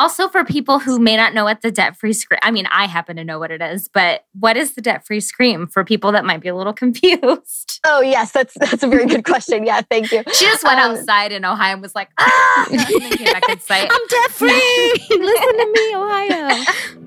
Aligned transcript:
Also, 0.00 0.28
for 0.28 0.46
people 0.46 0.78
who 0.78 0.98
may 0.98 1.14
not 1.14 1.34
know 1.34 1.44
what 1.44 1.60
the 1.60 1.70
debt 1.70 1.94
free 1.94 2.14
scream, 2.14 2.38
I 2.42 2.50
mean, 2.50 2.66
I 2.70 2.86
happen 2.86 3.16
to 3.16 3.24
know 3.24 3.38
what 3.38 3.50
it 3.50 3.60
is, 3.60 3.86
but 3.86 4.24
what 4.32 4.56
is 4.56 4.72
the 4.72 4.80
debt 4.80 5.06
free 5.06 5.20
scream 5.20 5.66
for 5.66 5.84
people 5.84 6.10
that 6.12 6.24
might 6.24 6.40
be 6.40 6.48
a 6.48 6.56
little 6.56 6.72
confused? 6.82 7.80
Oh 7.84 8.00
yes, 8.00 8.32
that's 8.32 8.54
that's 8.54 8.82
a 8.82 8.88
very 8.88 9.04
good 9.04 9.26
question. 9.26 9.66
Yeah, 9.66 9.82
thank 9.82 10.10
you. 10.10 10.22
She 10.32 10.46
just 10.46 10.64
went 10.64 10.80
um, 10.80 10.92
outside 10.92 11.32
in 11.32 11.44
Ohio 11.44 11.74
and 11.74 11.82
was 11.82 11.94
like, 11.94 12.08
ah, 12.18 12.66
and 12.72 12.80
came 12.86 13.26
back 13.26 13.42
I'm 13.46 14.06
debt 14.08 14.30
free. 14.30 14.48
Listen 15.10 15.58
to 15.58 15.72
me, 15.74 15.94
Ohio. 15.94 16.99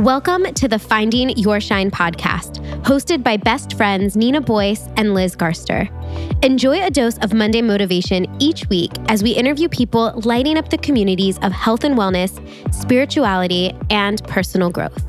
Welcome 0.00 0.44
to 0.54 0.66
the 0.66 0.78
Finding 0.78 1.28
Your 1.36 1.60
Shine 1.60 1.90
podcast, 1.90 2.56
hosted 2.84 3.22
by 3.22 3.36
best 3.36 3.74
friends 3.74 4.16
Nina 4.16 4.40
Boyce 4.40 4.88
and 4.96 5.12
Liz 5.12 5.36
Garster. 5.36 5.90
Enjoy 6.42 6.82
a 6.82 6.88
dose 6.88 7.18
of 7.18 7.34
Monday 7.34 7.60
motivation 7.60 8.26
each 8.38 8.66
week 8.70 8.92
as 9.10 9.22
we 9.22 9.32
interview 9.32 9.68
people 9.68 10.18
lighting 10.24 10.56
up 10.56 10.70
the 10.70 10.78
communities 10.78 11.36
of 11.42 11.52
health 11.52 11.84
and 11.84 11.98
wellness, 11.98 12.32
spirituality, 12.72 13.74
and 13.90 14.24
personal 14.24 14.70
growth. 14.70 15.04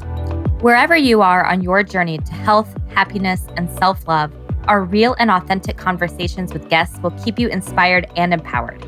Wherever 0.61 0.97
you 0.97 1.21
are 1.21 1.45
on 1.45 1.61
your 1.61 1.83
journey 1.83 2.17
to 2.17 2.33
health, 2.33 2.75
happiness, 2.89 3.47
and 3.55 3.69
self 3.77 4.05
love, 4.09 4.33
our 4.67 4.83
real 4.83 5.15
and 5.19 5.31
authentic 5.31 5.77
conversations 5.77 6.51
with 6.51 6.67
guests 6.67 6.99
will 6.99 7.11
keep 7.11 7.39
you 7.39 7.47
inspired 7.47 8.11
and 8.17 8.33
empowered. 8.33 8.85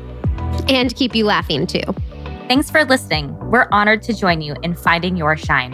And 0.68 0.94
keep 0.94 1.14
you 1.14 1.24
laughing 1.24 1.66
too. 1.66 1.80
Thanks 2.46 2.70
for 2.70 2.84
listening. 2.84 3.34
We're 3.50 3.68
honored 3.72 4.02
to 4.02 4.12
join 4.12 4.42
you 4.42 4.54
in 4.62 4.74
finding 4.74 5.16
your 5.16 5.34
shine. 5.34 5.72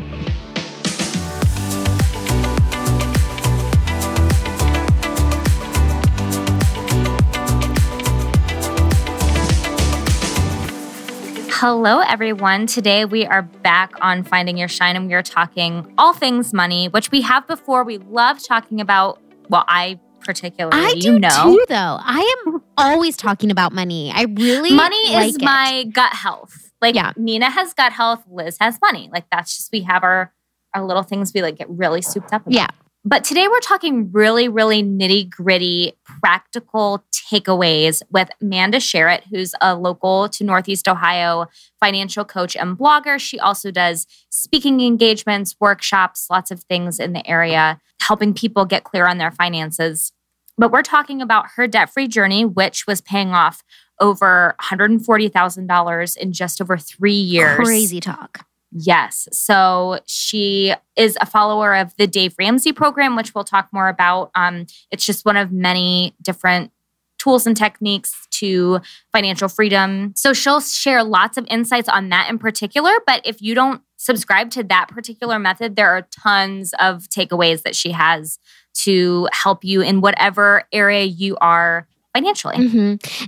Hello, 11.51 11.99
everyone. 11.99 12.69
Today 12.69 13.05
we 13.05 13.27
are 13.27 13.43
back 13.43 13.93
on 14.01 14.23
Finding 14.23 14.57
Your 14.57 14.69
Shine 14.69 14.95
and 14.95 15.09
we 15.09 15.15
are 15.15 15.25
talking 15.25 15.93
all 15.99 16.15
things 16.15 16.55
money, 16.55 16.87
which 16.89 17.11
we 17.11 17.21
have 17.23 17.49
before. 17.49 17.83
We 17.83 17.99
love 17.99 18.41
talking 18.43 18.81
about, 18.81 19.21
well, 19.49 19.65
I 19.67 19.99
particularly. 20.21 20.77
I 20.79 20.95
do 20.95 21.13
you 21.13 21.19
know. 21.19 21.29
too, 21.29 21.65
though. 21.69 21.99
I 22.01 22.43
am 22.47 22.63
always 22.77 23.17
talking 23.17 23.51
about 23.51 23.73
money. 23.73 24.13
I 24.15 24.23
really 24.23 24.73
money 24.73 25.13
like 25.13 25.29
is 25.31 25.37
it. 25.37 25.43
my 25.43 25.85
gut 25.93 26.13
health. 26.13 26.73
Like 26.81 26.95
Yeah. 26.95 27.13
Nina 27.17 27.51
has 27.51 27.75
gut 27.75 27.93
health, 27.93 28.25
Liz 28.31 28.57
has 28.61 28.79
money. 28.81 29.11
Like 29.13 29.27
that's 29.31 29.57
just 29.57 29.71
we 29.73 29.81
have 29.83 30.03
our 30.03 30.33
our 30.75 30.85
little 30.85 31.03
things 31.03 31.33
we 31.35 31.43
like 31.43 31.57
get 31.59 31.69
really 31.69 32.03
souped 32.03 32.33
up 32.33 32.43
about. 32.43 32.55
Yeah. 32.55 32.69
But 33.03 33.25
today 33.25 33.49
we're 33.49 33.61
talking 33.61 34.13
really, 34.13 34.49
really 34.49 34.83
nitty 34.83 35.31
gritty, 35.31 35.95
practical 36.05 37.03
takeaways 37.11 38.03
with 38.11 38.29
Amanda 38.43 38.77
Sherritt, 38.77 39.23
who's 39.31 39.55
a 39.63 39.75
local 39.75 40.29
to 40.29 40.45
Northeast 40.45 40.87
Ohio 40.87 41.47
financial 41.79 42.27
coach 42.27 42.57
and 42.57 42.77
blogger. 42.77 43.19
She 43.19 43.41
also 43.41 43.71
does 43.71 44.07
speaking 44.29 44.83
engagements, 44.83 45.57
workshops, 45.61 46.27
lots 46.29 46.51
of 46.51 46.63
things 46.65 46.99
in 46.99 47.15
the 47.15 47.27
area, 47.27 47.81
helping 48.03 48.35
people 48.35 48.67
get 48.67 48.85
clear 48.85 49.07
on 49.07 49.17
their 49.17 49.31
finances. 49.31 50.13
But 50.59 50.71
we're 50.71 50.83
talking 50.83 51.23
about 51.23 51.47
her 51.57 51.67
debt 51.67 51.91
free 51.91 52.07
journey, 52.07 52.45
which 52.45 52.87
was 52.87 53.01
paying 53.01 53.31
off 53.31 53.63
over 53.99 54.55
$140,000 54.61 56.17
in 56.19 56.33
just 56.33 56.61
over 56.61 56.77
three 56.77 57.13
years. 57.15 57.57
Crazy 57.57 58.01
talk. 58.01 58.45
Yes. 58.73 59.29
So 59.33 59.99
she 60.07 60.75
is 60.97 61.19
a 61.21 61.27
follower 61.27 61.75
of 61.75 61.95
the 61.97 62.07
Dave 62.07 62.35
Ramsey 62.39 62.73
program, 62.73 63.17
which 63.17 63.35
we'll 63.35 63.45
talk 63.45 63.69
more 63.73 63.89
about. 63.89 64.31
Um, 64.35 64.67
it's 64.91 65.05
just 65.05 65.25
one 65.25 65.37
of 65.37 65.51
many 65.51 66.15
different 66.23 66.71
tools 67.19 67.47
and 67.47 67.57
techniques 67.57 68.27
to 68.31 68.81
financial 69.13 69.49
freedom. 69.49 70.13
So 70.17 70.33
she'll 70.33 70.61
share 70.61 71.05
lots 71.05 71.37
of 71.37 71.47
insights 71.51 71.89
on 71.89 72.09
that 72.09 72.31
in 72.31 72.39
particular. 72.39 72.93
But 73.07 73.21
if 73.25 73.43
you 73.43 73.55
don't 73.55 73.83
subscribe 73.97 74.51
to 74.53 74.65
that 74.65 74.89
particular 74.89 75.39
method, 75.39 75.77
there 75.77 75.91
are 75.91 76.03
tons 76.03 76.73
of 76.81 77.09
takeaways 77.09 77.63
that 77.63 77.77
she 77.77 77.91
has 77.91 78.39
to 78.73 79.29
help 79.33 79.65
you 79.65 79.83
in 79.83 80.01
whatever 80.01 80.65
area 80.73 81.05
you 81.05 81.37
are 81.41 81.87
financially. 82.15 82.57
hmm 82.69 82.79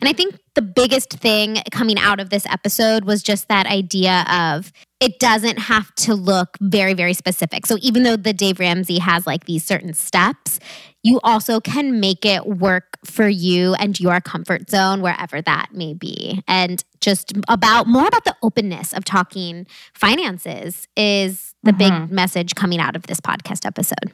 And 0.01 0.05
I 0.05 0.13
think 0.13 0.39
the 0.55 0.63
biggest 0.63 1.13
thing 1.15 1.59
coming 1.71 1.99
out 1.99 2.21
of 2.21 2.31
this 2.31 2.45
episode 2.47 3.05
was 3.05 3.23
just 3.23 3.49
that 3.49 3.67
idea 3.67 4.25
of 4.31 4.73
it 5.01 5.19
doesn't 5.19 5.59
have 5.59 5.95
to 5.97 6.15
look 6.15 6.57
very, 6.61 6.95
very 6.95 7.15
specific. 7.15 7.67
So 7.67 7.77
even 7.81 8.03
though 8.03 8.17
the 8.17 8.33
Dave 8.33 8.61
Ramsey 8.61 8.99
has 8.99 9.27
like 9.27 9.45
these 9.47 9.65
certain 9.65 9.95
steps, 9.95 10.61
you 11.03 11.19
also 11.25 11.61
can 11.61 11.99
make 11.99 12.25
it 12.25 12.47
work 12.47 12.99
for 13.05 13.29
you 13.29 13.75
and 13.75 13.99
your 13.99 14.21
comfort 14.21 14.71
zone, 14.71 15.01
wherever 15.01 15.43
that 15.43 15.69
may 15.73 15.95
be. 15.95 16.43
And 16.47 16.85
just 17.01 17.33
about 17.49 17.89
more 17.89 18.07
about 18.07 18.25
the 18.25 18.37
openness 18.43 18.93
of 18.93 19.05
talking 19.05 19.67
finances 19.95 20.87
is 20.97 21.55
the 21.65 21.73
Mhm. 21.73 21.79
big 21.79 22.11
message 22.13 22.55
coming 22.55 22.79
out 22.79 22.95
of 22.95 23.05
this 23.09 23.21
podcast 23.21 23.67
episode. 23.67 24.13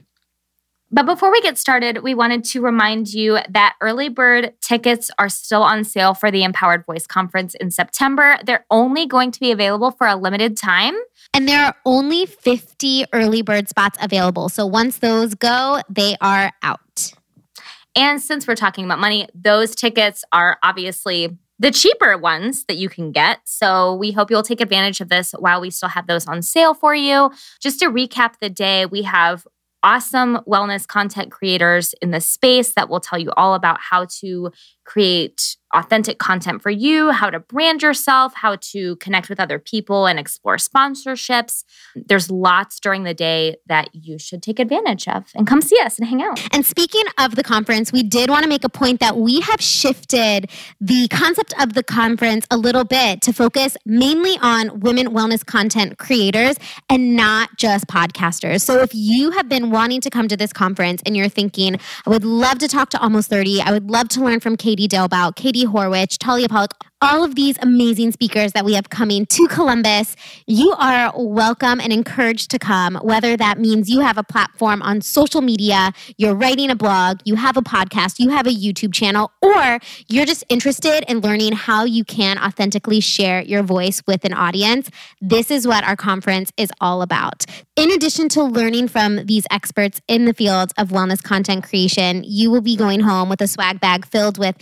But 0.91 1.05
before 1.05 1.31
we 1.31 1.43
get 1.43 1.59
started, 1.59 2.03
we 2.03 2.15
wanted 2.15 2.45
to 2.45 2.63
remind 2.63 3.13
you 3.13 3.39
that 3.51 3.77
early 3.83 4.09
bird 4.09 4.55
tickets 4.63 5.11
are 5.19 5.29
still 5.29 5.63
on 5.63 5.85
sale 5.85 6.15
for 6.15 6.31
the 6.31 6.45
Empowered 6.45 6.87
Voice 6.87 7.07
Conference 7.07 7.55
in 7.55 7.71
September. 7.71 8.39
They're 8.45 8.65
only 8.71 9.07
going 9.07 9.31
to 9.33 9.41
be 9.41 9.51
available 9.51 9.91
for 9.91 10.07
a 10.07 10.17
limited 10.17 10.57
time. 10.57 10.95
And 11.35 11.47
there 11.47 11.63
are 11.63 11.75
only 11.85 12.25
50 12.25 13.05
early 13.13 13.43
bird 13.43 13.69
spots 13.69 13.99
available. 14.01 14.49
So 14.49 14.65
once 14.65 14.99
those 14.99 15.35
go, 15.35 15.83
they 15.91 16.17
are 16.23 16.53
out. 16.63 17.13
And 17.95 18.23
since 18.23 18.47
we're 18.47 18.55
talking 18.55 18.87
about 18.87 18.99
money, 18.99 19.29
those 19.35 19.75
tickets 19.75 20.25
are 20.33 20.57
obviously 20.63 21.37
the 21.59 21.71
cheaper 21.71 22.17
ones 22.17 22.65
that 22.65 22.77
you 22.77 22.89
can 22.89 23.13
get. 23.13 23.41
So 23.45 23.95
we 23.97 24.13
hope 24.13 24.31
you'll 24.31 24.43
take 24.43 24.61
advantage 24.61 25.01
of 25.01 25.09
this 25.09 25.33
while 25.39 25.61
we 25.61 25.71
still 25.71 25.89
have 25.89 26.07
those 26.07 26.27
on 26.27 26.41
sale 26.41 26.73
for 26.73 26.95
you. 26.95 27.31
Just 27.61 27.81
to 27.81 27.87
recap 27.87 28.39
the 28.41 28.49
day, 28.49 28.87
we 28.87 29.03
have 29.03 29.47
awesome 29.83 30.39
wellness 30.47 30.87
content 30.87 31.31
creators 31.31 31.95
in 32.03 32.11
the 32.11 32.21
space 32.21 32.73
that 32.75 32.89
will 32.89 33.01
tell 33.01 33.19
you 33.19 33.31
all 33.37 33.55
about 33.55 33.79
how 33.81 34.07
to 34.21 34.51
create 34.89 35.59
authentic 35.75 36.19
content 36.19 36.63
for 36.63 36.71
you, 36.71 37.11
how 37.11 37.29
to 37.29 37.39
brand 37.39 37.83
yourself, 37.83 38.33
how 38.35 38.57
to 38.57 38.97
connect 38.97 39.29
with 39.29 39.39
other 39.39 39.59
people 39.59 40.07
and 40.07 40.19
explore 40.19 40.57
sponsorships. 40.57 41.65
There's 41.95 42.31
lots 42.31 42.81
during 42.81 43.05
the 43.05 43.13
day 43.13 43.57
that 43.67 43.91
you 43.93 44.19
should 44.19 44.43
take 44.43 44.59
advantage 44.59 45.07
of 45.07 45.25
and 45.35 45.47
come 45.47 45.61
see 45.61 45.79
us 45.81 45.99
and 45.99 46.09
hang 46.09 46.23
out. 46.23 46.41
And 46.55 46.65
speaking 46.65 47.05
of 47.19 47.37
the 47.37 47.43
conference, 47.43 47.93
we 47.93 48.03
did 48.03 48.31
want 48.31 48.45
to 48.45 48.49
make 48.49 48.65
a 48.65 48.71
point 48.71 49.01
that 49.01 49.19
we 49.19 49.41
have 49.41 49.61
shifted 49.61 50.51
the 50.81 51.07
concept 51.09 51.53
of 51.61 51.75
the 51.75 51.83
conference 51.83 52.47
a 52.51 52.57
little 52.57 52.85
bit 52.85 53.21
to 53.23 53.33
focus 53.33 53.77
mainly 53.85 54.39
on 54.41 54.81
women 54.81 55.09
wellness 55.09 55.45
content 55.45 55.99
creators 55.99 56.57
and 56.89 57.15
not 57.15 57.51
just 57.59 57.87
podcasters. 57.89 58.63
So 58.63 58.81
if 58.81 58.95
you 58.95 59.33
have 59.33 59.51
been 59.51 59.71
wanting 59.71 60.01
to 60.01 60.11
come 60.11 60.29
to 60.29 60.37
this 60.37 60.53
conference 60.53 61.03
and 61.05 61.15
you're 61.15 61.29
thinking, 61.29 61.79
I 62.07 62.11
would 62.11 62.25
love 62.25 62.59
to 62.61 62.69
talk 62.69 62.89
to 62.91 63.01
Almost 63.03 63.29
30, 63.29 63.61
I 63.61 63.71
would 63.71 63.91
love 63.91 64.09
to 64.11 64.25
learn 64.25 64.41
from 64.41 64.57
Katie 64.57 64.78
Dalebout, 64.87 65.35
Katie 65.35 65.67
Horwitch, 65.67 66.19
Talia 66.19 66.49
Pollock, 66.49 66.75
all 67.01 67.23
of 67.23 67.37
these 67.37 67.57
amazing 67.63 68.11
speakers 68.11 68.53
that 68.53 68.65
we 68.65 68.75
have 68.75 68.91
coming 68.91 69.25
to 69.27 69.47
Columbus, 69.47 70.17
you 70.47 70.73
are 70.79 71.13
welcome 71.15 71.81
and 71.81 71.93
encouraged 71.93 72.51
to 72.51 72.59
come, 72.59 72.97
whether 73.03 73.37
that 73.37 73.59
means 73.59 73.89
you 73.89 74.01
have 74.01 74.19
a 74.19 74.25
platform 74.25 74.83
on 74.83 75.01
social 75.01 75.41
media, 75.41 75.93
you're 76.17 76.35
writing 76.35 76.71
a 76.71 76.75
blog, 76.75 77.21
you 77.25 77.37
have 77.37 77.57
a 77.57 77.63
podcast, 77.63 78.19
you 78.19 78.31
have 78.31 78.47
a 78.47 78.51
YouTube 78.51 78.93
channel, 78.93 79.31
or 79.43 79.79
you're 80.09 80.27
just 80.27 80.43
interested 80.49 81.05
in 81.09 81.21
learning 81.21 81.53
how 81.53 81.85
you 81.85 82.05
can 82.05 82.37
authentically 82.39 83.01
share 83.01 83.43
your 83.43 83.63
voice 83.63 84.03
with 84.07 84.25
an 84.25 84.33
audience. 84.33 84.91
This 85.21 85.51
is 85.51 85.69
what 85.69 85.85
our 85.85 85.97
conference 85.97 86.53
is 86.57 86.73
all 86.81 87.03
about. 87.03 87.47
In 87.77 87.93
addition 87.93 88.29
to 88.31 88.43
learning 88.43 88.89
from 88.89 89.25
these 89.27 89.47
experts 89.53 90.01
in 90.09 90.25
the 90.25 90.35
field 90.35 90.73
of 90.77 90.89
wellness 90.89 91.23
content 91.23 91.63
creation, 91.63 92.25
you 92.25 92.51
will 92.51 92.61
be 92.61 92.75
going 92.75 93.01
home 93.01 93.29
with 93.29 93.41
a 93.41 93.47
swag 93.47 93.81
bag 93.81 94.05
filled 94.05 94.37
with 94.37 94.57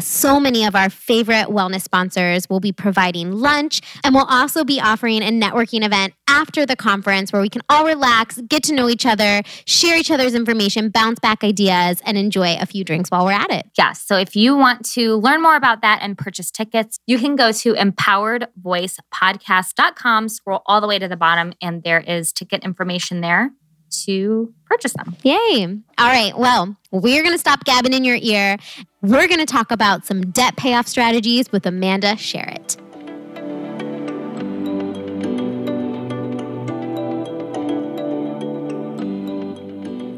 so 0.00 0.40
many 0.40 0.64
of 0.64 0.74
our 0.74 0.88
favorite 0.90 1.48
wellness 1.48 1.82
sponsors 1.82 2.48
will 2.48 2.60
be 2.60 2.72
providing 2.72 3.30
lunch 3.32 3.82
and 4.04 4.14
we'll 4.14 4.24
also 4.24 4.64
be 4.64 4.80
offering 4.80 5.22
a 5.22 5.30
networking 5.30 5.84
event 5.84 6.14
after 6.28 6.64
the 6.64 6.76
conference 6.76 7.30
where 7.32 7.42
we 7.42 7.48
can 7.48 7.62
all 7.68 7.84
relax, 7.84 8.40
get 8.48 8.62
to 8.64 8.74
know 8.74 8.88
each 8.88 9.04
other, 9.04 9.42
share 9.66 9.98
each 9.98 10.10
other's 10.10 10.34
information, 10.34 10.88
bounce 10.88 11.20
back 11.20 11.44
ideas, 11.44 12.00
and 12.04 12.16
enjoy 12.16 12.56
a 12.58 12.64
few 12.66 12.84
drinks 12.84 13.10
while 13.10 13.26
we're 13.26 13.32
at 13.32 13.50
it. 13.50 13.66
Yes. 13.76 14.02
So 14.02 14.16
if 14.16 14.34
you 14.34 14.56
want 14.56 14.86
to 14.92 15.16
learn 15.16 15.42
more 15.42 15.56
about 15.56 15.82
that 15.82 15.98
and 16.02 16.16
purchase 16.16 16.50
tickets, 16.50 16.98
you 17.06 17.18
can 17.18 17.36
go 17.36 17.52
to 17.52 17.74
empoweredvoicepodcast.com, 17.74 20.28
scroll 20.30 20.62
all 20.66 20.80
the 20.80 20.86
way 20.86 20.98
to 20.98 21.08
the 21.08 21.16
bottom, 21.16 21.52
and 21.60 21.82
there 21.82 22.00
is 22.00 22.32
ticket 22.32 22.64
information 22.64 23.20
there 23.20 23.50
to 24.04 24.52
purchase 24.64 24.94
them. 24.94 25.16
Yay. 25.22 25.66
All 25.98 26.08
right. 26.08 26.36
Well, 26.36 26.76
we're 26.90 27.22
going 27.22 27.34
to 27.34 27.38
stop 27.38 27.64
gabbing 27.64 27.92
in 27.92 28.04
your 28.04 28.18
ear. 28.20 28.56
We're 29.02 29.26
going 29.26 29.40
to 29.40 29.46
talk 29.46 29.72
about 29.72 30.06
some 30.06 30.30
debt 30.30 30.54
payoff 30.54 30.86
strategies 30.86 31.50
with 31.50 31.66
Amanda 31.66 32.12
Sherritt. 32.12 32.78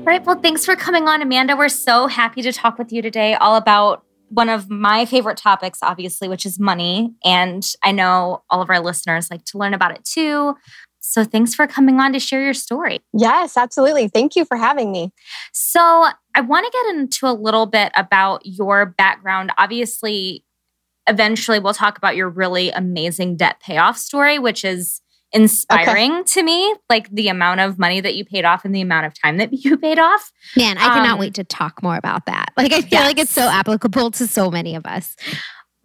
All 0.01 0.05
right. 0.05 0.23
Well, 0.27 0.39
thanks 0.39 0.67
for 0.67 0.77
coming 0.77 1.09
on, 1.09 1.23
Amanda. 1.23 1.57
We're 1.57 1.71
so 1.71 2.09
happy 2.09 2.43
to 2.43 2.53
talk 2.53 2.77
with 2.77 2.93
you 2.93 3.01
today 3.01 3.33
all 3.33 3.57
about 3.57 4.05
one 4.29 4.51
of 4.51 4.69
my 4.69 5.07
favorite 5.07 5.39
topics, 5.39 5.79
obviously, 5.81 6.29
which 6.29 6.45
is 6.45 6.59
money. 6.59 7.15
And 7.25 7.67
I 7.83 7.93
know 7.93 8.43
all 8.51 8.61
of 8.61 8.69
our 8.69 8.81
listeners 8.81 9.31
like 9.31 9.47
to 9.47 9.59
learn 9.59 9.73
about 9.73 9.93
it 9.93 10.05
too. 10.05 10.57
So 11.06 11.23
thanks 11.23 11.55
for 11.55 11.67
coming 11.67 12.01
on 12.01 12.12
to 12.15 12.19
share 12.19 12.43
your 12.43 12.55
story. 12.55 13.01
Yes, 13.12 13.56
absolutely. 13.56 14.09
Thank 14.09 14.37
you 14.37 14.45
for 14.47 14.56
having 14.56 14.91
me. 14.91 15.12
So 15.53 15.81
I 16.35 16.41
want 16.41 16.65
to 16.65 16.73
get 16.73 16.97
into 16.97 17.27
a 17.27 17.35
little 17.35 17.67
bit 17.67 17.93
about 17.95 18.41
your 18.45 18.87
background. 18.87 19.53
Obviously, 19.59 20.45
eventually 21.06 21.59
we'll 21.59 21.75
talk 21.75 21.99
about 21.99 22.17
your 22.17 22.31
really 22.31 22.71
amazing 22.71 23.37
debt 23.37 23.61
payoff 23.61 23.99
story, 23.99 24.39
which 24.39 24.65
is 24.65 25.03
inspiring 25.33 26.12
okay. 26.12 26.23
to 26.23 26.43
me, 26.43 26.75
like 26.89 27.11
the 27.11 27.29
amount 27.29 27.61
of 27.61 27.79
money 27.79 28.00
that 28.00 28.15
you 28.15 28.25
paid 28.25 28.47
off 28.47 28.65
and 28.65 28.75
the 28.75 28.81
amount 28.81 29.05
of 29.05 29.12
time 29.21 29.37
that 29.37 29.53
you 29.65 29.77
paid 29.77 29.99
off. 29.99 30.33
Man, 30.57 30.79
I 30.79 30.89
cannot 30.95 31.15
um, 31.15 31.19
wait 31.19 31.35
to 31.35 31.45
talk 31.45 31.83
more 31.83 31.97
about 31.97 32.25
that. 32.27 32.53
Like, 32.57 32.73
I 32.73 32.81
feel 32.81 33.00
yes. 33.00 33.07
like 33.07 33.19
it's 33.19 33.33
so 33.33 33.43
applicable 33.43 34.11
to 34.12 34.27
so 34.27 34.50
many 34.50 34.75
of 34.75 34.87
us. 34.87 35.17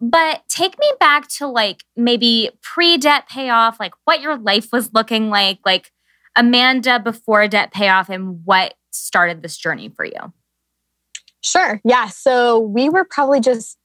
But 0.00 0.42
take 0.48 0.78
me 0.78 0.90
back 0.98 1.28
to 1.38 1.46
like 1.46 1.84
maybe 1.96 2.50
pre 2.62 2.96
debt 2.96 3.28
payoff, 3.28 3.78
like 3.78 3.92
what 4.04 4.20
your 4.20 4.38
life 4.38 4.68
was 4.72 4.92
looking 4.94 5.28
like, 5.28 5.58
like 5.64 5.92
Amanda 6.36 6.98
before 6.98 7.46
debt 7.48 7.72
payoff, 7.72 8.08
and 8.08 8.40
what 8.44 8.74
started 8.90 9.42
this 9.42 9.56
journey 9.56 9.88
for 9.88 10.04
you. 10.04 10.32
Sure. 11.42 11.80
Yeah. 11.84 12.08
So 12.08 12.58
we 12.58 12.88
were 12.88 13.04
probably 13.04 13.40
just 13.40 13.76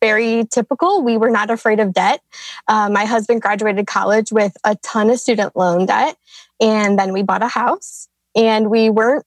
very 0.00 0.44
typical. 0.50 1.02
We 1.02 1.16
were 1.16 1.30
not 1.30 1.48
afraid 1.48 1.78
of 1.78 1.92
debt. 1.92 2.20
Uh, 2.66 2.90
my 2.90 3.04
husband 3.04 3.40
graduated 3.40 3.86
college 3.86 4.32
with 4.32 4.56
a 4.64 4.76
ton 4.82 5.10
of 5.10 5.20
student 5.20 5.56
loan 5.56 5.86
debt, 5.86 6.16
and 6.60 6.98
then 6.98 7.12
we 7.12 7.22
bought 7.22 7.42
a 7.42 7.48
house. 7.48 8.08
And 8.34 8.70
we 8.70 8.88
weren't 8.88 9.26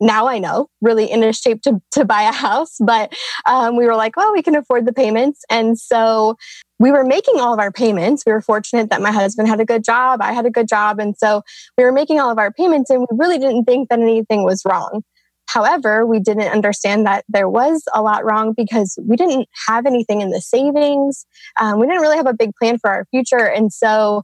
now 0.00 0.26
I 0.26 0.38
know, 0.38 0.68
really 0.80 1.10
in 1.10 1.22
a 1.22 1.32
shape 1.32 1.62
to, 1.62 1.80
to 1.92 2.04
buy 2.04 2.22
a 2.22 2.32
house. 2.32 2.76
But 2.80 3.14
um, 3.46 3.76
we 3.76 3.86
were 3.86 3.96
like, 3.96 4.16
well, 4.16 4.32
we 4.32 4.42
can 4.42 4.56
afford 4.56 4.86
the 4.86 4.92
payments. 4.92 5.42
And 5.50 5.78
so 5.78 6.36
we 6.78 6.90
were 6.90 7.04
making 7.04 7.40
all 7.40 7.54
of 7.54 7.60
our 7.60 7.72
payments. 7.72 8.24
We 8.26 8.32
were 8.32 8.40
fortunate 8.40 8.90
that 8.90 9.00
my 9.00 9.12
husband 9.12 9.48
had 9.48 9.60
a 9.60 9.64
good 9.64 9.84
job. 9.84 10.20
I 10.20 10.32
had 10.32 10.46
a 10.46 10.50
good 10.50 10.68
job. 10.68 10.98
And 10.98 11.16
so 11.16 11.42
we 11.78 11.84
were 11.84 11.92
making 11.92 12.20
all 12.20 12.30
of 12.30 12.38
our 12.38 12.52
payments 12.52 12.90
and 12.90 13.00
we 13.00 13.16
really 13.16 13.38
didn't 13.38 13.64
think 13.64 13.88
that 13.88 14.00
anything 14.00 14.44
was 14.44 14.62
wrong. 14.64 15.02
However, 15.46 16.06
we 16.06 16.20
didn't 16.20 16.50
understand 16.50 17.06
that 17.06 17.24
there 17.28 17.48
was 17.48 17.84
a 17.94 18.02
lot 18.02 18.24
wrong 18.24 18.54
because 18.56 18.98
we 19.06 19.16
didn't 19.16 19.46
have 19.66 19.86
anything 19.86 20.20
in 20.20 20.30
the 20.30 20.40
savings. 20.40 21.26
Um, 21.60 21.78
we 21.78 21.86
didn't 21.86 22.00
really 22.00 22.16
have 22.16 22.26
a 22.26 22.34
big 22.34 22.54
plan 22.56 22.78
for 22.78 22.90
our 22.90 23.06
future. 23.10 23.46
And 23.46 23.72
so 23.72 24.22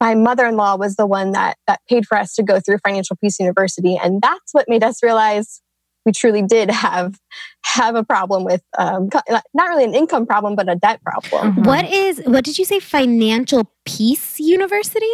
my 0.00 0.14
mother-in-law 0.14 0.76
was 0.76 0.96
the 0.96 1.06
one 1.06 1.32
that 1.32 1.56
that 1.66 1.80
paid 1.88 2.06
for 2.06 2.16
us 2.16 2.34
to 2.34 2.42
go 2.42 2.60
through 2.60 2.78
financial 2.78 3.16
peace 3.16 3.38
university 3.38 3.98
and 4.02 4.20
that's 4.20 4.52
what 4.52 4.68
made 4.68 4.82
us 4.82 5.02
realize 5.02 5.62
we 6.04 6.12
truly 6.12 6.42
did 6.42 6.70
have 6.70 7.18
have 7.64 7.94
a 7.94 8.04
problem 8.04 8.44
with 8.44 8.62
um, 8.78 9.08
not 9.28 9.68
really 9.68 9.84
an 9.84 9.94
income 9.94 10.26
problem 10.26 10.54
but 10.54 10.68
a 10.68 10.76
debt 10.76 11.00
problem 11.02 11.52
mm-hmm. 11.52 11.62
what 11.62 11.84
is 11.90 12.20
what 12.26 12.44
did 12.44 12.58
you 12.58 12.64
say 12.64 12.80
financial 12.80 13.70
peace 13.84 14.38
university 14.38 15.06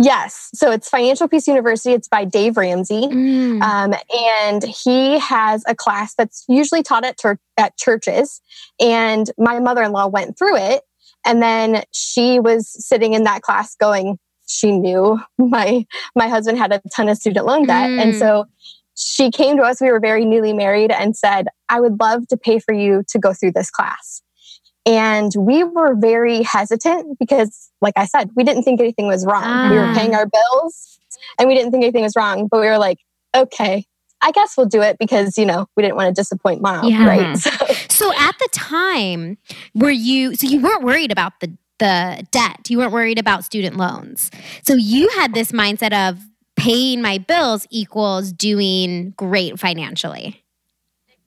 Yes. 0.00 0.50
So 0.54 0.70
it's 0.70 0.88
Financial 0.88 1.26
Peace 1.26 1.48
University. 1.48 1.92
It's 1.92 2.06
by 2.06 2.24
Dave 2.24 2.56
Ramsey. 2.56 3.08
Mm. 3.08 3.60
Um, 3.60 3.94
and 4.38 4.62
he 4.62 5.18
has 5.18 5.64
a 5.66 5.74
class 5.74 6.14
that's 6.14 6.44
usually 6.48 6.84
taught 6.84 7.04
at, 7.04 7.18
ter- 7.18 7.40
at 7.56 7.76
churches. 7.76 8.40
And 8.78 9.28
my 9.36 9.58
mother 9.58 9.82
in 9.82 9.90
law 9.90 10.06
went 10.06 10.38
through 10.38 10.56
it 10.56 10.82
and 11.26 11.42
then 11.42 11.82
she 11.92 12.40
was 12.40 12.68
sitting 12.86 13.14
in 13.14 13.24
that 13.24 13.42
class 13.42 13.74
going, 13.76 14.18
she 14.46 14.72
knew 14.72 15.20
my 15.38 15.86
my 16.14 16.28
husband 16.28 16.58
had 16.58 16.72
a 16.72 16.80
ton 16.94 17.08
of 17.08 17.18
student 17.18 17.46
loan 17.46 17.66
debt. 17.66 17.90
Mm. 17.90 18.02
And 18.02 18.16
so 18.16 18.46
she 18.94 19.30
came 19.30 19.56
to 19.58 19.62
us, 19.62 19.80
we 19.80 19.90
were 19.92 20.00
very 20.00 20.24
newly 20.24 20.52
married, 20.52 20.90
and 20.90 21.16
said, 21.16 21.46
I 21.68 21.80
would 21.80 22.00
love 22.00 22.26
to 22.28 22.36
pay 22.36 22.58
for 22.58 22.74
you 22.74 23.04
to 23.08 23.18
go 23.18 23.32
through 23.32 23.52
this 23.52 23.70
class. 23.70 24.22
And 24.86 25.30
we 25.36 25.64
were 25.64 25.94
very 25.94 26.42
hesitant 26.42 27.18
because, 27.18 27.70
like 27.80 27.94
I 27.96 28.06
said, 28.06 28.30
we 28.34 28.42
didn't 28.42 28.62
think 28.62 28.80
anything 28.80 29.06
was 29.06 29.26
wrong. 29.26 29.44
Ah. 29.44 29.68
We 29.70 29.76
were 29.76 29.94
paying 29.94 30.14
ah. 30.14 30.18
our 30.18 30.26
bills 30.26 30.98
and 31.38 31.46
we 31.46 31.54
didn't 31.54 31.72
think 31.72 31.84
anything 31.84 32.04
was 32.04 32.16
wrong, 32.16 32.48
but 32.48 32.60
we 32.60 32.66
were 32.66 32.78
like, 32.78 32.98
okay, 33.36 33.84
I 34.22 34.32
guess 34.32 34.56
we'll 34.56 34.66
do 34.66 34.82
it 34.82 34.98
because, 34.98 35.38
you 35.38 35.46
know, 35.46 35.66
we 35.76 35.82
didn't 35.82 35.96
want 35.96 36.14
to 36.14 36.20
disappoint 36.20 36.60
mom, 36.60 36.86
yeah. 36.86 37.06
right? 37.06 37.38
So. 37.48 37.50
so 37.88 38.12
at 38.14 38.34
the 38.38 38.48
time, 38.52 39.38
were 39.74 39.90
you, 39.90 40.34
so 40.34 40.46
you 40.46 40.60
weren't 40.60 40.82
worried 40.82 41.12
about 41.12 41.40
the, 41.40 41.56
the 41.78 42.26
debt, 42.30 42.68
you 42.68 42.78
weren't 42.78 42.92
worried 42.92 43.18
about 43.18 43.44
student 43.44 43.76
loans. 43.76 44.30
So 44.62 44.74
you 44.74 45.08
had 45.10 45.34
this 45.34 45.52
mindset 45.52 45.92
of 45.92 46.18
paying 46.56 47.00
my 47.00 47.18
bills 47.18 47.66
equals 47.70 48.32
doing 48.32 49.14
great 49.16 49.58
financially. 49.58 50.42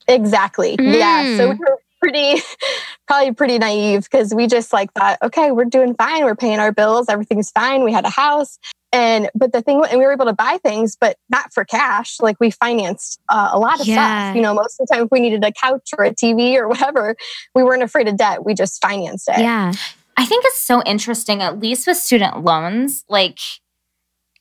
Exactly. 0.08 0.76
Mm. 0.76 0.94
Yeah. 0.94 1.36
So 1.36 1.50
we 1.50 1.56
were 1.56 1.78
pretty, 2.00 2.42
probably 3.06 3.32
pretty 3.32 3.58
naive 3.58 4.04
because 4.04 4.34
we 4.34 4.46
just 4.46 4.72
like 4.72 4.92
thought, 4.92 5.18
okay, 5.22 5.50
we're 5.50 5.64
doing 5.64 5.94
fine. 5.94 6.24
We're 6.24 6.36
paying 6.36 6.58
our 6.58 6.72
bills. 6.72 7.08
Everything's 7.08 7.50
fine. 7.50 7.84
We 7.84 7.92
had 7.92 8.04
a 8.04 8.10
house. 8.10 8.58
And 8.92 9.30
but 9.34 9.52
the 9.52 9.62
thing, 9.62 9.82
and 9.90 9.98
we 9.98 10.04
were 10.04 10.12
able 10.12 10.26
to 10.26 10.34
buy 10.34 10.58
things, 10.62 10.96
but 10.96 11.16
not 11.30 11.52
for 11.52 11.64
cash. 11.64 12.20
Like 12.20 12.36
we 12.38 12.50
financed 12.50 13.20
uh, 13.28 13.50
a 13.52 13.58
lot 13.58 13.80
of 13.80 13.86
yeah. 13.86 14.30
stuff. 14.30 14.36
You 14.36 14.42
know, 14.42 14.54
most 14.54 14.78
of 14.78 14.86
the 14.86 14.94
time, 14.94 15.04
if 15.04 15.10
we 15.10 15.20
needed 15.20 15.42
a 15.44 15.52
couch 15.52 15.90
or 15.96 16.04
a 16.04 16.14
TV 16.14 16.56
or 16.56 16.68
whatever, 16.72 17.16
we 17.54 17.62
weren't 17.62 17.82
afraid 17.82 18.08
of 18.08 18.16
debt. 18.16 18.44
We 18.44 18.54
just 18.54 18.82
financed 18.82 19.28
it. 19.28 19.38
Yeah, 19.38 19.72
I 20.16 20.26
think 20.26 20.44
it's 20.44 20.60
so 20.60 20.82
interesting. 20.82 21.42
At 21.42 21.58
least 21.58 21.86
with 21.86 21.96
student 21.96 22.44
loans, 22.44 23.04
like 23.08 23.38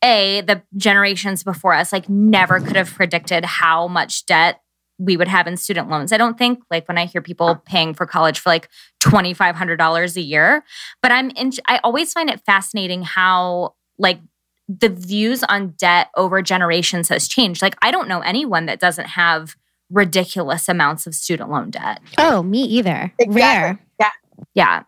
a 0.04 0.42
the 0.42 0.64
generations 0.76 1.44
before 1.44 1.74
us, 1.74 1.94
like 1.94 2.10
never 2.10 2.60
could 2.60 2.76
have 2.76 2.92
predicted 2.92 3.46
how 3.46 3.88
much 3.88 4.26
debt 4.26 4.60
we 5.02 5.18
would 5.18 5.28
have 5.28 5.48
in 5.48 5.58
student 5.58 5.90
loans. 5.90 6.12
I 6.12 6.18
don't 6.18 6.38
think 6.38 6.60
like 6.70 6.88
when 6.88 6.98
I 6.98 7.06
hear 7.06 7.22
people 7.22 7.56
paying 7.66 7.94
for 7.94 8.06
college 8.06 8.40
for 8.40 8.50
like 8.50 8.70
$2500 9.00 10.16
a 10.16 10.22
year, 10.22 10.64
but 11.02 11.12
I'm 11.12 11.32
in, 11.32 11.52
I 11.68 11.80
always 11.84 12.14
find 12.14 12.30
it 12.30 12.40
fascinating 12.46 13.02
how 13.02 13.74
like 13.98 14.20
the 14.68 14.90
views 14.90 15.44
on 15.44 15.70
debt 15.78 16.10
over 16.16 16.42
generations 16.42 17.10
has 17.10 17.28
changed. 17.28 17.62
Like, 17.62 17.76
I 17.82 17.92
don't 17.92 18.08
know 18.08 18.22
anyone 18.22 18.66
that 18.68 18.80
doesn't 18.80 19.08
have 19.08 19.56
ridiculous 19.90 20.70
amounts 20.70 21.06
of 21.06 21.14
student 21.14 21.50
loan 21.50 21.72
debt. 21.72 22.00
Oh, 22.18 22.42
me 22.44 22.64
either. 22.64 23.14
Exactly. 23.20 23.42
Rare. 23.42 23.80
Yeah. 24.00 24.10
Yeah. 24.54 24.84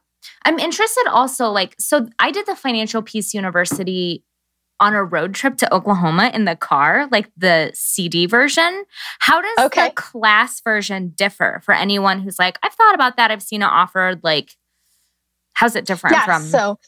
I'm 0.45 0.59
interested 0.59 1.05
also, 1.09 1.49
like, 1.49 1.75
so 1.79 2.07
I 2.19 2.31
did 2.31 2.45
the 2.45 2.55
Financial 2.55 3.01
Peace 3.01 3.33
University 3.33 4.23
on 4.79 4.93
a 4.93 5.03
road 5.03 5.33
trip 5.33 5.57
to 5.57 5.73
Oklahoma 5.73 6.31
in 6.33 6.45
the 6.45 6.55
car, 6.55 7.07
like 7.11 7.29
the 7.37 7.71
CD 7.73 8.25
version. 8.25 8.83
How 9.19 9.41
does 9.41 9.65
okay. 9.67 9.89
the 9.89 9.93
class 9.93 10.61
version 10.61 11.13
differ 11.15 11.61
for 11.63 11.73
anyone 11.73 12.19
who's 12.19 12.39
like, 12.39 12.57
I've 12.63 12.73
thought 12.73 12.95
about 12.95 13.17
that, 13.17 13.31
I've 13.31 13.43
seen 13.43 13.61
it 13.61 13.67
offered? 13.67 14.21
Like, 14.23 14.51
how's 15.53 15.75
it 15.75 15.85
different 15.85 16.15
yeah, 16.15 16.25
from? 16.25 16.43
So, 16.43 16.79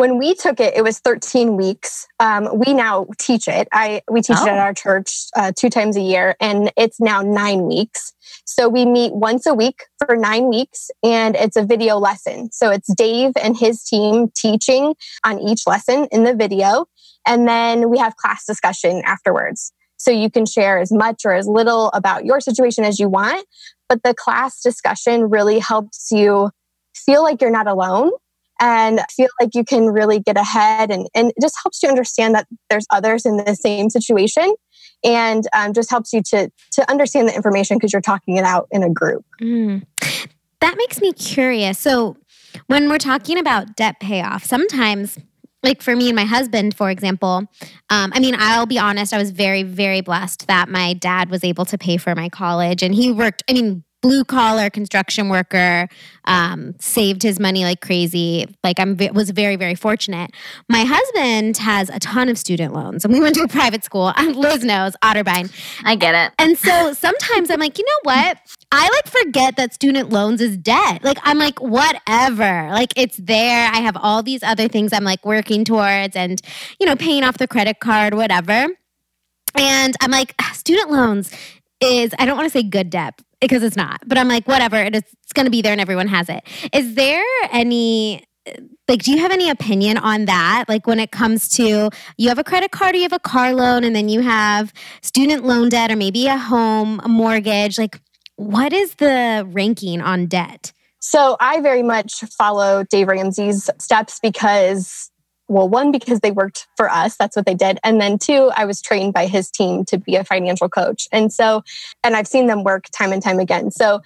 when 0.00 0.16
we 0.16 0.34
took 0.34 0.60
it, 0.60 0.74
it 0.74 0.82
was 0.82 0.98
13 0.98 1.58
weeks. 1.58 2.06
Um, 2.20 2.48
we 2.58 2.72
now 2.72 3.06
teach 3.18 3.46
it. 3.46 3.68
I 3.70 4.00
we 4.10 4.22
teach 4.22 4.38
oh. 4.40 4.46
it 4.46 4.48
at 4.48 4.56
oh. 4.56 4.60
our 4.60 4.72
church 4.72 5.26
uh, 5.36 5.52
two 5.54 5.68
times 5.68 5.94
a 5.94 6.00
year, 6.00 6.36
and 6.40 6.72
it's 6.74 7.00
now 7.00 7.20
nine 7.20 7.66
weeks. 7.66 8.14
So 8.46 8.66
we 8.66 8.86
meet 8.86 9.12
once 9.12 9.44
a 9.44 9.52
week 9.52 9.82
for 9.98 10.16
nine 10.16 10.48
weeks, 10.48 10.90
and 11.02 11.36
it's 11.36 11.54
a 11.54 11.62
video 11.62 11.98
lesson. 11.98 12.50
So 12.50 12.70
it's 12.70 12.90
Dave 12.94 13.32
and 13.42 13.58
his 13.58 13.84
team 13.84 14.30
teaching 14.34 14.94
on 15.22 15.38
each 15.38 15.66
lesson 15.66 16.08
in 16.10 16.24
the 16.24 16.34
video, 16.34 16.86
and 17.26 17.46
then 17.46 17.90
we 17.90 17.98
have 17.98 18.16
class 18.16 18.46
discussion 18.46 19.02
afterwards. 19.04 19.70
So 19.98 20.10
you 20.10 20.30
can 20.30 20.46
share 20.46 20.78
as 20.78 20.90
much 20.90 21.26
or 21.26 21.34
as 21.34 21.46
little 21.46 21.88
about 21.88 22.24
your 22.24 22.40
situation 22.40 22.84
as 22.84 22.98
you 22.98 23.10
want, 23.10 23.46
but 23.86 24.02
the 24.02 24.14
class 24.14 24.62
discussion 24.62 25.28
really 25.28 25.58
helps 25.58 26.10
you 26.10 26.52
feel 26.94 27.22
like 27.22 27.42
you're 27.42 27.50
not 27.50 27.66
alone 27.66 28.12
and 28.60 29.00
feel 29.16 29.28
like 29.40 29.50
you 29.54 29.64
can 29.64 29.86
really 29.86 30.20
get 30.20 30.36
ahead 30.36 30.90
and, 30.90 31.08
and 31.14 31.30
it 31.30 31.36
just 31.40 31.56
helps 31.62 31.82
you 31.82 31.88
understand 31.88 32.34
that 32.34 32.46
there's 32.68 32.86
others 32.90 33.24
in 33.24 33.38
the 33.38 33.54
same 33.54 33.90
situation 33.90 34.54
and 35.02 35.44
um, 35.54 35.72
just 35.72 35.90
helps 35.90 36.12
you 36.12 36.22
to 36.22 36.50
to 36.72 36.90
understand 36.90 37.28
the 37.28 37.34
information 37.34 37.78
because 37.78 37.92
you're 37.92 38.02
talking 38.02 38.36
it 38.36 38.44
out 38.44 38.68
in 38.70 38.82
a 38.82 38.90
group 38.90 39.24
mm. 39.40 39.82
that 40.60 40.76
makes 40.76 41.00
me 41.00 41.12
curious 41.12 41.78
so 41.78 42.16
when 42.66 42.88
we're 42.88 42.98
talking 42.98 43.38
about 43.38 43.76
debt 43.76 43.98
payoff 44.00 44.44
sometimes 44.44 45.18
like 45.62 45.82
for 45.82 45.94
me 45.94 46.08
and 46.08 46.16
my 46.16 46.24
husband, 46.24 46.74
for 46.74 46.90
example, 46.90 47.44
um, 47.90 48.12
I 48.14 48.18
mean, 48.20 48.34
I'll 48.38 48.66
be 48.66 48.78
honest, 48.78 49.12
I 49.12 49.18
was 49.18 49.30
very, 49.30 49.62
very 49.62 50.00
blessed 50.00 50.46
that 50.46 50.68
my 50.68 50.94
dad 50.94 51.30
was 51.30 51.44
able 51.44 51.66
to 51.66 51.76
pay 51.76 51.98
for 51.98 52.14
my 52.14 52.28
college 52.28 52.82
and 52.82 52.94
he 52.94 53.12
worked, 53.12 53.42
I 53.48 53.52
mean, 53.52 53.84
blue 54.00 54.24
collar 54.24 54.70
construction 54.70 55.28
worker, 55.28 55.88
um, 56.24 56.74
saved 56.78 57.22
his 57.22 57.38
money 57.38 57.64
like 57.64 57.80
crazy. 57.80 58.46
Like 58.64 58.78
I'm 58.80 58.96
was 59.12 59.30
very 59.30 59.56
very 59.56 59.74
fortunate. 59.74 60.30
My 60.68 60.84
husband 60.84 61.56
has 61.58 61.88
a 61.90 61.98
ton 61.98 62.28
of 62.28 62.38
student 62.38 62.72
loans, 62.72 63.04
and 63.04 63.12
we 63.12 63.20
went 63.20 63.34
to 63.36 63.42
a 63.42 63.48
private 63.48 63.84
school. 63.84 64.12
Liz 64.34 64.64
knows 64.64 64.94
Otterbein. 65.02 65.52
I 65.84 65.96
get 65.96 66.14
it. 66.14 66.34
And 66.38 66.58
so 66.58 66.92
sometimes 66.92 67.50
I'm 67.50 67.60
like, 67.60 67.78
you 67.78 67.84
know 67.84 68.10
what? 68.10 68.38
I 68.72 68.88
like 68.88 69.06
forget 69.06 69.56
that 69.56 69.74
student 69.74 70.10
loans 70.10 70.40
is 70.40 70.56
debt. 70.56 71.02
Like 71.02 71.18
I'm 71.22 71.38
like 71.38 71.60
whatever. 71.60 72.70
Like 72.70 72.92
it's 72.96 73.16
there. 73.16 73.68
I 73.72 73.78
have 73.78 73.96
all 73.96 74.22
these 74.22 74.42
other 74.42 74.68
things 74.68 74.92
I'm 74.92 75.04
like 75.04 75.24
working 75.24 75.64
towards, 75.64 76.16
and 76.16 76.40
you 76.78 76.86
know, 76.86 76.96
paying 76.96 77.24
off 77.24 77.38
the 77.38 77.48
credit 77.48 77.80
card, 77.80 78.14
whatever. 78.14 78.68
And 79.56 79.96
I'm 80.00 80.12
like, 80.12 80.34
student 80.52 80.90
loans 80.90 81.32
is 81.80 82.14
I 82.18 82.26
don't 82.26 82.36
want 82.36 82.46
to 82.46 82.56
say 82.56 82.62
good 82.62 82.90
debt 82.90 83.20
because 83.40 83.62
it's 83.62 83.76
not. 83.76 84.00
But 84.06 84.18
I'm 84.18 84.28
like, 84.28 84.46
whatever, 84.46 84.76
it 84.76 84.94
is, 84.94 85.02
it's 85.22 85.32
going 85.32 85.46
to 85.46 85.50
be 85.50 85.62
there 85.62 85.72
and 85.72 85.80
everyone 85.80 86.08
has 86.08 86.28
it. 86.28 86.42
Is 86.72 86.94
there 86.94 87.24
any 87.52 88.24
like 88.88 89.02
do 89.02 89.12
you 89.12 89.18
have 89.18 89.30
any 89.30 89.50
opinion 89.50 89.98
on 89.98 90.24
that 90.24 90.64
like 90.66 90.86
when 90.86 90.98
it 90.98 91.10
comes 91.10 91.48
to 91.48 91.90
you 92.16 92.28
have 92.28 92.38
a 92.38 92.44
credit 92.44 92.70
card 92.70 92.96
you 92.96 93.02
have 93.02 93.12
a 93.12 93.18
car 93.18 93.54
loan 93.54 93.84
and 93.84 93.94
then 93.94 94.08
you 94.08 94.20
have 94.20 94.72
student 95.02 95.44
loan 95.44 95.68
debt 95.68 95.90
or 95.90 95.96
maybe 95.96 96.26
a 96.26 96.38
home 96.38 97.00
a 97.04 97.08
mortgage 97.08 97.78
like 97.78 98.00
what 98.36 98.72
is 98.72 98.94
the 98.94 99.46
ranking 99.52 100.00
on 100.00 100.26
debt 100.26 100.72
so 101.00 101.36
i 101.38 101.60
very 101.60 101.82
much 101.82 102.20
follow 102.38 102.82
dave 102.84 103.08
ramsey's 103.08 103.68
steps 103.78 104.18
because 104.20 105.09
well 105.50 105.68
one 105.68 105.90
because 105.90 106.20
they 106.20 106.30
worked 106.30 106.66
for 106.76 106.88
us 106.88 107.16
that's 107.16 107.36
what 107.36 107.44
they 107.44 107.54
did 107.54 107.78
and 107.84 108.00
then 108.00 108.18
two 108.18 108.50
i 108.56 108.64
was 108.64 108.80
trained 108.80 109.12
by 109.12 109.26
his 109.26 109.50
team 109.50 109.84
to 109.84 109.98
be 109.98 110.16
a 110.16 110.24
financial 110.24 110.68
coach 110.68 111.08
and 111.12 111.32
so 111.32 111.62
and 112.02 112.16
i've 112.16 112.26
seen 112.26 112.46
them 112.46 112.64
work 112.64 112.86
time 112.90 113.12
and 113.12 113.22
time 113.22 113.38
again 113.38 113.70
so 113.70 114.00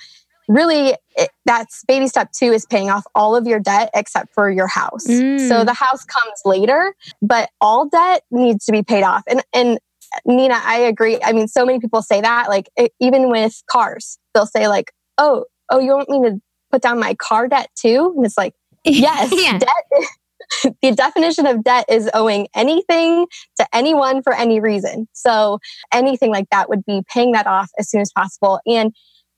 really 0.49 0.95
it, 1.17 1.31
that's 1.45 1.85
baby 1.85 2.07
step 2.07 2.33
two 2.33 2.53
is 2.53 2.67
paying 2.67 2.91
off 2.91 3.05
all 3.15 3.37
of 3.37 3.47
your 3.47 3.61
debt 3.61 3.91
except 3.95 4.33
for 4.35 4.51
your 4.51 4.67
house. 4.67 5.07
Mm. 5.07 5.49
So 5.49 5.65
the 5.65 5.73
house 5.73 6.05
comes 6.05 6.41
later, 6.45 6.95
but 7.23 7.51
all 7.61 7.89
debt 7.89 8.23
needs 8.31 8.67
to 8.67 8.73
be 8.73 8.83
paid 8.83 9.03
off. 9.03 9.23
And, 9.29 9.43
and 9.53 9.79
Nina, 10.27 10.61
I 10.63 10.79
agree. 10.81 11.19
I 11.23 11.33
mean, 11.33 11.49
so 11.49 11.65
many 11.65 11.81
people 11.81 12.03
say 12.03 12.21
that, 12.21 12.49
like 12.49 12.69
it, 12.77 12.93
even 13.01 13.31
with 13.31 13.63
cars, 13.71 14.19
they'll 14.33 14.47
say 14.47 14.69
like, 14.69 14.93
"Oh, 15.19 15.45
oh, 15.71 15.81
you 15.81 15.91
want 15.91 16.09
me 16.09 16.23
to 16.29 16.41
put 16.71 16.83
down 16.83 17.01
my 17.01 17.15
car 17.15 17.49
debt 17.49 17.71
too?" 17.75 18.13
And 18.17 18.25
it's 18.25 18.39
like, 18.39 18.55
yes, 18.85 19.33
yeah. 19.33 19.59
debt. 19.59 20.09
the 20.83 20.93
definition 20.93 21.47
of 21.47 21.65
debt 21.65 21.85
is 21.89 22.11
owing 22.15 22.49
anything 22.55 23.27
to 23.59 23.67
anyone 23.73 24.23
for 24.23 24.33
any 24.33 24.61
reason. 24.61 25.09
So 25.13 25.59
anything 25.93 26.31
like 26.31 26.49
that 26.51 26.69
would 26.69 26.85
be 26.85 27.03
paying 27.13 27.33
that 27.33 27.47
off 27.47 27.71
as 27.79 27.89
soon 27.89 28.01
as 28.01 28.11
possible. 28.13 28.61
And 28.67 28.93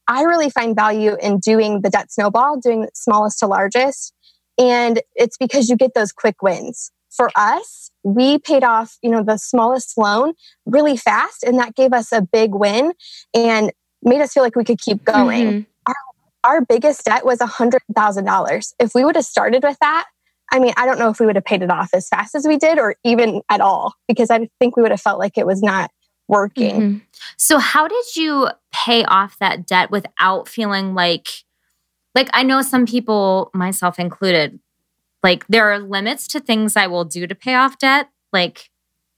I 0.09 0.23
really 0.23 0.51
find 0.51 0.77
value 0.77 1.17
in 1.21 1.39
doing 1.39 1.83
the 1.83 1.91
debt 1.91 2.13
snowball, 2.13 2.59
doing 2.59 2.83
the 2.83 2.91
smallest 2.95 3.41
to 3.41 3.47
largest. 3.47 4.13
And 4.59 5.01
it's 5.15 5.37
because 5.37 5.69
you 5.69 5.77
get 5.77 5.95
those 5.95 6.13
quick 6.13 6.43
wins. 6.43 6.91
For 7.11 7.31
us, 7.35 7.91
we 8.03 8.39
paid 8.39 8.63
off, 8.63 8.99
you 9.03 9.11
know, 9.11 9.23
the 9.23 9.39
smallest 9.39 9.97
loan 9.97 10.35
really 10.65 10.97
fast. 10.97 11.43
And 11.43 11.59
that 11.59 11.75
gave 11.75 11.93
us 11.93 12.13
a 12.13 12.21
big 12.21 12.55
win 12.55 12.93
and 13.35 13.73
made 14.03 14.21
us 14.21 14.33
feel 14.33 14.43
like 14.43 14.57
we 14.57 14.65
could 14.65 14.79
keep 14.79 15.05
going. 15.05 15.47
Mm-hmm. 15.47 15.93
Our, 16.45 16.57
our 16.57 16.65
biggest 16.65 17.05
debt 17.05 17.25
was 17.25 17.39
$100,000. 17.39 18.75
If 18.79 18.95
we 18.95 19.05
would 19.05 19.17
have 19.17 19.25
started 19.25 19.63
with 19.63 19.79
that, 19.81 20.07
I 20.53 20.61
mean, 20.61 20.73
I 20.77 20.87
don't 20.87 20.99
know 20.99 21.11
if 21.11 21.19
we 21.19 21.27
would 21.27 21.37
have 21.37 21.45
paid 21.45 21.63
it 21.63 21.71
off 21.71 21.91
as 21.93 22.09
fast 22.09 22.35
as 22.35 22.47
we 22.47 22.57
did 22.57 22.79
or 22.79 22.97
even 23.05 23.43
at 23.51 23.61
all, 23.61 23.95
because 24.07 24.31
I 24.31 24.49
think 24.61 24.77
we 24.77 24.83
would 24.83 24.93
have 24.93 25.01
felt 25.01 25.19
like 25.19 25.37
it 25.37 25.47
was 25.47 25.63
not 25.63 25.91
working. 26.29 26.81
Mm-hmm. 26.81 26.99
So 27.37 27.59
how 27.59 27.89
did 27.89 28.17
you 28.17 28.49
pay 28.73 29.05
off 29.05 29.39
that 29.39 29.67
debt 29.67 29.91
without 29.91 30.49
feeling 30.49 30.95
like 30.95 31.29
like 32.15 32.29
I 32.33 32.43
know 32.43 32.63
some 32.63 32.87
people 32.87 33.51
myself 33.55 33.99
included 33.99 34.59
like 35.23 35.47
there 35.49 35.71
are 35.71 35.79
limits 35.79 36.27
to 36.29 36.41
things 36.41 36.77
I 36.77 36.87
will 36.87 37.05
do 37.05 37.27
to 37.27 37.35
pay 37.35 37.55
off 37.55 37.79
debt 37.79 38.09
like 38.33 38.71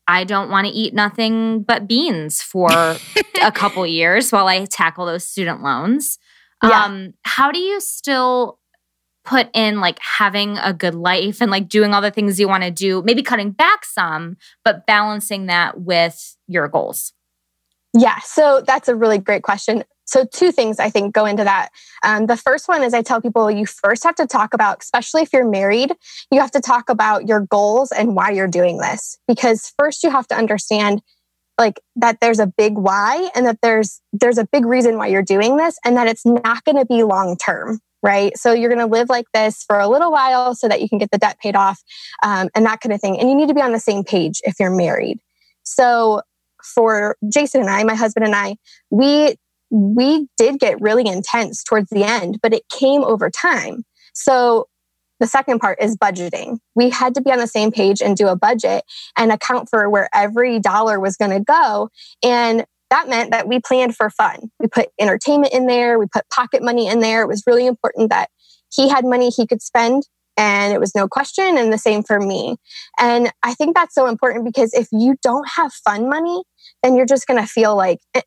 I 0.06 0.24
don't 0.24 0.50
want 0.50 0.66
to 0.66 0.72
eat 0.72 0.94
nothing 0.94 1.62
but 1.62 1.86
beans 1.86 2.42
for 2.42 2.70
a 3.42 3.52
couple 3.52 3.86
years 3.86 4.30
while 4.30 4.48
I 4.48 4.64
tackle 4.64 5.06
those 5.06 5.26
student 5.26 5.62
loans. 5.62 6.18
Yeah. 6.62 6.84
Um 6.84 7.14
how 7.22 7.52
do 7.52 7.58
you 7.58 7.80
still 7.80 8.58
put 9.28 9.48
in 9.52 9.78
like 9.78 9.98
having 10.00 10.56
a 10.58 10.72
good 10.72 10.94
life 10.94 11.42
and 11.42 11.50
like 11.50 11.68
doing 11.68 11.92
all 11.92 12.00
the 12.00 12.10
things 12.10 12.40
you 12.40 12.48
want 12.48 12.62
to 12.62 12.70
do, 12.70 13.02
maybe 13.02 13.22
cutting 13.22 13.50
back 13.50 13.84
some, 13.84 14.38
but 14.64 14.86
balancing 14.86 15.46
that 15.46 15.80
with 15.80 16.36
your 16.46 16.66
goals? 16.66 17.12
Yeah, 17.92 18.18
so 18.20 18.62
that's 18.66 18.88
a 18.88 18.96
really 18.96 19.18
great 19.18 19.42
question. 19.42 19.84
So, 20.06 20.24
two 20.24 20.50
things 20.50 20.78
I 20.78 20.88
think 20.88 21.14
go 21.14 21.26
into 21.26 21.44
that. 21.44 21.68
Um, 22.02 22.26
the 22.26 22.36
first 22.36 22.68
one 22.68 22.82
is 22.82 22.94
I 22.94 23.02
tell 23.02 23.20
people 23.20 23.50
you 23.50 23.66
first 23.66 24.04
have 24.04 24.14
to 24.14 24.26
talk 24.26 24.54
about, 24.54 24.82
especially 24.82 25.20
if 25.20 25.32
you're 25.34 25.48
married, 25.48 25.92
you 26.30 26.40
have 26.40 26.50
to 26.52 26.60
talk 26.60 26.88
about 26.88 27.28
your 27.28 27.40
goals 27.40 27.92
and 27.92 28.16
why 28.16 28.30
you're 28.30 28.48
doing 28.48 28.78
this. 28.78 29.18
Because 29.28 29.74
first 29.78 30.02
you 30.02 30.10
have 30.10 30.26
to 30.28 30.34
understand 30.34 31.02
like 31.58 31.80
that 31.96 32.20
there's 32.20 32.38
a 32.38 32.46
big 32.46 32.78
why 32.78 33.28
and 33.34 33.44
that 33.44 33.58
there's 33.60 34.00
there's 34.14 34.38
a 34.38 34.46
big 34.46 34.64
reason 34.64 34.96
why 34.96 35.08
you're 35.08 35.22
doing 35.22 35.58
this 35.58 35.78
and 35.84 35.96
that 35.98 36.06
it's 36.06 36.24
not 36.24 36.64
going 36.64 36.78
to 36.78 36.86
be 36.86 37.02
long 37.02 37.36
term 37.36 37.80
right 38.02 38.36
so 38.36 38.52
you're 38.52 38.72
going 38.72 38.86
to 38.86 38.92
live 38.92 39.08
like 39.08 39.26
this 39.34 39.64
for 39.64 39.78
a 39.78 39.88
little 39.88 40.12
while 40.12 40.54
so 40.54 40.68
that 40.68 40.80
you 40.80 40.88
can 40.88 40.98
get 40.98 41.10
the 41.10 41.18
debt 41.18 41.38
paid 41.42 41.56
off 41.56 41.80
um, 42.22 42.48
and 42.54 42.64
that 42.64 42.80
kind 42.80 42.92
of 42.92 43.00
thing 43.00 43.18
and 43.18 43.28
you 43.28 43.34
need 43.34 43.48
to 43.48 43.54
be 43.54 43.62
on 43.62 43.72
the 43.72 43.80
same 43.80 44.04
page 44.04 44.40
if 44.44 44.54
you're 44.58 44.70
married 44.70 45.18
so 45.62 46.22
for 46.62 47.16
Jason 47.32 47.62
and 47.62 47.70
I, 47.70 47.84
my 47.84 47.94
husband 47.94 48.26
and 48.26 48.34
I, 48.34 48.56
we 48.90 49.36
we 49.70 50.28
did 50.38 50.58
get 50.58 50.80
really 50.80 51.06
intense 51.06 51.62
towards 51.62 51.90
the 51.90 52.02
end, 52.02 52.38
but 52.42 52.54
it 52.54 52.62
came 52.70 53.04
over 53.04 53.28
time. 53.28 53.84
So 54.14 54.66
the 55.20 55.26
second 55.26 55.58
part 55.58 55.78
is 55.82 55.96
budgeting. 55.96 56.58
We 56.74 56.88
had 56.88 57.14
to 57.16 57.20
be 57.20 57.30
on 57.30 57.38
the 57.38 57.46
same 57.46 57.70
page 57.70 58.00
and 58.00 58.16
do 58.16 58.28
a 58.28 58.36
budget 58.36 58.84
and 59.16 59.30
account 59.30 59.68
for 59.68 59.90
where 59.90 60.08
every 60.14 60.58
dollar 60.58 60.98
was 60.98 61.16
going 61.16 61.32
to 61.32 61.40
go. 61.40 61.90
And 62.22 62.64
that 62.90 63.08
meant 63.08 63.30
that 63.32 63.48
we 63.48 63.60
planned 63.60 63.96
for 63.96 64.10
fun. 64.10 64.50
We 64.58 64.68
put 64.68 64.88
entertainment 64.98 65.52
in 65.52 65.66
there, 65.66 65.98
we 65.98 66.06
put 66.06 66.28
pocket 66.30 66.62
money 66.62 66.86
in 66.88 67.00
there. 67.00 67.22
It 67.22 67.28
was 67.28 67.44
really 67.46 67.66
important 67.66 68.10
that 68.10 68.30
he 68.74 68.88
had 68.88 69.04
money 69.04 69.30
he 69.30 69.46
could 69.46 69.62
spend 69.62 70.04
and 70.36 70.72
it 70.72 70.80
was 70.80 70.94
no 70.94 71.08
question 71.08 71.58
and 71.58 71.72
the 71.72 71.78
same 71.78 72.02
for 72.02 72.20
me 72.20 72.56
and 72.98 73.32
i 73.42 73.52
think 73.54 73.74
that's 73.74 73.94
so 73.94 74.06
important 74.06 74.44
because 74.44 74.72
if 74.72 74.86
you 74.92 75.16
don't 75.22 75.48
have 75.48 75.72
fun 75.72 76.08
money 76.08 76.42
then 76.82 76.94
you're 76.94 77.06
just 77.06 77.26
going 77.26 77.40
to 77.40 77.46
feel 77.46 77.76
like 77.76 77.98
eh, 78.14 78.20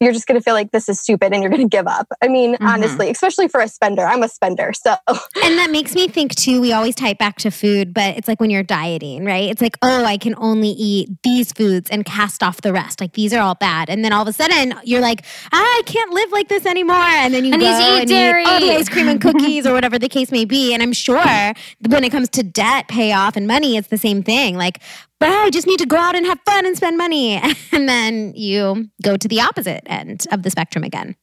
you're 0.00 0.12
just 0.12 0.26
going 0.26 0.40
to 0.40 0.42
feel 0.42 0.54
like 0.54 0.70
this 0.72 0.88
is 0.88 0.98
stupid 0.98 1.32
and 1.32 1.42
you're 1.42 1.50
going 1.50 1.62
to 1.62 1.68
give 1.68 1.86
up. 1.86 2.08
I 2.22 2.28
mean, 2.28 2.54
mm-hmm. 2.54 2.66
honestly, 2.66 3.10
especially 3.10 3.48
for 3.48 3.60
a 3.60 3.68
spender. 3.68 4.02
I'm 4.02 4.22
a 4.22 4.28
spender. 4.28 4.72
So, 4.72 4.96
and 5.08 5.58
that 5.58 5.68
makes 5.70 5.94
me 5.94 6.08
think 6.08 6.34
too, 6.34 6.60
we 6.60 6.72
always 6.72 6.94
tie 6.94 7.10
it 7.10 7.18
back 7.18 7.36
to 7.38 7.50
food, 7.50 7.92
but 7.92 8.16
it's 8.16 8.26
like 8.26 8.40
when 8.40 8.50
you're 8.50 8.62
dieting, 8.62 9.26
right? 9.26 9.50
It's 9.50 9.60
like, 9.60 9.76
oh, 9.82 10.04
I 10.04 10.16
can 10.16 10.34
only 10.38 10.70
eat 10.70 11.10
these 11.22 11.52
foods 11.52 11.90
and 11.90 12.04
cast 12.06 12.42
off 12.42 12.62
the 12.62 12.72
rest. 12.72 13.00
Like 13.00 13.12
these 13.12 13.34
are 13.34 13.40
all 13.40 13.54
bad. 13.54 13.90
And 13.90 14.02
then 14.02 14.12
all 14.12 14.22
of 14.22 14.28
a 14.28 14.32
sudden 14.32 14.74
you're 14.84 15.02
like, 15.02 15.24
ah, 15.52 15.58
I 15.58 15.82
can't 15.84 16.12
live 16.12 16.32
like 16.32 16.48
this 16.48 16.64
anymore. 16.64 16.96
And 16.96 17.34
then 17.34 17.44
you 17.44 17.52
and 17.52 17.60
go 17.60 17.68
eat 17.68 18.00
and 18.00 18.08
dairy. 18.08 18.42
eat 18.42 18.48
all 18.48 18.60
the 18.60 18.72
ice 18.72 18.88
cream 18.88 19.08
and 19.08 19.20
cookies 19.20 19.66
or 19.66 19.74
whatever 19.74 19.98
the 19.98 20.08
case 20.08 20.32
may 20.32 20.46
be. 20.46 20.72
And 20.72 20.82
I'm 20.82 20.94
sure 20.94 21.52
when 21.88 22.04
it 22.04 22.10
comes 22.10 22.30
to 22.30 22.42
debt 22.42 22.88
payoff 22.88 23.36
and 23.36 23.46
money, 23.46 23.76
it's 23.76 23.88
the 23.88 23.98
same 23.98 24.22
thing. 24.22 24.56
Like, 24.56 24.80
but 25.20 25.28
I 25.28 25.50
just 25.50 25.66
need 25.66 25.78
to 25.78 25.86
go 25.86 25.96
out 25.96 26.16
and 26.16 26.26
have 26.26 26.40
fun 26.44 26.66
and 26.66 26.76
spend 26.76 26.96
money. 26.96 27.40
And 27.72 27.88
then 27.88 28.34
you 28.34 28.90
go 29.02 29.16
to 29.16 29.28
the 29.28 29.40
opposite 29.40 29.82
end 29.86 30.26
of 30.32 30.42
the 30.42 30.50
spectrum 30.50 30.82
again. 30.82 31.14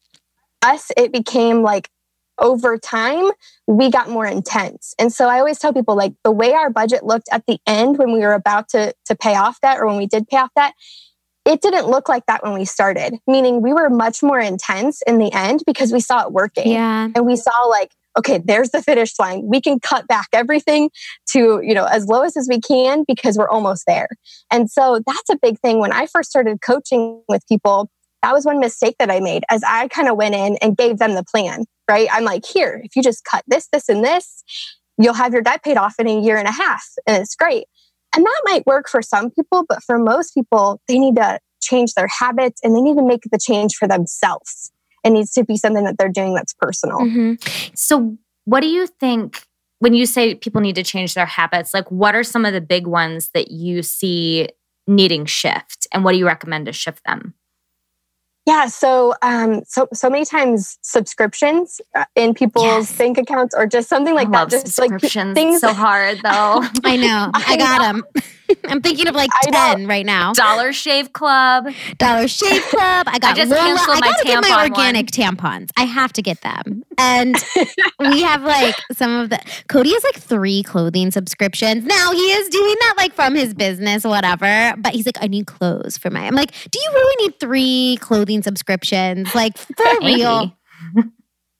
Us, 0.63 0.91
it 0.95 1.11
became 1.11 1.61
like 1.61 1.89
over 2.39 2.77
time, 2.77 3.31
we 3.67 3.91
got 3.91 4.09
more 4.09 4.25
intense. 4.25 4.95
And 4.97 5.11
so 5.11 5.27
I 5.27 5.39
always 5.39 5.59
tell 5.59 5.73
people 5.73 5.95
like 5.95 6.13
the 6.23 6.31
way 6.31 6.53
our 6.53 6.69
budget 6.69 7.03
looked 7.03 7.27
at 7.31 7.45
the 7.47 7.59
end 7.67 7.97
when 7.97 8.13
we 8.13 8.19
were 8.19 8.33
about 8.33 8.69
to, 8.69 8.93
to 9.05 9.15
pay 9.15 9.35
off 9.35 9.59
that 9.61 9.79
or 9.79 9.87
when 9.87 9.97
we 9.97 10.07
did 10.07 10.27
pay 10.27 10.37
off 10.37 10.51
that, 10.55 10.73
it 11.45 11.61
didn't 11.61 11.87
look 11.87 12.09
like 12.09 12.25
that 12.27 12.43
when 12.43 12.53
we 12.53 12.65
started, 12.65 13.17
meaning 13.25 13.61
we 13.61 13.73
were 13.73 13.89
much 13.89 14.21
more 14.21 14.39
intense 14.39 15.01
in 15.07 15.17
the 15.17 15.31
end 15.31 15.61
because 15.65 15.91
we 15.91 15.99
saw 15.99 16.25
it 16.25 16.31
working. 16.31 16.71
Yeah. 16.71 17.09
And 17.15 17.25
we 17.25 17.35
saw 17.35 17.57
like, 17.69 17.91
okay, 18.17 18.41
there's 18.43 18.71
the 18.71 18.81
finish 18.81 19.17
line. 19.19 19.43
We 19.45 19.61
can 19.61 19.79
cut 19.79 20.07
back 20.07 20.27
everything 20.33 20.89
to, 21.31 21.61
you 21.63 21.73
know, 21.73 21.85
as 21.85 22.07
lowest 22.07 22.35
as 22.35 22.47
we 22.49 22.59
can 22.59 23.05
because 23.07 23.37
we're 23.37 23.49
almost 23.49 23.83
there. 23.85 24.07
And 24.51 24.69
so 24.69 24.99
that's 25.05 25.29
a 25.29 25.37
big 25.41 25.59
thing. 25.59 25.79
When 25.79 25.93
I 25.93 26.07
first 26.07 26.29
started 26.29 26.59
coaching 26.61 27.21
with 27.29 27.43
people, 27.47 27.89
that 28.23 28.33
was 28.33 28.45
one 28.45 28.59
mistake 28.59 28.95
that 28.99 29.11
I 29.11 29.19
made 29.19 29.43
as 29.49 29.61
I 29.63 29.87
kind 29.89 30.09
of 30.09 30.17
went 30.17 30.35
in 30.35 30.57
and 30.61 30.75
gave 30.75 30.97
them 30.97 31.13
the 31.13 31.23
plan, 31.23 31.65
right? 31.89 32.07
I'm 32.11 32.23
like, 32.23 32.45
here, 32.45 32.81
if 32.83 32.95
you 32.95 33.03
just 33.03 33.23
cut 33.23 33.43
this, 33.47 33.67
this, 33.71 33.87
and 33.89 34.03
this, 34.03 34.43
you'll 34.97 35.13
have 35.13 35.33
your 35.33 35.43
debt 35.43 35.63
paid 35.63 35.77
off 35.77 35.95
in 35.99 36.07
a 36.07 36.19
year 36.19 36.37
and 36.37 36.47
a 36.47 36.51
half. 36.51 36.83
And 37.05 37.21
it's 37.21 37.35
great. 37.35 37.65
And 38.15 38.25
that 38.25 38.41
might 38.45 38.65
work 38.65 38.89
for 38.89 39.01
some 39.01 39.29
people, 39.29 39.65
but 39.69 39.83
for 39.83 39.99
most 39.99 40.33
people, 40.33 40.81
they 40.87 40.97
need 40.97 41.17
to 41.17 41.39
change 41.61 41.93
their 41.93 42.07
habits 42.07 42.59
and 42.63 42.75
they 42.75 42.81
need 42.81 42.95
to 42.95 43.05
make 43.05 43.21
the 43.31 43.39
change 43.39 43.75
for 43.75 43.87
themselves 43.87 44.71
it 45.07 45.11
needs 45.11 45.31
to 45.33 45.43
be 45.43 45.57
something 45.57 45.83
that 45.83 45.97
they're 45.97 46.09
doing 46.09 46.33
that's 46.33 46.53
personal. 46.53 46.99
Mm-hmm. 46.99 47.33
So, 47.75 48.17
what 48.45 48.61
do 48.61 48.67
you 48.67 48.87
think 48.87 49.43
when 49.79 49.93
you 49.93 50.05
say 50.05 50.35
people 50.35 50.61
need 50.61 50.75
to 50.75 50.83
change 50.83 51.13
their 51.13 51.25
habits? 51.25 51.73
Like, 51.73 51.89
what 51.91 52.15
are 52.15 52.23
some 52.23 52.45
of 52.45 52.53
the 52.53 52.61
big 52.61 52.87
ones 52.87 53.29
that 53.33 53.51
you 53.51 53.83
see 53.83 54.49
needing 54.87 55.25
shift, 55.25 55.87
and 55.91 56.03
what 56.03 56.13
do 56.13 56.17
you 56.17 56.25
recommend 56.25 56.65
to 56.67 56.73
shift 56.73 57.03
them? 57.05 57.33
Yeah, 58.47 58.67
so 58.67 59.13
um, 59.21 59.63
so 59.67 59.89
so 59.93 60.09
many 60.09 60.23
times 60.23 60.79
subscriptions 60.81 61.81
uh, 61.93 62.05
in 62.15 62.33
people's 62.33 62.89
yes. 62.89 62.97
bank 62.97 63.17
accounts 63.17 63.53
or 63.53 63.67
just 63.67 63.89
something 63.89 64.15
like 64.15 64.29
I 64.29 64.45
that. 64.45 64.49
Just 64.49 64.79
like 64.79 65.01
things 65.01 65.59
so 65.59 65.73
hard 65.73 66.19
though. 66.23 66.63
I 66.85 66.95
know. 66.95 67.29
I, 67.33 67.43
I 67.45 67.57
got 67.57 67.79
them. 67.79 68.03
I'm 68.67 68.81
thinking 68.81 69.07
of 69.07 69.15
like 69.15 69.29
I 69.33 69.49
know. 69.49 69.75
10 69.77 69.87
right 69.87 70.05
now. 70.05 70.33
Dollar 70.33 70.73
Shave 70.73 71.13
Club. 71.13 71.67
Dollar 71.97 72.27
Shave 72.27 72.63
Club. 72.63 73.07
I 73.09 73.19
got 73.19 73.35
just 73.35 73.51
Lola. 73.51 73.61
canceled 73.61 73.97
I 73.97 73.99
gotta 73.99 74.23
get 74.23 74.41
my 74.41 74.49
tampon 74.49 74.69
organic 74.69 75.07
tampons. 75.07 75.69
I 75.77 75.83
have 75.83 76.13
to 76.13 76.21
get 76.21 76.41
them. 76.41 76.83
And 76.99 77.35
we 77.99 78.23
have 78.23 78.41
like 78.41 78.73
some 78.91 79.19
of 79.19 79.29
the 79.29 79.39
Cody 79.69 79.93
has 79.93 80.03
like 80.03 80.15
three 80.15 80.63
clothing 80.63 81.11
subscriptions. 81.11 81.85
Now 81.85 82.11
he 82.11 82.31
is 82.31 82.49
doing 82.49 82.75
that 82.79 82.95
like 82.97 83.13
from 83.13 83.35
his 83.35 83.53
business, 83.53 84.03
whatever. 84.03 84.73
But 84.79 84.93
he's 84.93 85.05
like, 85.05 85.19
I 85.21 85.27
need 85.27 85.45
clothes 85.45 85.95
for 85.95 86.09
my. 86.09 86.25
I'm 86.25 86.33
like, 86.33 86.53
do 86.71 86.79
you 86.79 86.89
really 86.91 87.27
need 87.27 87.39
three 87.39 87.97
clothing 88.01 88.41
subscriptions? 88.41 89.35
Like 89.35 89.57
for 89.57 89.85
real? 90.01 90.57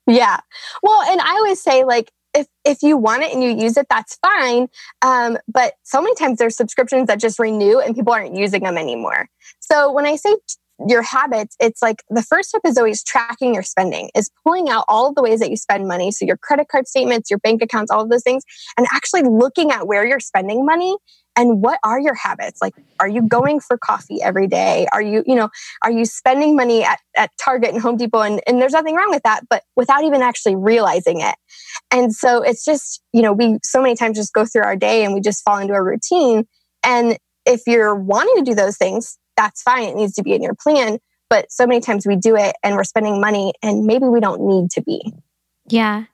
Yeah. 0.08 0.40
Well, 0.82 1.02
and 1.04 1.22
I 1.22 1.34
always 1.36 1.62
say 1.62 1.84
like 1.84 2.12
if 2.38 2.48
if 2.64 2.84
you 2.84 2.98
want 2.98 3.24
it 3.24 3.34
and 3.34 3.44
you 3.44 3.50
use 3.50 3.78
it, 3.78 3.88
that's 3.90 4.18
fine. 4.22 4.68
Um, 5.02 5.38
but 5.48 5.74
so 5.84 6.02
many 6.02 6.16
times 6.16 6.38
there's 6.38 6.56
subscriptions 6.56 7.08
that 7.08 7.20
just 7.20 7.40
renew 7.40 7.80
and 7.80 7.96
people 7.96 8.14
aren't 8.14 8.36
using 8.36 8.64
them 8.64 8.78
anymore. 8.78 9.28
So 9.60 9.92
when 9.92 10.06
I 10.06 10.16
say 10.16 10.36
your 10.88 11.02
habits, 11.02 11.56
it's 11.60 11.82
like 11.82 12.04
the 12.10 12.22
first 12.22 12.50
step 12.50 12.62
is 12.66 12.78
always 12.78 13.04
tracking 13.04 13.54
your 13.54 13.64
spending, 13.64 14.10
is 14.16 14.30
pulling 14.44 14.70
out 14.70 14.86
all 14.88 15.10
of 15.10 15.16
the 15.16 15.24
ways 15.24 15.40
that 15.40 15.50
you 15.50 15.58
spend 15.58 15.88
money. 15.88 16.12
So 16.12 16.26
your 16.26 16.38
credit 16.38 16.68
card 16.68 16.88
statements, 16.88 17.30
your 17.30 17.40
bank 17.40 17.62
accounts, 17.62 17.92
all 17.92 18.02
of 18.02 18.10
those 18.10 18.24
things, 18.24 18.44
and 18.78 18.86
actually 18.94 19.24
looking 19.24 19.72
at 19.72 19.88
where 19.88 20.06
you're 20.06 20.20
spending 20.20 20.66
money 20.66 20.96
and 21.38 21.62
what 21.62 21.80
are 21.84 22.00
your 22.00 22.16
habits? 22.16 22.62
Like 22.62 22.74
are 23.00 23.08
you 23.08 23.22
going 23.22 23.60
for 23.60 23.78
coffee 23.78 24.22
every 24.22 24.48
day? 24.48 24.88
Are 24.92 25.02
you 25.02 25.24
you 25.26 25.36
know 25.36 25.50
are 25.84 25.92
you 25.92 26.04
spending 26.04 26.56
money 26.56 26.84
at, 26.84 27.00
at 27.16 27.32
target 27.40 27.70
and 27.70 27.82
home 27.82 27.96
depot? 27.96 28.22
And, 28.22 28.42
and 28.48 28.60
there's 28.60 28.74
nothing 28.74 28.96
wrong 28.96 29.12
with 29.12 29.24
that 29.24 29.42
but 29.50 29.64
without 29.76 30.04
even 30.04 30.22
actually 30.22 30.56
realizing 30.56 31.22
it. 31.22 31.36
And 31.92 32.14
so 32.14 32.42
it's 32.42 32.66
just 32.66 33.02
you 33.14 33.22
know 33.22 33.32
we 33.32 33.60
so 33.64 33.82
many 33.82 33.96
times 33.96 34.18
just 34.18 34.34
go 34.34 34.46
through 34.46 34.64
our 34.64 34.76
day 34.76 35.06
and 35.06 35.14
we 35.14 35.22
just 35.22 35.44
fall 35.44 35.60
into 35.60 35.74
a 35.74 35.84
routine. 35.84 36.46
And 36.84 37.18
if 37.46 37.62
you're 37.68 37.96
wanting 37.96 38.44
to 38.44 38.52
do 38.52 38.56
those 38.56 38.78
things 38.78 39.18
that's 39.38 39.62
fine 39.62 39.84
it 39.90 39.96
needs 39.96 40.14
to 40.14 40.24
be 40.24 40.34
in 40.34 40.42
your 40.42 40.56
plan 40.56 40.98
but 41.30 41.52
so 41.52 41.66
many 41.68 41.80
times 41.80 42.06
we 42.06 42.16
do 42.16 42.36
it 42.36 42.56
and 42.64 42.76
we're 42.76 42.84
spending 42.84 43.22
money 43.22 43.54
and 43.62 43.86
maybe 43.86 44.06
we 44.06 44.20
don't 44.20 44.42
need 44.42 44.70
to 44.72 44.82
be 44.82 45.14
Yeah. 45.68 46.06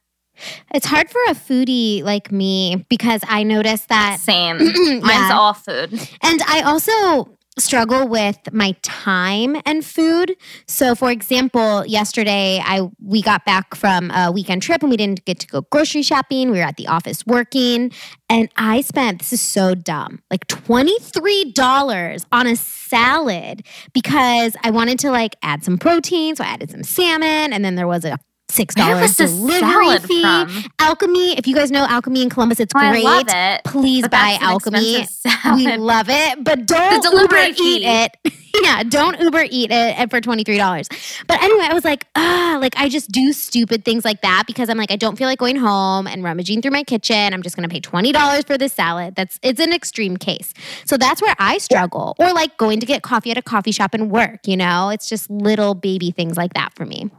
It's 0.73 0.87
hard 0.87 1.11
for 1.11 1.21
a 1.27 1.35
foodie 1.35 2.01
like 2.03 2.31
me 2.31 2.85
because 2.89 3.21
I 3.27 3.43
noticed 3.43 3.89
that 3.89 4.19
Same. 4.19 4.57
Yeah. 4.61 4.99
Mine's 4.99 5.31
all 5.31 5.53
food. 5.53 5.93
And 6.23 6.41
I 6.47 6.61
also 6.65 7.37
struggle 7.57 8.07
with 8.07 8.37
my 8.51 8.75
time 8.81 9.55
and 9.65 9.85
food. 9.85 10.35
So 10.67 10.95
for 10.95 11.11
example, 11.11 11.85
yesterday 11.85 12.61
I 12.63 12.89
we 13.01 13.21
got 13.21 13.45
back 13.45 13.75
from 13.75 14.11
a 14.11 14.31
weekend 14.31 14.61
trip 14.61 14.81
and 14.81 14.89
we 14.89 14.97
didn't 14.97 15.23
get 15.25 15.39
to 15.39 15.47
go 15.47 15.61
grocery 15.71 16.01
shopping. 16.01 16.51
We 16.51 16.57
were 16.57 16.63
at 16.63 16.77
the 16.77 16.87
office 16.87 17.25
working 17.25 17.91
and 18.29 18.49
I 18.57 18.81
spent 18.81 19.19
this 19.19 19.33
is 19.33 19.41
so 19.41 19.75
dumb. 19.75 20.21
Like 20.31 20.47
$23 20.47 22.25
on 22.31 22.47
a 22.47 22.55
salad 22.55 23.65
because 23.93 24.55
I 24.63 24.71
wanted 24.71 24.99
to 24.99 25.11
like 25.11 25.35
add 25.43 25.63
some 25.63 25.77
protein, 25.77 26.35
so 26.35 26.43
I 26.43 26.47
added 26.47 26.71
some 26.71 26.83
salmon 26.83 27.53
and 27.53 27.63
then 27.63 27.75
there 27.75 27.87
was 27.87 28.05
a 28.05 28.17
Six 28.53 28.75
dollars 28.75 29.15
delivery 29.15 29.97
fee. 29.99 30.21
from? 30.21 30.63
Alchemy. 30.77 31.37
If 31.39 31.47
you 31.47 31.55
guys 31.55 31.71
know 31.71 31.85
Alchemy 31.89 32.21
in 32.21 32.29
Columbus, 32.29 32.59
it's 32.59 32.71
Oh, 32.75 32.79
I 32.79 32.91
great. 32.91 33.03
love 33.03 33.25
it. 33.27 33.63
Please 33.65 34.07
buy 34.07 34.37
Alchemy. 34.41 35.07
We 35.55 35.75
love 35.77 36.05
it, 36.09 36.43
but 36.43 36.67
don't 36.67 37.03
Uber 37.03 37.35
eat 37.57 37.81
it. 37.83 38.17
yeah, 38.63 38.83
don't 38.83 39.19
Uber 39.19 39.45
eat 39.49 39.71
it 39.71 40.09
for 40.11 40.21
twenty 40.21 40.43
three 40.43 40.57
dollars. 40.57 40.87
But 41.27 41.41
anyway, 41.41 41.65
I 41.67 41.73
was 41.73 41.83
like, 41.83 42.05
ah, 42.15 42.59
like 42.61 42.75
I 42.77 42.89
just 42.89 43.11
do 43.11 43.33
stupid 43.33 43.83
things 43.85 44.05
like 44.05 44.21
that 44.21 44.43
because 44.45 44.69
I'm 44.69 44.77
like, 44.77 44.91
I 44.91 44.97
don't 44.97 45.17
feel 45.17 45.27
like 45.27 45.39
going 45.39 45.55
home 45.55 46.05
and 46.05 46.23
rummaging 46.23 46.61
through 46.61 46.71
my 46.71 46.83
kitchen. 46.83 47.33
I'm 47.33 47.41
just 47.41 47.55
gonna 47.55 47.69
pay 47.69 47.79
twenty 47.79 48.11
dollars 48.11 48.43
for 48.43 48.57
this 48.57 48.71
salad. 48.73 49.15
That's 49.15 49.39
it's 49.41 49.59
an 49.59 49.73
extreme 49.73 50.15
case. 50.17 50.53
So 50.85 50.95
that's 50.95 51.23
where 51.23 51.35
I 51.39 51.57
struggle. 51.57 52.15
Or 52.19 52.31
like 52.33 52.55
going 52.57 52.79
to 52.81 52.85
get 52.85 53.01
coffee 53.01 53.31
at 53.31 53.37
a 53.39 53.41
coffee 53.41 53.71
shop 53.71 53.95
and 53.95 54.11
work. 54.11 54.47
You 54.47 54.57
know, 54.57 54.89
it's 54.89 55.09
just 55.09 55.27
little 55.31 55.73
baby 55.73 56.11
things 56.11 56.37
like 56.37 56.53
that 56.53 56.73
for 56.75 56.85
me. 56.85 57.09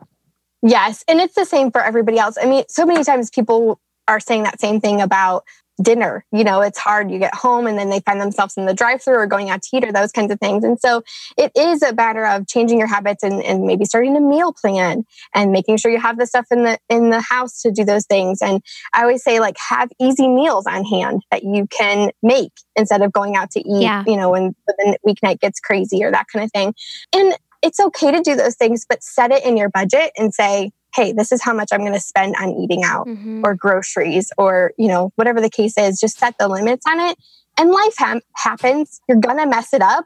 Yes. 0.66 1.04
And 1.06 1.20
it's 1.20 1.34
the 1.34 1.44
same 1.44 1.70
for 1.70 1.82
everybody 1.82 2.18
else. 2.18 2.36
I 2.40 2.46
mean, 2.46 2.64
so 2.68 2.86
many 2.86 3.04
times 3.04 3.28
people 3.30 3.80
are 4.08 4.18
saying 4.18 4.44
that 4.44 4.60
same 4.60 4.80
thing 4.80 5.00
about 5.00 5.44
dinner. 5.82 6.24
You 6.32 6.44
know, 6.44 6.60
it's 6.60 6.78
hard. 6.78 7.10
You 7.10 7.18
get 7.18 7.34
home 7.34 7.66
and 7.66 7.76
then 7.76 7.90
they 7.90 8.00
find 8.00 8.20
themselves 8.20 8.56
in 8.56 8.64
the 8.64 8.74
drive 8.74 9.02
through 9.02 9.16
or 9.16 9.26
going 9.26 9.50
out 9.50 9.60
to 9.62 9.76
eat 9.76 9.84
or 9.84 9.92
those 9.92 10.12
kinds 10.12 10.30
of 10.32 10.38
things. 10.38 10.62
And 10.62 10.78
so 10.78 11.02
it 11.36 11.50
is 11.56 11.82
a 11.82 11.92
matter 11.92 12.24
of 12.24 12.46
changing 12.46 12.78
your 12.78 12.86
habits 12.86 13.22
and, 13.22 13.42
and 13.42 13.64
maybe 13.64 13.84
starting 13.84 14.16
a 14.16 14.20
meal 14.20 14.52
plan 14.52 15.04
and 15.34 15.50
making 15.52 15.76
sure 15.78 15.90
you 15.90 16.00
have 16.00 16.16
the 16.16 16.26
stuff 16.26 16.46
in 16.50 16.62
the 16.62 16.78
in 16.88 17.10
the 17.10 17.20
house 17.20 17.60
to 17.62 17.72
do 17.72 17.84
those 17.84 18.06
things. 18.06 18.40
And 18.40 18.62
I 18.92 19.02
always 19.02 19.22
say 19.24 19.40
like 19.40 19.56
have 19.68 19.90
easy 20.00 20.28
meals 20.28 20.64
on 20.66 20.84
hand 20.84 21.22
that 21.30 21.42
you 21.42 21.66
can 21.66 22.10
make 22.22 22.52
instead 22.76 23.02
of 23.02 23.12
going 23.12 23.34
out 23.36 23.50
to 23.50 23.60
eat, 23.60 23.82
Yeah. 23.82 24.04
you 24.06 24.16
know, 24.16 24.30
when 24.30 24.54
the 24.68 24.96
weeknight 25.06 25.40
gets 25.40 25.58
crazy 25.60 26.04
or 26.04 26.12
that 26.12 26.26
kind 26.32 26.44
of 26.44 26.52
thing. 26.52 26.72
And 27.12 27.34
it's 27.64 27.80
okay 27.80 28.12
to 28.12 28.20
do 28.20 28.36
those 28.36 28.54
things, 28.54 28.84
but 28.86 29.02
set 29.02 29.32
it 29.32 29.42
in 29.44 29.56
your 29.56 29.70
budget 29.70 30.12
and 30.18 30.34
say, 30.34 30.70
hey, 30.94 31.12
this 31.12 31.32
is 31.32 31.42
how 31.42 31.54
much 31.54 31.70
I'm 31.72 31.80
going 31.80 31.94
to 31.94 32.00
spend 32.00 32.36
on 32.40 32.50
eating 32.50 32.84
out 32.84 33.08
or 33.42 33.54
groceries 33.54 34.30
or, 34.38 34.72
you 34.78 34.86
know, 34.86 35.12
whatever 35.16 35.40
the 35.40 35.50
case 35.50 35.76
is. 35.76 35.98
Just 35.98 36.18
set 36.18 36.36
the 36.38 36.46
limits 36.46 36.84
on 36.86 37.00
it. 37.00 37.16
And 37.58 37.70
life 37.70 37.94
ha- 37.98 38.20
happens. 38.36 39.00
You're 39.08 39.18
going 39.18 39.38
to 39.38 39.46
mess 39.46 39.72
it 39.72 39.80
up, 39.80 40.04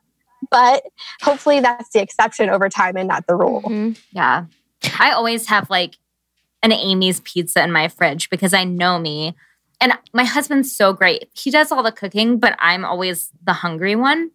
but 0.50 0.84
hopefully 1.20 1.60
that's 1.60 1.90
the 1.90 2.00
exception 2.00 2.48
over 2.48 2.68
time 2.68 2.96
and 2.96 3.08
not 3.08 3.26
the 3.26 3.34
rule. 3.34 3.62
Mhm. 3.62 3.98
Yeah. 4.12 4.44
I 4.98 5.10
always 5.10 5.48
have 5.48 5.68
like 5.68 5.96
an 6.62 6.72
Amy's 6.72 7.20
pizza 7.20 7.62
in 7.62 7.72
my 7.72 7.88
fridge 7.88 8.30
because 8.30 8.54
I 8.54 8.64
know 8.64 8.98
me. 8.98 9.34
And 9.80 9.92
my 10.12 10.24
husband's 10.24 10.74
so 10.74 10.92
great. 10.92 11.28
He 11.34 11.50
does 11.50 11.70
all 11.70 11.82
the 11.82 11.92
cooking, 11.92 12.38
but 12.38 12.56
I'm 12.60 12.84
always 12.84 13.30
the 13.44 13.52
hungry 13.52 13.96
one. 13.96 14.30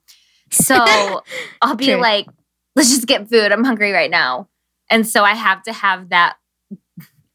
So 0.51 0.75
I'll 1.61 1.75
be 1.75 1.85
True. 1.87 1.95
like, 1.95 2.27
let's 2.75 2.89
just 2.89 3.07
get 3.07 3.29
food. 3.29 3.51
I'm 3.51 3.63
hungry 3.63 3.91
right 3.91 4.11
now. 4.11 4.49
And 4.89 5.07
so 5.07 5.23
I 5.23 5.33
have 5.33 5.63
to 5.63 5.73
have 5.73 6.09
that 6.09 6.37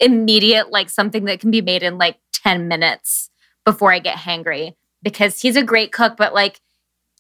immediate, 0.01 0.70
like 0.70 0.90
something 0.90 1.24
that 1.24 1.40
can 1.40 1.51
be 1.51 1.62
made 1.62 1.83
in 1.83 1.98
like 1.98 2.18
10 2.33 2.68
minutes 2.68 3.31
before 3.64 3.92
I 3.92 3.98
get 3.98 4.16
hangry 4.16 4.74
because 5.03 5.40
he's 5.40 5.57
a 5.57 5.62
great 5.62 5.92
cook, 5.92 6.16
but 6.16 6.35
like 6.35 6.61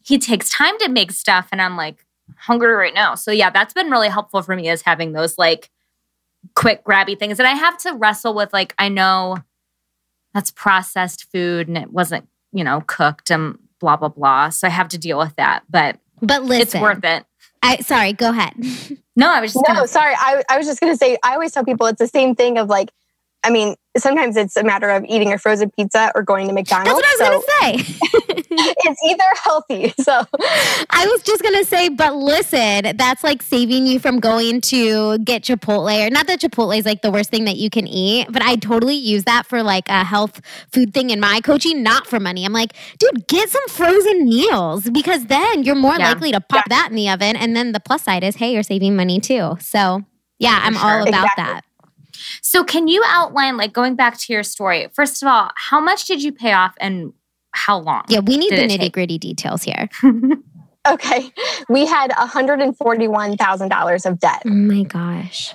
he 0.04 0.18
takes 0.18 0.50
time 0.50 0.78
to 0.78 0.88
make 0.88 1.12
stuff. 1.12 1.48
And 1.52 1.60
I'm 1.60 1.76
like, 1.76 2.04
hungry 2.36 2.72
right 2.72 2.94
now. 2.94 3.14
So 3.14 3.30
yeah, 3.30 3.50
that's 3.50 3.74
been 3.74 3.90
really 3.90 4.08
helpful 4.08 4.42
for 4.42 4.54
me 4.54 4.68
is 4.68 4.82
having 4.82 5.12
those 5.12 5.38
like 5.38 5.70
quick 6.54 6.84
grabby 6.84 7.18
things. 7.18 7.38
And 7.38 7.48
I 7.48 7.54
have 7.54 7.78
to 7.78 7.94
wrestle 7.94 8.34
with 8.34 8.52
like 8.52 8.74
I 8.78 8.88
know 8.88 9.38
that's 10.34 10.50
processed 10.50 11.30
food 11.32 11.68
and 11.68 11.76
it 11.76 11.92
wasn't, 11.92 12.28
you 12.52 12.64
know, 12.64 12.82
cooked 12.86 13.30
and 13.30 13.58
blah 13.80 13.96
blah 13.96 14.08
blah. 14.08 14.50
So 14.50 14.66
I 14.66 14.70
have 14.70 14.88
to 14.88 14.98
deal 14.98 15.18
with 15.18 15.34
that. 15.36 15.64
But 15.68 15.98
But 16.20 16.44
listen, 16.44 16.62
it's 16.62 16.74
worth 16.74 17.04
it. 17.04 17.24
I 17.62 17.76
sorry, 17.78 18.12
go 18.12 18.30
ahead. 18.30 18.54
No, 19.16 19.28
I 19.30 19.40
was 19.40 19.52
just 19.52 19.64
No, 19.68 19.74
gonna 19.74 19.88
sorry. 19.88 20.14
I, 20.16 20.42
I 20.48 20.58
was 20.58 20.66
just 20.66 20.80
going 20.80 20.92
to 20.92 20.96
say, 20.96 21.18
I 21.24 21.34
always 21.34 21.52
tell 21.52 21.64
people 21.64 21.86
it's 21.86 21.98
the 21.98 22.06
same 22.06 22.34
thing 22.34 22.56
of 22.58 22.68
like, 22.68 22.92
I 23.44 23.50
mean, 23.50 23.76
sometimes 23.96 24.36
it's 24.36 24.56
a 24.56 24.64
matter 24.64 24.90
of 24.90 25.04
eating 25.08 25.32
a 25.32 25.38
frozen 25.38 25.70
pizza 25.70 26.10
or 26.14 26.22
going 26.22 26.48
to 26.48 26.52
McDonald's. 26.52 27.00
That's 27.00 27.20
what 27.20 27.30
I 27.30 27.34
was 27.34 27.44
so 27.44 27.50
gonna 27.60 27.84
say. 27.84 28.44
it's 28.84 29.00
either 29.06 29.24
healthy. 29.44 29.94
So 30.02 30.22
I 30.90 31.06
was 31.06 31.22
just 31.22 31.42
gonna 31.42 31.64
say, 31.64 31.88
but 31.88 32.14
listen, 32.16 32.96
that's 32.96 33.22
like 33.22 33.42
saving 33.42 33.86
you 33.86 34.00
from 34.00 34.18
going 34.20 34.60
to 34.62 35.18
get 35.18 35.42
Chipotle, 35.42 36.06
or 36.06 36.10
not 36.10 36.26
that 36.26 36.40
Chipotle 36.40 36.76
is 36.76 36.84
like 36.84 37.02
the 37.02 37.10
worst 37.12 37.30
thing 37.30 37.44
that 37.44 37.56
you 37.56 37.70
can 37.70 37.86
eat, 37.86 38.26
but 38.30 38.42
I 38.42 38.56
totally 38.56 38.96
use 38.96 39.24
that 39.24 39.46
for 39.46 39.62
like 39.62 39.88
a 39.88 40.04
health 40.04 40.40
food 40.72 40.92
thing 40.92 41.10
in 41.10 41.20
my 41.20 41.40
coaching, 41.40 41.82
not 41.82 42.06
for 42.06 42.18
money. 42.18 42.44
I'm 42.44 42.52
like, 42.52 42.72
dude, 42.98 43.26
get 43.28 43.48
some 43.48 43.66
frozen 43.68 44.24
meals 44.28 44.90
because 44.90 45.26
then 45.26 45.62
you're 45.62 45.74
more 45.76 45.96
Yeah. 45.98 46.08
likely 46.12 46.32
to 46.32 46.40
pop 46.40 46.64
that 46.70 46.88
in 46.90 46.96
the 46.96 47.08
oven, 47.08 47.36
and 47.36 47.54
then 47.56 47.72
the 47.72 47.80
plus 47.80 48.02
side 48.02 48.24
is, 48.24 48.36
hey, 48.36 48.52
you're 48.52 48.62
saving 48.64 48.96
money 48.96 49.20
too. 49.20 49.56
So 49.60 50.02
yeah, 50.40 50.58
I'm 50.62 50.76
all 50.76 51.02
about 51.02 51.24
Exactly. 51.24 51.44
that. 51.44 51.64
So 52.42 52.64
can 52.64 52.88
you 52.88 53.02
outline 53.06 53.56
like 53.56 53.72
going 53.72 53.94
back 53.94 54.18
to 54.18 54.32
your 54.32 54.42
story? 54.42 54.88
First 54.92 55.22
of 55.22 55.28
all, 55.28 55.50
how 55.56 55.80
much 55.80 56.06
did 56.06 56.22
you 56.22 56.32
pay 56.32 56.52
off 56.52 56.74
and 56.80 57.12
how 57.52 57.78
long? 57.78 58.04
Yeah, 58.08 58.20
we 58.20 58.36
need 58.36 58.50
the 58.50 58.66
nitty 58.66 58.92
gritty 58.92 59.18
details 59.18 59.62
here. 59.62 59.88
okay, 60.88 61.30
we 61.68 61.86
had 61.86 62.10
$141,000 62.10 64.06
of 64.06 64.20
debt. 64.20 64.42
Oh 64.44 64.50
my 64.50 64.82
gosh. 64.82 65.54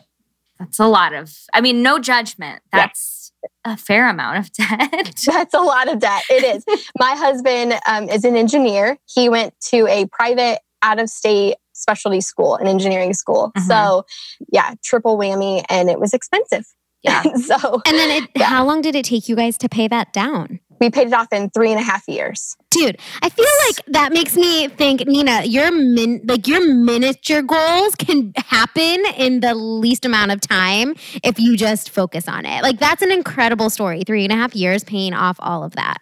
That's 0.60 0.80
a 0.80 0.88
lot 0.88 1.14
of 1.14 1.36
I 1.54 1.62
mean, 1.62 1.82
no 1.82 2.00
judgment. 2.00 2.62
That's 2.72 3.24
a 3.66 3.78
fair 3.78 4.10
amount 4.10 4.38
of 4.40 4.52
debt. 4.54 5.14
That's 5.26 5.54
a 5.54 5.60
lot 5.60 5.92
of 5.92 6.00
debt. 6.00 6.24
It 6.30 6.44
is. 6.44 6.66
My 7.00 7.12
husband 7.12 7.74
um, 7.88 8.10
is 8.10 8.24
an 8.24 8.36
engineer. 8.36 8.98
He 9.14 9.30
went 9.30 9.54
to 9.70 9.88
a 9.88 10.06
private 10.08 10.60
out 10.82 11.00
of 11.00 11.10
state 11.10 11.56
specialty 11.84 12.22
school, 12.22 12.56
an 12.56 12.68
engineering 12.68 13.14
school. 13.14 13.52
Mhm. 13.58 13.68
So, 13.68 14.06
yeah, 14.52 14.74
triple 14.84 15.18
whammy, 15.18 15.64
and 15.70 15.90
it 15.90 16.00
was 16.00 16.14
expensive. 16.14 16.66
Yeah. 17.04 17.22
so, 17.36 17.82
And 17.86 17.98
then 17.98 18.24
it, 18.24 18.30
Yeah. 18.36 18.46
how 18.46 18.66
long 18.66 18.82
did 18.82 18.96
it 18.96 19.06
take 19.06 19.30
you 19.30 19.36
guys 19.36 19.58
to 19.60 19.70
pay 19.70 19.88
that 19.90 20.14
down? 20.14 20.60
we 20.84 20.90
paid 20.90 21.08
it 21.08 21.14
off 21.14 21.32
in 21.32 21.50
three 21.52 21.72
and 21.72 21.80
a 21.80 21.84
half 21.84 22.08
years. 22.08 22.56
Dude, 22.70 23.00
I 23.22 23.30
feel 23.30 23.48
like 23.68 23.86
that 23.88 24.12
makes 24.12 24.36
me 24.36 24.68
think, 24.68 25.08
Nina, 25.08 25.44
your 25.46 25.72
min 25.72 26.22
like 26.26 26.48
your 26.48 26.74
miniature 26.74 27.42
goals 27.42 27.96
can 27.96 28.34
happen 28.36 29.04
in 29.16 29.40
the 29.40 29.54
least 29.56 30.06
amount 30.06 30.32
of 30.32 30.42
time 30.42 30.96
if 31.24 31.40
you 31.40 31.56
just 31.56 31.90
focus 31.90 32.28
on 32.28 32.46
it. 32.46 32.64
Like 32.64 32.80
that's 32.80 33.02
an 33.02 33.12
incredible 33.12 33.70
story. 33.70 34.04
Three 34.06 34.24
and 34.26 34.34
a 34.34 34.36
half 34.36 34.56
years 34.56 34.84
paying 34.84 35.14
off 35.14 35.38
all 35.40 35.64
of 35.64 35.74
that. 35.76 36.00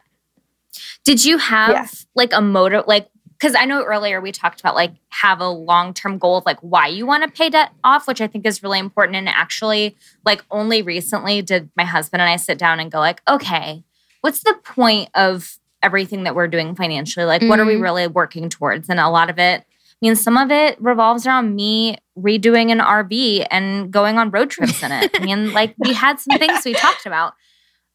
Did 1.03 1.25
you 1.25 1.37
have 1.37 1.71
yeah. 1.71 1.87
like 2.15 2.31
a 2.33 2.41
motive, 2.41 2.85
like, 2.87 3.09
because 3.41 3.55
I 3.55 3.65
know 3.65 3.83
earlier 3.83 4.21
we 4.21 4.31
talked 4.31 4.59
about 4.59 4.75
like 4.75 4.93
have 5.09 5.39
a 5.39 5.47
long 5.47 5.95
term 5.95 6.19
goal 6.19 6.37
of 6.37 6.45
like 6.45 6.59
why 6.59 6.87
you 6.87 7.07
want 7.07 7.23
to 7.23 7.29
pay 7.29 7.49
debt 7.49 7.71
off, 7.83 8.07
which 8.07 8.21
I 8.21 8.27
think 8.27 8.45
is 8.45 8.61
really 8.61 8.77
important. 8.77 9.17
And 9.17 9.27
actually, 9.27 9.95
like, 10.23 10.43
only 10.51 10.83
recently 10.83 11.41
did 11.41 11.71
my 11.75 11.83
husband 11.83 12.21
and 12.21 12.29
I 12.29 12.35
sit 12.35 12.59
down 12.59 12.79
and 12.79 12.91
go, 12.91 12.99
like, 12.99 13.21
okay, 13.27 13.83
what's 14.21 14.43
the 14.43 14.55
point 14.63 15.09
of 15.15 15.57
everything 15.81 16.23
that 16.23 16.35
we're 16.35 16.47
doing 16.47 16.75
financially? 16.75 17.25
Like, 17.25 17.41
mm-hmm. 17.41 17.49
what 17.49 17.59
are 17.59 17.65
we 17.65 17.73
mm-hmm. 17.73 17.83
really 17.83 18.07
working 18.07 18.47
towards? 18.47 18.89
And 18.89 18.99
a 18.99 19.09
lot 19.09 19.31
of 19.31 19.39
it, 19.39 19.61
I 19.61 19.65
mean, 20.03 20.15
some 20.15 20.37
of 20.37 20.51
it 20.51 20.79
revolves 20.79 21.25
around 21.25 21.55
me 21.55 21.97
redoing 22.15 22.71
an 22.71 22.79
RV 22.79 23.47
and 23.49 23.89
going 23.91 24.19
on 24.19 24.29
road 24.29 24.51
trips 24.51 24.83
in 24.83 24.91
it. 24.91 25.09
I 25.15 25.19
mean, 25.25 25.51
like, 25.51 25.73
we 25.79 25.93
had 25.93 26.19
some 26.19 26.37
things 26.37 26.63
we 26.63 26.73
talked 26.73 27.07
about. 27.07 27.33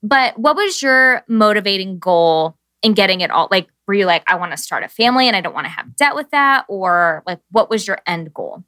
But 0.02 0.36
what 0.38 0.56
was 0.56 0.82
your 0.82 1.22
motivating 1.28 2.00
goal 2.00 2.56
in 2.82 2.94
getting 2.94 3.20
it 3.20 3.30
all? 3.30 3.46
Like, 3.48 3.68
were 3.86 3.94
you 3.94 4.06
like, 4.06 4.24
I 4.26 4.36
want 4.36 4.52
to 4.52 4.56
start 4.56 4.82
a 4.82 4.88
family 4.88 5.28
and 5.28 5.36
I 5.36 5.40
don't 5.40 5.54
want 5.54 5.66
to 5.66 5.70
have 5.70 5.96
debt 5.96 6.14
with 6.14 6.30
that? 6.30 6.64
Or 6.68 7.22
like, 7.26 7.40
what 7.50 7.70
was 7.70 7.86
your 7.86 7.98
end 8.06 8.32
goal? 8.34 8.64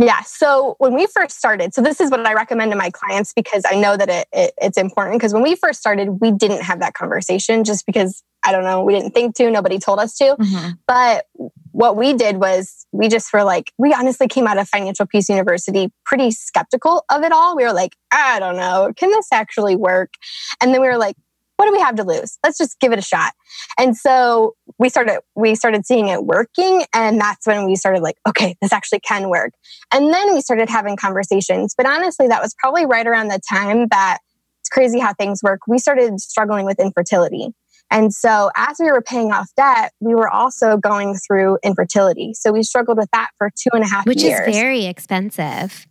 Yeah. 0.00 0.22
So 0.22 0.76
when 0.78 0.94
we 0.94 1.06
first 1.06 1.36
started, 1.36 1.74
so 1.74 1.82
this 1.82 2.00
is 2.00 2.10
what 2.10 2.24
I 2.24 2.32
recommend 2.32 2.72
to 2.72 2.76
my 2.76 2.90
clients 2.90 3.34
because 3.34 3.64
I 3.70 3.78
know 3.78 3.98
that 3.98 4.08
it, 4.08 4.28
it 4.32 4.54
it's 4.56 4.78
important. 4.78 5.18
Because 5.18 5.34
when 5.34 5.42
we 5.42 5.54
first 5.54 5.78
started, 5.78 6.22
we 6.22 6.30
didn't 6.30 6.62
have 6.62 6.80
that 6.80 6.94
conversation 6.94 7.64
just 7.64 7.84
because 7.84 8.22
I 8.42 8.50
don't 8.52 8.64
know, 8.64 8.82
we 8.82 8.94
didn't 8.94 9.10
think 9.10 9.34
to, 9.36 9.50
nobody 9.50 9.78
told 9.78 9.98
us 9.98 10.16
to. 10.16 10.36
Mm-hmm. 10.40 10.70
But 10.86 11.26
what 11.72 11.96
we 11.98 12.14
did 12.14 12.38
was 12.38 12.86
we 12.92 13.08
just 13.08 13.30
were 13.34 13.44
like, 13.44 13.74
we 13.76 13.92
honestly 13.92 14.26
came 14.26 14.46
out 14.46 14.56
of 14.56 14.66
Financial 14.70 15.04
Peace 15.04 15.28
University 15.28 15.92
pretty 16.06 16.30
skeptical 16.30 17.04
of 17.10 17.22
it 17.22 17.32
all. 17.32 17.54
We 17.54 17.64
were 17.64 17.74
like, 17.74 17.94
I 18.10 18.38
don't 18.38 18.56
know, 18.56 18.92
can 18.96 19.10
this 19.10 19.28
actually 19.30 19.76
work? 19.76 20.14
And 20.62 20.72
then 20.72 20.80
we 20.80 20.88
were 20.88 20.98
like, 20.98 21.16
what 21.60 21.66
do 21.66 21.72
we 21.72 21.80
have 21.80 21.96
to 21.96 22.04
lose? 22.04 22.38
Let's 22.42 22.56
just 22.56 22.80
give 22.80 22.90
it 22.90 22.98
a 22.98 23.02
shot. 23.02 23.34
And 23.78 23.94
so 23.94 24.54
we 24.78 24.88
started 24.88 25.20
we 25.36 25.54
started 25.54 25.84
seeing 25.84 26.08
it 26.08 26.24
working 26.24 26.86
and 26.94 27.20
that's 27.20 27.46
when 27.46 27.66
we 27.66 27.76
started 27.76 28.00
like, 28.00 28.16
okay, 28.26 28.56
this 28.62 28.72
actually 28.72 29.00
can 29.00 29.28
work. 29.28 29.52
And 29.92 30.10
then 30.10 30.32
we 30.32 30.40
started 30.40 30.70
having 30.70 30.96
conversations. 30.96 31.74
But 31.76 31.84
honestly, 31.84 32.28
that 32.28 32.40
was 32.40 32.54
probably 32.58 32.86
right 32.86 33.06
around 33.06 33.28
the 33.28 33.40
time 33.46 33.88
that 33.88 34.20
it's 34.60 34.70
crazy 34.70 35.00
how 35.00 35.12
things 35.12 35.42
work. 35.42 35.60
We 35.68 35.78
started 35.78 36.18
struggling 36.18 36.64
with 36.64 36.80
infertility. 36.80 37.48
And 37.90 38.10
so 38.14 38.50
as 38.56 38.76
we 38.80 38.90
were 38.90 39.02
paying 39.02 39.30
off 39.30 39.50
debt, 39.54 39.92
we 40.00 40.14
were 40.14 40.30
also 40.30 40.78
going 40.78 41.16
through 41.16 41.58
infertility. 41.62 42.32
So 42.32 42.52
we 42.52 42.62
struggled 42.62 42.96
with 42.96 43.10
that 43.12 43.32
for 43.36 43.50
two 43.50 43.70
and 43.74 43.84
a 43.84 43.86
half 43.86 44.06
Which 44.06 44.22
years. 44.22 44.46
Which 44.46 44.54
is 44.54 44.56
very 44.58 44.86
expensive. 44.86 45.86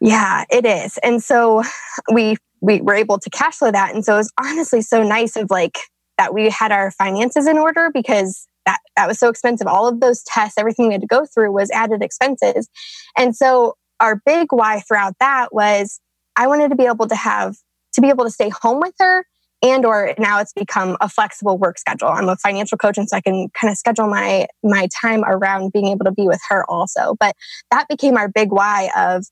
Yeah, 0.00 0.44
it 0.48 0.64
is. 0.64 0.98
And 1.02 1.22
so 1.22 1.62
we 2.10 2.38
we 2.64 2.80
were 2.80 2.94
able 2.94 3.18
to 3.18 3.30
cash 3.30 3.56
flow 3.56 3.70
that. 3.70 3.94
And 3.94 4.04
so 4.04 4.14
it 4.14 4.18
was 4.18 4.32
honestly 4.40 4.80
so 4.80 5.02
nice 5.02 5.36
of 5.36 5.50
like 5.50 5.78
that 6.16 6.32
we 6.32 6.48
had 6.48 6.72
our 6.72 6.90
finances 6.90 7.46
in 7.46 7.58
order 7.58 7.90
because 7.92 8.46
that 8.64 8.78
that 8.96 9.06
was 9.06 9.18
so 9.18 9.28
expensive. 9.28 9.66
All 9.66 9.86
of 9.86 10.00
those 10.00 10.22
tests, 10.24 10.56
everything 10.56 10.86
we 10.86 10.94
had 10.94 11.02
to 11.02 11.06
go 11.06 11.26
through 11.26 11.52
was 11.52 11.70
added 11.70 12.02
expenses. 12.02 12.68
And 13.18 13.36
so 13.36 13.74
our 14.00 14.20
big 14.24 14.48
why 14.50 14.80
throughout 14.80 15.14
that 15.20 15.52
was 15.52 16.00
I 16.36 16.46
wanted 16.46 16.70
to 16.70 16.76
be 16.76 16.86
able 16.86 17.06
to 17.08 17.14
have 17.14 17.56
to 17.94 18.00
be 18.00 18.08
able 18.08 18.24
to 18.24 18.30
stay 18.30 18.48
home 18.48 18.80
with 18.80 18.94
her 18.98 19.24
and 19.62 19.84
or 19.84 20.14
now 20.18 20.40
it's 20.40 20.52
become 20.52 20.96
a 21.00 21.08
flexible 21.08 21.56
work 21.56 21.78
schedule 21.78 22.08
i'm 22.08 22.28
a 22.28 22.36
financial 22.36 22.76
coach 22.76 22.98
and 22.98 23.08
so 23.08 23.16
i 23.16 23.20
can 23.20 23.48
kind 23.58 23.70
of 23.70 23.78
schedule 23.78 24.08
my 24.08 24.46
my 24.64 24.88
time 25.00 25.22
around 25.24 25.72
being 25.72 25.86
able 25.86 26.04
to 26.04 26.10
be 26.10 26.26
with 26.26 26.40
her 26.48 26.68
also 26.68 27.16
but 27.20 27.36
that 27.70 27.86
became 27.88 28.16
our 28.16 28.28
big 28.28 28.50
why 28.50 28.90
of 28.96 29.24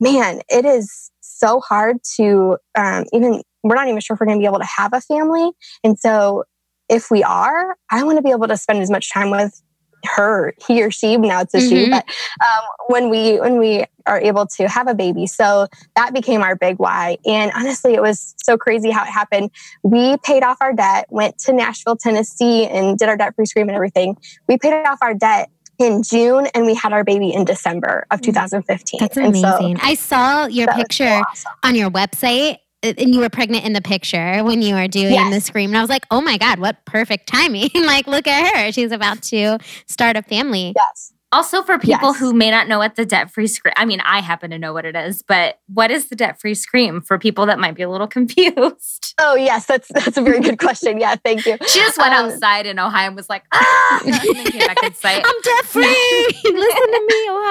man 0.00 0.40
it 0.48 0.64
is 0.64 1.10
so 1.26 1.60
hard 1.60 1.98
to 2.16 2.56
um, 2.76 3.04
even 3.12 3.42
we're 3.62 3.74
not 3.74 3.88
even 3.88 4.00
sure 4.00 4.14
if 4.14 4.20
we're 4.20 4.26
going 4.26 4.38
to 4.38 4.42
be 4.42 4.46
able 4.46 4.60
to 4.60 4.68
have 4.76 4.92
a 4.92 5.00
family. 5.00 5.50
And 5.82 5.98
so 5.98 6.44
if 6.88 7.10
we 7.10 7.22
are 7.22 7.76
i 7.90 8.02
want 8.02 8.16
to 8.16 8.22
be 8.22 8.30
able 8.30 8.48
to 8.48 8.56
spend 8.56 8.80
as 8.80 8.90
much 8.90 9.12
time 9.12 9.30
with 9.30 9.62
her 10.04 10.54
he 10.66 10.82
or 10.82 10.90
she 10.90 11.16
now 11.16 11.40
it's 11.40 11.54
a 11.54 11.58
mm-hmm. 11.58 11.68
she 11.68 11.90
but 11.90 12.04
um, 12.40 12.64
when 12.88 13.10
we 13.10 13.40
when 13.40 13.58
we 13.58 13.84
are 14.06 14.20
able 14.20 14.46
to 14.46 14.68
have 14.68 14.86
a 14.86 14.94
baby. 14.94 15.26
So 15.26 15.66
that 15.96 16.14
became 16.14 16.40
our 16.40 16.54
big 16.54 16.78
why. 16.78 17.18
And 17.26 17.50
honestly 17.54 17.94
it 17.94 18.00
was 18.00 18.34
so 18.38 18.56
crazy 18.56 18.90
how 18.90 19.02
it 19.02 19.08
happened. 19.08 19.50
We 19.82 20.16
paid 20.18 20.44
off 20.44 20.58
our 20.60 20.72
debt 20.72 21.06
went 21.10 21.38
to 21.38 21.52
nashville 21.52 21.96
tennessee 21.96 22.66
and 22.66 22.96
did 22.96 23.08
our 23.08 23.16
debt 23.16 23.34
free 23.34 23.46
scream 23.46 23.68
and 23.68 23.74
everything. 23.74 24.16
We 24.48 24.58
paid 24.58 24.86
off 24.86 24.98
our 25.02 25.14
debt 25.14 25.50
in 25.78 26.02
June 26.02 26.46
and 26.54 26.66
we 26.66 26.74
had 26.74 26.92
our 26.92 27.04
baby 27.04 27.32
in 27.32 27.44
December 27.44 28.06
of 28.10 28.20
mm. 28.20 28.24
2015. 28.24 29.00
That's 29.00 29.16
amazing. 29.16 29.42
So, 29.42 29.74
I 29.82 29.94
saw 29.94 30.46
your 30.46 30.68
picture 30.68 31.04
awesome. 31.04 31.52
on 31.62 31.74
your 31.74 31.90
website 31.90 32.58
and 32.82 33.14
you 33.14 33.20
were 33.20 33.30
pregnant 33.30 33.64
in 33.64 33.72
the 33.72 33.80
picture 33.80 34.44
when 34.44 34.62
you 34.62 34.74
were 34.74 34.88
doing 34.88 35.14
yes. 35.14 35.34
the 35.34 35.40
scream. 35.40 35.70
And 35.70 35.78
I 35.78 35.80
was 35.80 35.90
like, 35.90 36.04
oh 36.10 36.20
my 36.20 36.38
God, 36.38 36.58
what 36.58 36.84
perfect 36.84 37.26
timing. 37.26 37.70
like, 37.74 38.06
look 38.06 38.26
at 38.26 38.54
her. 38.54 38.72
She's 38.72 38.92
about 38.92 39.22
to 39.24 39.58
start 39.86 40.16
a 40.16 40.22
family. 40.22 40.74
Yes. 40.76 41.12
Also, 41.36 41.62
for 41.62 41.78
people 41.78 42.12
yes. 42.12 42.18
who 42.18 42.32
may 42.32 42.50
not 42.50 42.66
know 42.66 42.78
what 42.78 42.96
the 42.96 43.04
debt 43.04 43.30
free 43.30 43.46
scream, 43.46 43.74
I 43.76 43.84
mean, 43.84 44.00
I 44.00 44.22
happen 44.22 44.52
to 44.52 44.58
know 44.58 44.72
what 44.72 44.86
it 44.86 44.96
is, 44.96 45.20
but 45.20 45.60
what 45.66 45.90
is 45.90 46.06
the 46.06 46.16
debt 46.16 46.40
free 46.40 46.54
scream 46.54 47.02
for 47.02 47.18
people 47.18 47.44
that 47.44 47.58
might 47.58 47.74
be 47.74 47.82
a 47.82 47.90
little 47.90 48.06
confused? 48.18 49.12
Oh, 49.18 49.34
yes, 49.34 49.66
that's 49.66 49.88
that's 49.88 50.16
a 50.16 50.22
very 50.22 50.40
good 50.40 50.58
question. 50.58 50.98
Yeah, 50.98 51.14
thank 51.16 51.44
you. 51.44 51.58
She 51.68 51.78
just 51.80 51.98
went 51.98 52.14
um, 52.14 52.30
outside 52.30 52.64
in 52.64 52.78
Ohio 52.78 53.08
and 53.08 53.16
was 53.16 53.28
like, 53.28 53.44
ah, 53.52 54.02
and 54.06 54.18
came 54.18 54.60
back 54.60 54.82
inside. 54.82 55.22
I'm 55.26 55.40
debt 55.42 55.64
free. 55.66 55.84
Listen 56.44 56.92
to 56.92 57.06
me, 57.06 57.28
Ohio 57.28 57.45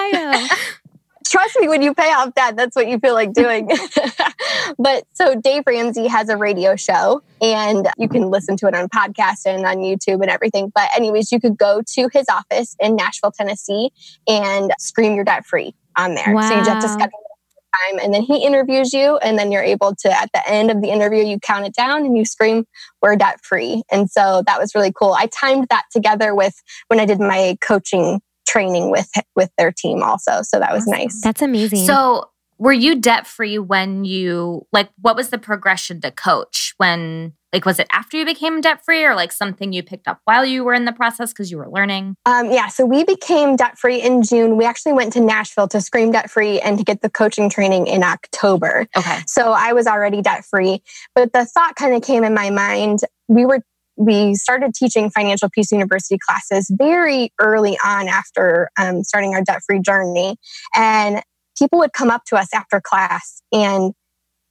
when 1.61 1.81
you 1.81 1.93
pay 1.93 2.11
off 2.11 2.33
debt 2.33 2.55
that's 2.55 2.75
what 2.75 2.87
you 2.87 2.99
feel 2.99 3.13
like 3.13 3.33
doing. 3.33 3.69
But 4.79 5.03
so 5.13 5.39
dave 5.39 5.63
ramsey 5.67 6.07
has 6.07 6.27
a 6.29 6.37
radio 6.37 6.75
show 6.75 7.21
and 7.41 7.87
you 7.97 8.09
can 8.09 8.29
listen 8.29 8.57
to 8.57 8.67
it 8.67 8.75
on 8.75 8.89
podcast 8.89 9.45
and 9.45 9.65
on 9.65 9.77
youtube 9.77 10.21
and 10.21 10.29
everything. 10.29 10.71
But 10.73 10.89
anyways 10.95 11.31
you 11.31 11.39
could 11.39 11.57
go 11.57 11.81
to 11.93 12.09
his 12.11 12.25
office 12.29 12.75
in 12.79 12.95
nashville 12.95 13.31
tennessee 13.31 13.91
and 14.27 14.71
scream 14.79 15.15
your 15.15 15.23
debt 15.23 15.45
free 15.45 15.75
on 15.97 16.15
there. 16.15 16.33
Wow. 16.33 16.41
so 16.49 16.55
you 16.55 16.59
just 16.61 16.69
have 16.69 16.81
to 16.81 16.89
schedule 16.89 17.19
time 17.89 17.99
and 18.01 18.13
then 18.13 18.23
he 18.23 18.43
interviews 18.43 18.93
you 18.93 19.17
and 19.17 19.37
then 19.37 19.51
you're 19.51 19.63
able 19.63 19.95
to 19.95 20.11
at 20.11 20.29
the 20.33 20.47
end 20.49 20.71
of 20.71 20.81
the 20.81 20.89
interview 20.89 21.23
you 21.23 21.39
count 21.39 21.65
it 21.65 21.73
down 21.73 22.05
and 22.05 22.17
you 22.17 22.25
scream 22.25 22.65
we're 23.01 23.15
debt 23.15 23.39
free. 23.43 23.83
And 23.91 24.09
so 24.09 24.43
that 24.47 24.59
was 24.59 24.73
really 24.73 24.91
cool. 24.91 25.13
I 25.13 25.27
timed 25.27 25.67
that 25.69 25.83
together 25.91 26.33
with 26.33 26.61
when 26.87 26.99
i 26.99 27.05
did 27.05 27.19
my 27.19 27.57
coaching 27.61 28.21
training 28.45 28.91
with 28.91 29.11
with 29.35 29.51
their 29.57 29.71
team 29.71 30.03
also. 30.03 30.41
So 30.41 30.59
that 30.59 30.71
was 30.71 30.83
awesome. 30.83 30.99
nice. 30.99 31.21
That's 31.21 31.41
amazing. 31.41 31.85
So 31.85 32.29
were 32.57 32.73
you 32.73 32.99
debt 32.99 33.27
free 33.27 33.59
when 33.59 34.05
you 34.05 34.65
like 34.71 34.89
what 35.01 35.15
was 35.15 35.29
the 35.29 35.37
progression 35.37 36.01
to 36.01 36.11
coach 36.11 36.73
when 36.77 37.33
like 37.51 37.65
was 37.65 37.79
it 37.79 37.87
after 37.91 38.17
you 38.17 38.25
became 38.25 38.61
debt 38.61 38.83
free 38.83 39.03
or 39.03 39.15
like 39.15 39.31
something 39.31 39.73
you 39.73 39.83
picked 39.83 40.07
up 40.07 40.19
while 40.25 40.45
you 40.45 40.63
were 40.63 40.73
in 40.73 40.85
the 40.85 40.91
process 40.91 41.31
because 41.31 41.51
you 41.51 41.57
were 41.57 41.69
learning 41.69 42.15
um, 42.25 42.51
yeah 42.51 42.67
so 42.67 42.85
we 42.85 43.03
became 43.03 43.55
debt 43.55 43.77
free 43.77 44.01
in 44.01 44.21
june 44.21 44.57
we 44.57 44.65
actually 44.65 44.93
went 44.93 45.11
to 45.11 45.19
nashville 45.19 45.67
to 45.67 45.81
scream 45.81 46.11
debt 46.11 46.29
free 46.29 46.59
and 46.61 46.77
to 46.77 46.83
get 46.83 47.01
the 47.01 47.09
coaching 47.09 47.49
training 47.49 47.87
in 47.87 48.03
october 48.03 48.87
okay 48.95 49.19
so 49.27 49.51
i 49.51 49.73
was 49.73 49.87
already 49.87 50.21
debt 50.21 50.45
free 50.45 50.81
but 51.13 51.33
the 51.33 51.45
thought 51.45 51.75
kind 51.75 51.93
of 51.93 52.01
came 52.01 52.23
in 52.23 52.33
my 52.33 52.49
mind 52.49 52.99
we 53.27 53.45
were 53.45 53.61
we 53.97 54.35
started 54.35 54.73
teaching 54.73 55.09
Financial 55.09 55.49
Peace 55.49 55.71
University 55.71 56.17
classes 56.17 56.71
very 56.71 57.31
early 57.39 57.77
on 57.83 58.07
after 58.07 58.69
um, 58.79 59.03
starting 59.03 59.33
our 59.33 59.41
debt 59.41 59.61
free 59.65 59.79
journey. 59.79 60.37
And 60.75 61.21
people 61.57 61.79
would 61.79 61.93
come 61.93 62.09
up 62.09 62.23
to 62.27 62.35
us 62.35 62.49
after 62.53 62.81
class 62.81 63.41
and 63.51 63.93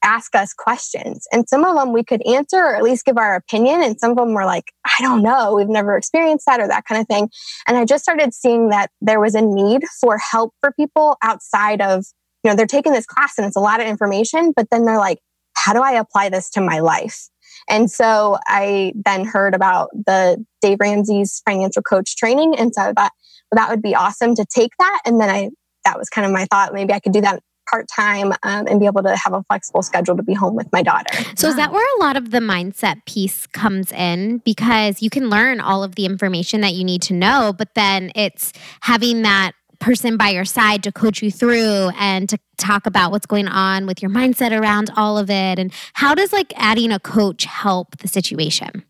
ask 0.02 0.34
us 0.34 0.52
questions. 0.52 1.26
And 1.32 1.48
some 1.48 1.64
of 1.64 1.74
them 1.76 1.92
we 1.92 2.04
could 2.04 2.24
answer 2.26 2.58
or 2.58 2.76
at 2.76 2.82
least 2.82 3.06
give 3.06 3.16
our 3.16 3.34
opinion. 3.34 3.82
And 3.82 3.98
some 3.98 4.10
of 4.10 4.16
them 4.16 4.34
were 4.34 4.44
like, 4.44 4.64
I 4.84 5.02
don't 5.02 5.22
know, 5.22 5.54
we've 5.54 5.68
never 5.68 5.96
experienced 5.96 6.44
that 6.46 6.60
or 6.60 6.68
that 6.68 6.84
kind 6.84 7.00
of 7.00 7.08
thing. 7.08 7.30
And 7.66 7.76
I 7.76 7.84
just 7.84 8.04
started 8.04 8.34
seeing 8.34 8.68
that 8.68 8.90
there 9.00 9.20
was 9.20 9.34
a 9.34 9.40
need 9.40 9.82
for 10.00 10.18
help 10.18 10.52
for 10.60 10.72
people 10.72 11.16
outside 11.22 11.80
of, 11.80 12.04
you 12.42 12.50
know, 12.50 12.56
they're 12.56 12.66
taking 12.66 12.92
this 12.92 13.06
class 13.06 13.34
and 13.38 13.46
it's 13.46 13.56
a 13.56 13.60
lot 13.60 13.80
of 13.80 13.86
information, 13.86 14.52
but 14.54 14.68
then 14.70 14.84
they're 14.84 14.98
like, 14.98 15.18
how 15.56 15.72
do 15.72 15.80
I 15.80 15.92
apply 15.92 16.28
this 16.28 16.50
to 16.50 16.60
my 16.60 16.80
life? 16.80 17.28
And 17.68 17.90
so 17.90 18.38
I 18.46 18.92
then 18.94 19.24
heard 19.24 19.54
about 19.54 19.90
the 19.92 20.44
Dave 20.60 20.78
Ramsey's 20.80 21.42
financial 21.44 21.82
coach 21.82 22.16
training. 22.16 22.56
And 22.56 22.74
so 22.74 22.82
I 22.82 22.92
thought, 22.92 23.12
well, 23.50 23.56
that 23.56 23.70
would 23.70 23.82
be 23.82 23.94
awesome 23.94 24.34
to 24.34 24.44
take 24.44 24.72
that. 24.78 25.00
And 25.04 25.20
then 25.20 25.30
I, 25.30 25.50
that 25.84 25.98
was 25.98 26.08
kind 26.08 26.26
of 26.26 26.32
my 26.32 26.46
thought. 26.46 26.72
Maybe 26.72 26.92
I 26.92 27.00
could 27.00 27.12
do 27.12 27.20
that 27.22 27.42
part 27.70 27.86
time 27.94 28.32
um, 28.42 28.66
and 28.68 28.78
be 28.80 28.86
able 28.86 29.02
to 29.02 29.16
have 29.16 29.32
a 29.32 29.42
flexible 29.44 29.82
schedule 29.82 30.16
to 30.16 30.22
be 30.22 30.34
home 30.34 30.54
with 30.54 30.70
my 30.72 30.82
daughter. 30.82 31.24
So, 31.36 31.48
is 31.48 31.56
that 31.56 31.72
where 31.72 31.86
a 31.96 32.00
lot 32.00 32.16
of 32.16 32.30
the 32.30 32.40
mindset 32.40 33.04
piece 33.06 33.46
comes 33.48 33.92
in? 33.92 34.38
Because 34.38 35.02
you 35.02 35.10
can 35.10 35.30
learn 35.30 35.60
all 35.60 35.82
of 35.82 35.94
the 35.94 36.04
information 36.04 36.60
that 36.60 36.74
you 36.74 36.84
need 36.84 37.02
to 37.02 37.14
know, 37.14 37.54
but 37.56 37.74
then 37.74 38.12
it's 38.14 38.52
having 38.80 39.22
that 39.22 39.52
person 39.84 40.16
by 40.16 40.30
your 40.30 40.46
side 40.46 40.82
to 40.82 40.90
coach 40.90 41.22
you 41.22 41.30
through 41.30 41.90
and 41.98 42.26
to 42.30 42.38
talk 42.56 42.86
about 42.86 43.10
what's 43.10 43.26
going 43.26 43.46
on 43.46 43.84
with 43.84 44.00
your 44.00 44.10
mindset 44.10 44.58
around 44.58 44.90
all 44.96 45.18
of 45.18 45.28
it. 45.28 45.58
And 45.58 45.70
how 45.92 46.14
does 46.14 46.32
like 46.32 46.54
adding 46.56 46.90
a 46.90 46.98
coach 46.98 47.44
help 47.44 47.98
the 47.98 48.08
situation 48.08 48.82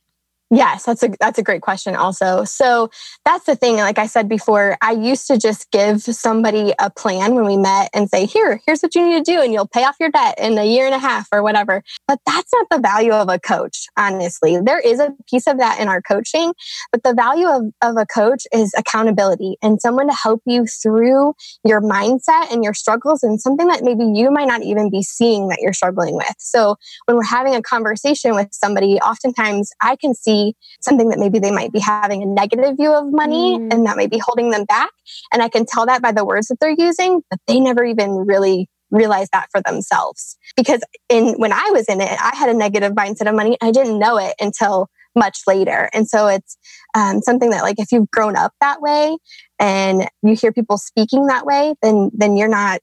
Yes, 0.54 0.84
that's 0.84 1.02
a 1.02 1.10
that's 1.18 1.38
a 1.38 1.42
great 1.42 1.62
question 1.62 1.96
also. 1.96 2.44
So 2.44 2.88
that's 3.24 3.44
the 3.44 3.56
thing 3.56 3.76
like 3.76 3.98
I 3.98 4.06
said 4.06 4.28
before, 4.28 4.76
I 4.80 4.92
used 4.92 5.26
to 5.26 5.36
just 5.36 5.68
give 5.72 6.02
somebody 6.02 6.72
a 6.78 6.90
plan 6.90 7.34
when 7.34 7.44
we 7.44 7.56
met 7.56 7.90
and 7.92 8.08
say, 8.08 8.24
"Here, 8.24 8.60
here's 8.64 8.80
what 8.80 8.94
you 8.94 9.04
need 9.04 9.24
to 9.24 9.32
do 9.32 9.40
and 9.40 9.52
you'll 9.52 9.66
pay 9.66 9.82
off 9.82 9.96
your 9.98 10.10
debt 10.10 10.38
in 10.38 10.56
a 10.56 10.64
year 10.64 10.86
and 10.86 10.94
a 10.94 10.98
half 10.98 11.26
or 11.32 11.42
whatever." 11.42 11.82
But 12.06 12.20
that's 12.24 12.52
not 12.52 12.66
the 12.70 12.78
value 12.78 13.10
of 13.10 13.28
a 13.28 13.40
coach, 13.40 13.86
honestly. 13.96 14.60
There 14.60 14.78
is 14.78 15.00
a 15.00 15.12
piece 15.28 15.48
of 15.48 15.58
that 15.58 15.80
in 15.80 15.88
our 15.88 16.00
coaching, 16.00 16.52
but 16.92 17.02
the 17.02 17.14
value 17.14 17.48
of, 17.48 17.64
of 17.82 17.96
a 17.96 18.06
coach 18.06 18.46
is 18.52 18.72
accountability 18.78 19.56
and 19.60 19.80
someone 19.80 20.06
to 20.06 20.14
help 20.14 20.40
you 20.46 20.66
through 20.66 21.34
your 21.64 21.80
mindset 21.80 22.52
and 22.52 22.62
your 22.62 22.74
struggles 22.74 23.24
and 23.24 23.40
something 23.40 23.66
that 23.66 23.82
maybe 23.82 24.04
you 24.04 24.30
might 24.30 24.46
not 24.46 24.62
even 24.62 24.88
be 24.88 25.02
seeing 25.02 25.48
that 25.48 25.58
you're 25.60 25.72
struggling 25.72 26.14
with. 26.14 26.34
So 26.38 26.76
when 27.06 27.16
we're 27.16 27.24
having 27.24 27.56
a 27.56 27.62
conversation 27.62 28.36
with 28.36 28.48
somebody, 28.52 29.00
oftentimes 29.00 29.72
I 29.82 29.96
can 29.96 30.14
see 30.14 30.43
something 30.80 31.08
that 31.08 31.18
maybe 31.18 31.38
they 31.38 31.50
might 31.50 31.72
be 31.72 31.78
having 31.78 32.22
a 32.22 32.26
negative 32.26 32.76
view 32.76 32.92
of 32.92 33.06
money 33.10 33.58
mm. 33.58 33.72
and 33.72 33.86
that 33.86 33.96
might 33.96 34.10
be 34.10 34.18
holding 34.18 34.50
them 34.50 34.64
back. 34.64 34.90
And 35.32 35.42
I 35.42 35.48
can 35.48 35.64
tell 35.66 35.86
that 35.86 36.02
by 36.02 36.12
the 36.12 36.24
words 36.24 36.48
that 36.48 36.58
they're 36.60 36.74
using, 36.76 37.22
but 37.30 37.38
they 37.46 37.60
never 37.60 37.84
even 37.84 38.10
really 38.10 38.68
realize 38.90 39.28
that 39.32 39.48
for 39.50 39.60
themselves. 39.62 40.36
Because 40.56 40.82
in 41.08 41.34
when 41.34 41.52
I 41.52 41.70
was 41.72 41.86
in 41.88 42.00
it, 42.00 42.18
I 42.20 42.34
had 42.34 42.48
a 42.48 42.54
negative 42.54 42.92
mindset 42.92 43.28
of 43.28 43.34
money. 43.34 43.56
I 43.60 43.70
didn't 43.70 43.98
know 43.98 44.18
it 44.18 44.34
until 44.40 44.88
much 45.16 45.40
later. 45.46 45.88
And 45.92 46.08
so 46.08 46.26
it's 46.26 46.56
um, 46.94 47.20
something 47.20 47.50
that 47.50 47.62
like 47.62 47.78
if 47.78 47.92
you've 47.92 48.10
grown 48.10 48.36
up 48.36 48.52
that 48.60 48.80
way 48.80 49.16
and 49.58 50.08
you 50.22 50.34
hear 50.34 50.52
people 50.52 50.78
speaking 50.78 51.26
that 51.26 51.46
way, 51.46 51.74
then 51.82 52.10
then 52.14 52.36
you're 52.36 52.48
not 52.48 52.80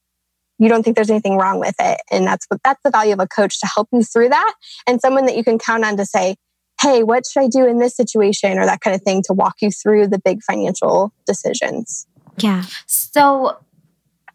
you 0.62 0.70
don't 0.70 0.84
think 0.84 0.96
there's 0.96 1.10
anything 1.10 1.38
wrong 1.38 1.60
with 1.60 1.76
it. 1.80 2.00
And 2.12 2.26
that's 2.26 2.46
what 2.48 2.62
that's 2.64 2.82
the 2.84 2.92
value 2.92 3.14
of 3.14 3.20
a 3.20 3.28
coach 3.28 3.60
to 3.62 3.68
help 3.74 3.88
you 3.92 4.04
through 4.04 4.30
that 4.30 4.54
and 4.88 5.02
someone 5.02 5.26
that 5.26 5.36
you 5.36 5.44
can 5.44 5.58
count 5.58 5.84
on 5.84 5.98
to 5.98 6.06
say, 6.06 6.36
hey, 6.82 7.04
what 7.04 7.26
should 7.28 7.44
I 7.44 7.48
do 7.48 7.66
in 7.66 7.78
this 7.78 7.96
situation 7.96 8.58
or 8.58 8.66
that 8.66 8.82
kind 8.82 8.96
of 8.96 9.02
thing 9.02 9.22
to 9.28 9.34
walk 9.34 9.56
you 9.62 9.70
through 9.70 10.08
the 10.08 10.20
big 10.20 10.42
financial 10.42 11.14
decisions. 11.26 12.08
Yeah. 12.38 12.64
So, 12.88 13.58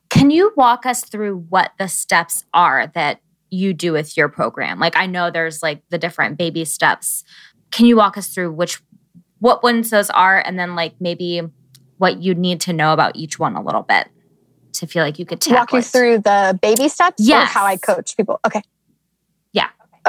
can 0.09 0.31
you 0.31 0.53
walk 0.57 0.87
us 0.87 1.03
through 1.03 1.47
what 1.49 1.73
the 1.79 1.89
steps 1.89 2.45
are 2.55 2.87
that 2.95 3.21
you 3.51 3.75
do 3.75 3.93
with 3.93 4.17
your 4.17 4.29
program? 4.29 4.79
Like, 4.79 4.97
I 4.97 5.07
know 5.07 5.31
there's 5.31 5.63
like 5.63 5.83
the 5.91 5.99
different 5.99 6.39
baby 6.39 6.65
steps. 6.65 7.25
Can 7.73 7.87
you 7.87 7.97
walk 7.97 8.17
us 8.17 8.29
through 8.29 8.53
which, 8.53 8.81
what 9.41 9.65
ones 9.65 9.91
those 9.91 10.11
are, 10.11 10.39
and 10.39 10.59
then 10.59 10.77
like 10.77 10.95
maybe 11.01 11.43
what 11.99 12.23
you 12.23 12.35
need 12.35 12.61
to 12.63 12.73
know 12.73 12.93
about 12.93 13.17
each 13.17 13.39
one 13.39 13.57
a 13.57 13.63
little 13.63 13.83
bit 13.83 14.09
to 14.75 14.87
feel 14.87 15.03
like 15.03 15.19
you 15.19 15.27
could 15.27 15.45
walk 15.49 15.73
you 15.73 15.79
it? 15.79 15.85
through 15.85 16.19
the 16.19 16.59
baby 16.61 16.89
steps 16.89 17.27
yeah 17.27 17.47
how 17.47 17.65
I 17.65 17.77
coach 17.77 18.17
people? 18.17 18.39
Okay. 18.47 18.63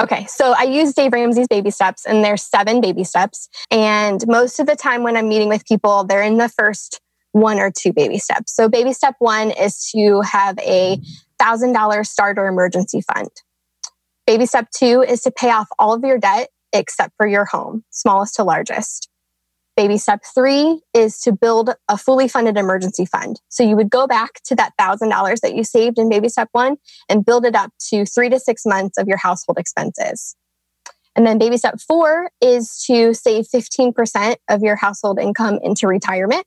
Okay, 0.00 0.26
so 0.26 0.54
I 0.56 0.62
use 0.62 0.94
Dave 0.94 1.12
Ramsey's 1.12 1.48
baby 1.48 1.70
steps, 1.70 2.06
and 2.06 2.24
there's 2.24 2.42
seven 2.42 2.80
baby 2.80 3.02
steps. 3.02 3.48
And 3.70 4.24
most 4.28 4.60
of 4.60 4.66
the 4.66 4.76
time 4.76 5.02
when 5.02 5.16
I'm 5.16 5.28
meeting 5.28 5.48
with 5.48 5.64
people, 5.66 6.04
they're 6.04 6.22
in 6.22 6.36
the 6.36 6.48
first 6.48 7.00
one 7.32 7.58
or 7.58 7.72
two 7.72 7.92
baby 7.92 8.18
steps. 8.18 8.54
So, 8.54 8.68
baby 8.68 8.92
step 8.92 9.16
one 9.18 9.50
is 9.50 9.90
to 9.94 10.20
have 10.20 10.56
a 10.60 11.00
$1,000 11.40 12.06
starter 12.06 12.46
emergency 12.46 13.00
fund. 13.00 13.28
Baby 14.26 14.46
step 14.46 14.68
two 14.70 15.02
is 15.02 15.22
to 15.22 15.32
pay 15.32 15.50
off 15.50 15.68
all 15.78 15.94
of 15.94 16.04
your 16.04 16.18
debt 16.18 16.50
except 16.72 17.14
for 17.16 17.26
your 17.26 17.46
home, 17.46 17.82
smallest 17.90 18.36
to 18.36 18.44
largest. 18.44 19.08
Baby 19.78 19.96
step 19.96 20.24
three 20.34 20.80
is 20.92 21.20
to 21.20 21.30
build 21.30 21.70
a 21.88 21.96
fully 21.96 22.26
funded 22.26 22.56
emergency 22.56 23.06
fund. 23.06 23.40
So 23.48 23.62
you 23.62 23.76
would 23.76 23.90
go 23.90 24.08
back 24.08 24.42
to 24.46 24.56
that 24.56 24.72
$1,000 24.76 25.38
that 25.38 25.54
you 25.54 25.62
saved 25.62 26.00
in 26.00 26.08
baby 26.08 26.28
step 26.28 26.48
one 26.50 26.78
and 27.08 27.24
build 27.24 27.44
it 27.44 27.54
up 27.54 27.70
to 27.90 28.04
three 28.04 28.28
to 28.28 28.40
six 28.40 28.66
months 28.66 28.98
of 28.98 29.06
your 29.06 29.18
household 29.18 29.56
expenses. 29.56 30.34
And 31.14 31.24
then 31.24 31.38
baby 31.38 31.58
step 31.58 31.78
four 31.78 32.28
is 32.40 32.82
to 32.88 33.14
save 33.14 33.44
15% 33.54 34.34
of 34.48 34.62
your 34.62 34.74
household 34.74 35.20
income 35.20 35.60
into 35.62 35.86
retirement. 35.86 36.44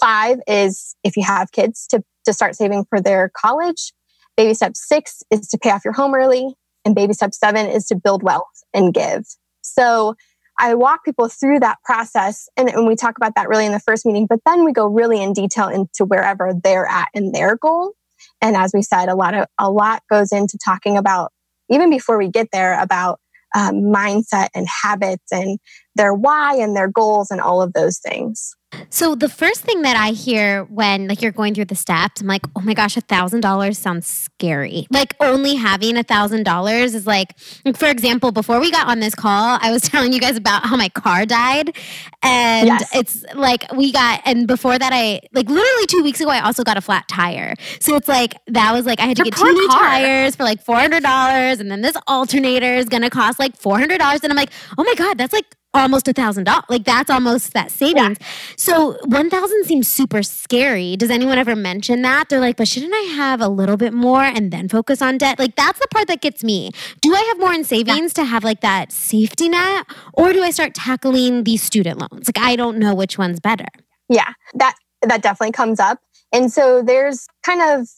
Five 0.00 0.38
is 0.46 0.96
if 1.04 1.18
you 1.18 1.24
have 1.24 1.52
kids 1.52 1.86
to, 1.88 2.02
to 2.24 2.32
start 2.32 2.54
saving 2.56 2.86
for 2.88 3.02
their 3.02 3.30
college. 3.36 3.92
Baby 4.38 4.54
step 4.54 4.78
six 4.78 5.22
is 5.30 5.46
to 5.48 5.58
pay 5.58 5.72
off 5.72 5.84
your 5.84 5.92
home 5.92 6.14
early. 6.14 6.54
And 6.86 6.94
baby 6.94 7.12
step 7.12 7.34
seven 7.34 7.66
is 7.66 7.84
to 7.88 7.96
build 7.96 8.22
wealth 8.22 8.62
and 8.72 8.94
give. 8.94 9.26
So 9.60 10.14
I 10.58 10.74
walk 10.74 11.04
people 11.04 11.28
through 11.28 11.60
that 11.60 11.78
process. 11.84 12.48
And, 12.56 12.68
and 12.68 12.86
we 12.86 12.96
talk 12.96 13.16
about 13.16 13.34
that 13.36 13.48
really 13.48 13.66
in 13.66 13.72
the 13.72 13.80
first 13.80 14.04
meeting, 14.04 14.26
but 14.26 14.40
then 14.44 14.64
we 14.64 14.72
go 14.72 14.86
really 14.86 15.22
in 15.22 15.32
detail 15.32 15.68
into 15.68 16.04
wherever 16.04 16.52
they're 16.52 16.86
at 16.86 17.08
in 17.14 17.32
their 17.32 17.56
goal. 17.56 17.92
And 18.42 18.56
as 18.56 18.72
we 18.74 18.82
said, 18.82 19.08
a 19.08 19.14
lot 19.14 19.34
of 19.34 19.46
a 19.58 19.70
lot 19.70 20.02
goes 20.10 20.32
into 20.32 20.58
talking 20.62 20.96
about 20.96 21.32
even 21.70 21.88
before 21.88 22.18
we 22.18 22.28
get 22.28 22.48
there 22.52 22.78
about 22.80 23.20
um, 23.54 23.76
mindset 23.76 24.48
and 24.54 24.66
habits 24.82 25.32
and 25.32 25.58
their 25.94 26.14
why 26.14 26.56
and 26.56 26.76
their 26.76 26.88
goals 26.88 27.30
and 27.30 27.40
all 27.40 27.62
of 27.62 27.72
those 27.72 27.98
things. 27.98 28.54
So 28.88 29.14
the 29.14 29.28
first 29.28 29.62
thing 29.62 29.82
that 29.82 29.96
I 29.96 30.10
hear 30.10 30.64
when 30.64 31.08
like 31.08 31.22
you're 31.22 31.32
going 31.32 31.54
through 31.54 31.66
the 31.66 31.74
steps, 31.74 32.20
I'm 32.20 32.26
like, 32.26 32.42
oh 32.56 32.60
my 32.60 32.74
gosh, 32.74 32.96
a 32.96 33.00
thousand 33.00 33.40
dollars 33.40 33.78
sounds 33.78 34.06
scary. 34.06 34.86
Like 34.90 35.14
only 35.20 35.56
having 35.56 35.96
a 35.96 36.02
thousand 36.02 36.44
dollars 36.44 36.94
is 36.94 37.06
like, 37.06 37.36
for 37.74 37.86
example, 37.86 38.32
before 38.32 38.60
we 38.60 38.70
got 38.70 38.86
on 38.86 39.00
this 39.00 39.14
call, 39.14 39.58
I 39.60 39.70
was 39.70 39.82
telling 39.88 40.12
you 40.12 40.20
guys 40.20 40.36
about 40.36 40.66
how 40.66 40.76
my 40.76 40.88
car 40.88 41.26
died, 41.26 41.76
and 42.22 42.68
yes. 42.68 42.88
it's 42.94 43.24
like 43.34 43.70
we 43.72 43.92
got, 43.92 44.22
and 44.24 44.46
before 44.46 44.78
that, 44.78 44.92
I 44.92 45.20
like 45.32 45.48
literally 45.48 45.86
two 45.86 46.02
weeks 46.02 46.20
ago, 46.20 46.30
I 46.30 46.40
also 46.40 46.62
got 46.62 46.76
a 46.76 46.80
flat 46.80 47.08
tire. 47.08 47.54
So 47.80 47.96
it's 47.96 48.08
like 48.08 48.34
that 48.48 48.72
was 48.72 48.86
like 48.86 49.00
I 49.00 49.06
had 49.06 49.16
to 49.16 49.24
Your 49.24 49.30
get 49.30 49.38
two 49.38 49.52
new 49.52 49.68
tires 49.68 50.36
for 50.36 50.44
like 50.44 50.62
four 50.62 50.76
hundred 50.76 51.02
dollars, 51.02 51.58
and 51.60 51.70
then 51.70 51.80
this 51.82 51.96
alternator 52.06 52.74
is 52.74 52.86
gonna 52.86 53.10
cost 53.10 53.38
like 53.38 53.56
four 53.56 53.78
hundred 53.78 53.98
dollars, 53.98 54.20
and 54.22 54.32
I'm 54.32 54.36
like, 54.36 54.50
oh 54.78 54.84
my 54.84 54.94
god, 54.94 55.18
that's 55.18 55.32
like 55.32 55.56
almost 55.74 56.08
a 56.08 56.12
thousand 56.12 56.44
dollars. 56.44 56.64
Like 56.68 56.84
that's 56.84 57.10
almost 57.10 57.52
that 57.52 57.70
savings. 57.70 58.18
Yeah. 58.20 58.26
So 58.56 58.98
one 59.04 59.30
thousand 59.30 59.64
seems 59.64 59.88
super 59.88 60.22
scary. 60.22 60.96
Does 60.96 61.10
anyone 61.10 61.38
ever 61.38 61.56
mention 61.56 62.02
that? 62.02 62.28
They're 62.28 62.40
like, 62.40 62.56
but 62.56 62.68
shouldn't 62.68 62.94
I 62.94 63.12
have 63.14 63.40
a 63.40 63.48
little 63.48 63.76
bit 63.76 63.92
more 63.92 64.22
and 64.22 64.50
then 64.50 64.68
focus 64.68 65.00
on 65.00 65.18
debt? 65.18 65.38
Like 65.38 65.56
that's 65.56 65.78
the 65.78 65.88
part 65.88 66.08
that 66.08 66.20
gets 66.20 66.42
me. 66.42 66.70
Do 67.00 67.14
I 67.14 67.20
have 67.20 67.38
more 67.38 67.52
in 67.52 67.64
savings 67.64 68.12
yeah. 68.16 68.24
to 68.24 68.30
have 68.30 68.44
like 68.44 68.60
that 68.60 68.92
safety 68.92 69.48
net, 69.48 69.86
or 70.14 70.32
do 70.32 70.42
I 70.42 70.50
start 70.50 70.74
tackling 70.74 71.44
these 71.44 71.62
student 71.62 71.98
loans? 71.98 72.28
Like 72.28 72.44
I 72.44 72.56
don't 72.56 72.78
know 72.78 72.94
which 72.94 73.18
one's 73.18 73.40
better. 73.40 73.66
Yeah, 74.08 74.32
that 74.54 74.74
that 75.02 75.22
definitely 75.22 75.52
comes 75.52 75.80
up. 75.80 75.98
And 76.32 76.52
so 76.52 76.82
there's 76.82 77.26
kind 77.42 77.60
of 77.60 77.88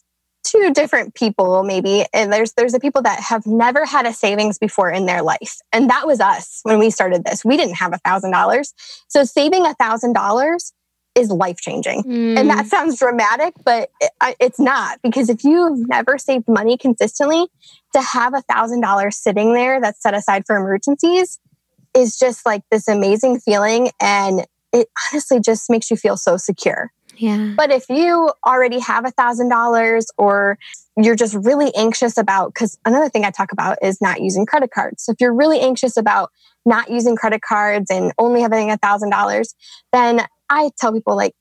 two 0.45 0.73
different 0.75 1.15
people 1.15 1.63
maybe 1.63 2.05
and 2.13 2.33
there's 2.33 2.53
there's 2.55 2.73
the 2.73 2.81
people 2.81 3.03
that 3.03 3.21
have 3.21 3.47
never 3.47 3.85
had 3.85 4.07
a 4.07 4.13
savings 4.13 4.59
before 4.59 4.91
in 4.91 5.07
their 5.07 5.23
life 5.23 5.59
and 5.73 5.89
that 5.91 6.07
was 6.07 6.21
us 6.21 6.61
when 6.65 6.79
we 6.79 6.91
started 6.91 7.25
this. 7.25 7.45
We 7.45 7.57
didn't 7.57 7.77
have 7.77 7.93
a 7.93 7.99
thousand 7.99 8.33
dollars. 8.33 8.75
So 9.09 9.25
saving 9.25 9.67
a 9.67 9.75
thousand 9.75 10.15
dollars 10.15 10.73
is 11.15 11.29
life 11.31 11.59
changing 11.59 12.03
mm. 12.05 12.39
and 12.39 12.49
that 12.49 12.67
sounds 12.67 12.99
dramatic 12.99 13.53
but 13.65 13.91
it, 14.01 14.37
it's 14.41 14.59
not 14.59 14.99
because 15.03 15.29
if 15.29 15.45
you've 15.45 15.87
never 15.89 16.17
saved 16.17 16.49
money 16.49 16.77
consistently 16.79 17.49
to 17.93 18.01
have 18.01 18.33
a 18.33 18.41
thousand 18.43 18.81
dollars 18.81 19.17
sitting 19.17 19.53
there 19.53 19.79
that's 19.79 20.03
set 20.03 20.15
aside 20.15 20.45
for 20.47 20.57
emergencies 20.57 21.39
is 21.95 22.19
just 22.19 22.47
like 22.47 22.63
this 22.71 22.89
amazing 22.89 23.39
feeling 23.39 23.91
and 24.01 24.47
it 24.73 24.89
honestly 25.13 25.39
just 25.39 25.69
makes 25.69 25.91
you 25.91 25.99
feel 25.99 26.17
so 26.17 26.39
secure 26.39 26.91
yeah. 27.17 27.55
But 27.57 27.71
if 27.71 27.85
you 27.89 28.33
already 28.47 28.79
have 28.81 29.05
a 29.05 29.11
thousand 29.11 29.49
dollars 29.49 30.07
or 30.19 30.59
you're 30.97 31.17
just 31.17 31.35
really 31.35 31.75
anxious 31.75 32.17
about, 32.17 32.55
because 32.55 32.79
another 32.85 33.09
thing 33.09 33.25
I 33.25 33.31
talk 33.31 33.53
about 33.53 33.79
is 33.83 34.01
not 34.01 34.21
using 34.21 34.47
credit 34.47 34.71
cards. 34.71 35.05
So 35.05 35.13
if 35.13 35.21
you're 35.21 35.35
really 35.35 35.61
anxious 35.61 35.97
about 35.97 36.31
not 36.65 36.91
using 36.91 37.17
credit 37.17 37.43
cards 37.43 37.91
and 37.91 38.13
only 38.19 38.43
having 38.43 38.71
a 38.71 38.77
thousand 38.77 39.11
dollars, 39.11 39.55
then 39.93 40.27
I 40.51 40.71
tell 40.79 40.93
people 40.93 41.17
like, 41.17 41.35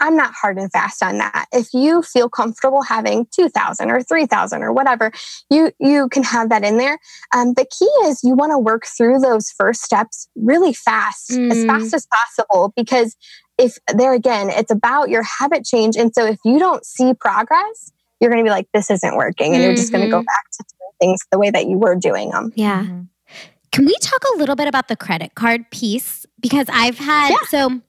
I'm 0.00 0.16
not 0.16 0.32
hard 0.32 0.58
and 0.58 0.70
fast 0.70 1.02
on 1.02 1.18
that. 1.18 1.46
If 1.52 1.74
you 1.74 2.02
feel 2.02 2.28
comfortable 2.28 2.82
having 2.82 3.26
2000 3.34 3.90
or 3.90 4.02
3000 4.02 4.62
or 4.62 4.72
whatever, 4.72 5.10
you 5.50 5.72
you 5.80 6.08
can 6.08 6.22
have 6.22 6.50
that 6.50 6.64
in 6.64 6.78
there. 6.78 6.98
Um, 7.34 7.54
the 7.54 7.66
key 7.66 7.90
is 8.04 8.22
you 8.22 8.34
want 8.34 8.52
to 8.52 8.58
work 8.58 8.84
through 8.86 9.18
those 9.18 9.50
first 9.50 9.82
steps 9.82 10.28
really 10.36 10.72
fast, 10.72 11.30
mm. 11.30 11.50
as 11.50 11.64
fast 11.64 11.94
as 11.94 12.06
possible, 12.06 12.72
because 12.76 13.16
if 13.58 13.78
there 13.92 14.14
again, 14.14 14.50
it's 14.50 14.70
about 14.70 15.08
your 15.08 15.22
habit 15.22 15.64
change. 15.64 15.96
And 15.96 16.14
so 16.14 16.24
if 16.24 16.38
you 16.44 16.58
don't 16.58 16.84
see 16.86 17.12
progress, 17.12 17.92
you're 18.20 18.30
going 18.30 18.42
to 18.42 18.48
be 18.48 18.50
like, 18.50 18.68
this 18.72 18.90
isn't 18.90 19.16
working. 19.16 19.52
And 19.52 19.56
mm-hmm. 19.56 19.62
you're 19.64 19.74
just 19.74 19.92
going 19.92 20.04
to 20.04 20.10
go 20.10 20.22
back 20.22 20.50
to 20.52 20.64
doing 20.64 21.10
things 21.10 21.20
the 21.30 21.38
way 21.38 21.50
that 21.50 21.66
you 21.66 21.76
were 21.76 21.96
doing 21.96 22.30
them. 22.30 22.52
Yeah. 22.54 22.82
Mm-hmm. 22.84 23.02
Can 23.70 23.84
we 23.84 23.94
talk 24.00 24.22
a 24.34 24.38
little 24.38 24.56
bit 24.56 24.66
about 24.66 24.88
the 24.88 24.96
credit 24.96 25.34
card 25.34 25.70
piece? 25.70 26.24
Because 26.40 26.66
I've 26.72 26.98
had, 26.98 27.30
yeah. 27.30 27.36
so 27.48 27.80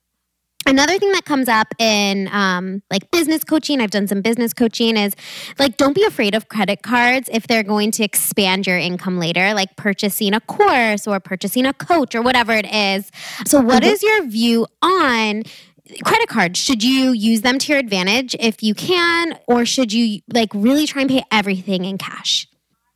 another 0.69 0.99
thing 0.99 1.11
that 1.13 1.25
comes 1.25 1.47
up 1.47 1.73
in 1.79 2.29
um, 2.31 2.83
like 2.91 3.09
business 3.11 3.43
coaching 3.43 3.81
i've 3.81 3.91
done 3.91 4.07
some 4.07 4.21
business 4.21 4.53
coaching 4.53 4.95
is 4.95 5.15
like 5.57 5.77
don't 5.77 5.93
be 5.93 6.03
afraid 6.03 6.35
of 6.35 6.47
credit 6.47 6.83
cards 6.83 7.27
if 7.31 7.47
they're 7.47 7.63
going 7.63 7.91
to 7.91 8.03
expand 8.03 8.67
your 8.67 8.77
income 8.77 9.17
later 9.17 9.53
like 9.53 9.75
purchasing 9.75 10.33
a 10.33 10.39
course 10.41 11.07
or 11.07 11.19
purchasing 11.19 11.65
a 11.65 11.73
coach 11.73 12.13
or 12.13 12.21
whatever 12.21 12.53
it 12.53 12.71
is 12.71 13.11
so 13.45 13.59
what 13.59 13.83
mm-hmm. 13.83 14.05
your 14.05 14.27
view 14.27 14.67
on 14.81 15.43
credit 16.03 16.29
cards 16.29 16.59
should 16.59 16.83
you 16.83 17.11
use 17.11 17.41
them 17.41 17.57
to 17.57 17.73
your 17.73 17.79
advantage 17.79 18.35
if 18.39 18.61
you 18.61 18.75
can 18.75 19.37
or 19.47 19.65
should 19.65 19.91
you 19.91 20.21
like 20.31 20.49
really 20.53 20.85
try 20.85 21.01
and 21.01 21.09
pay 21.09 21.23
everything 21.31 21.83
in 21.83 21.97
cash 21.97 22.47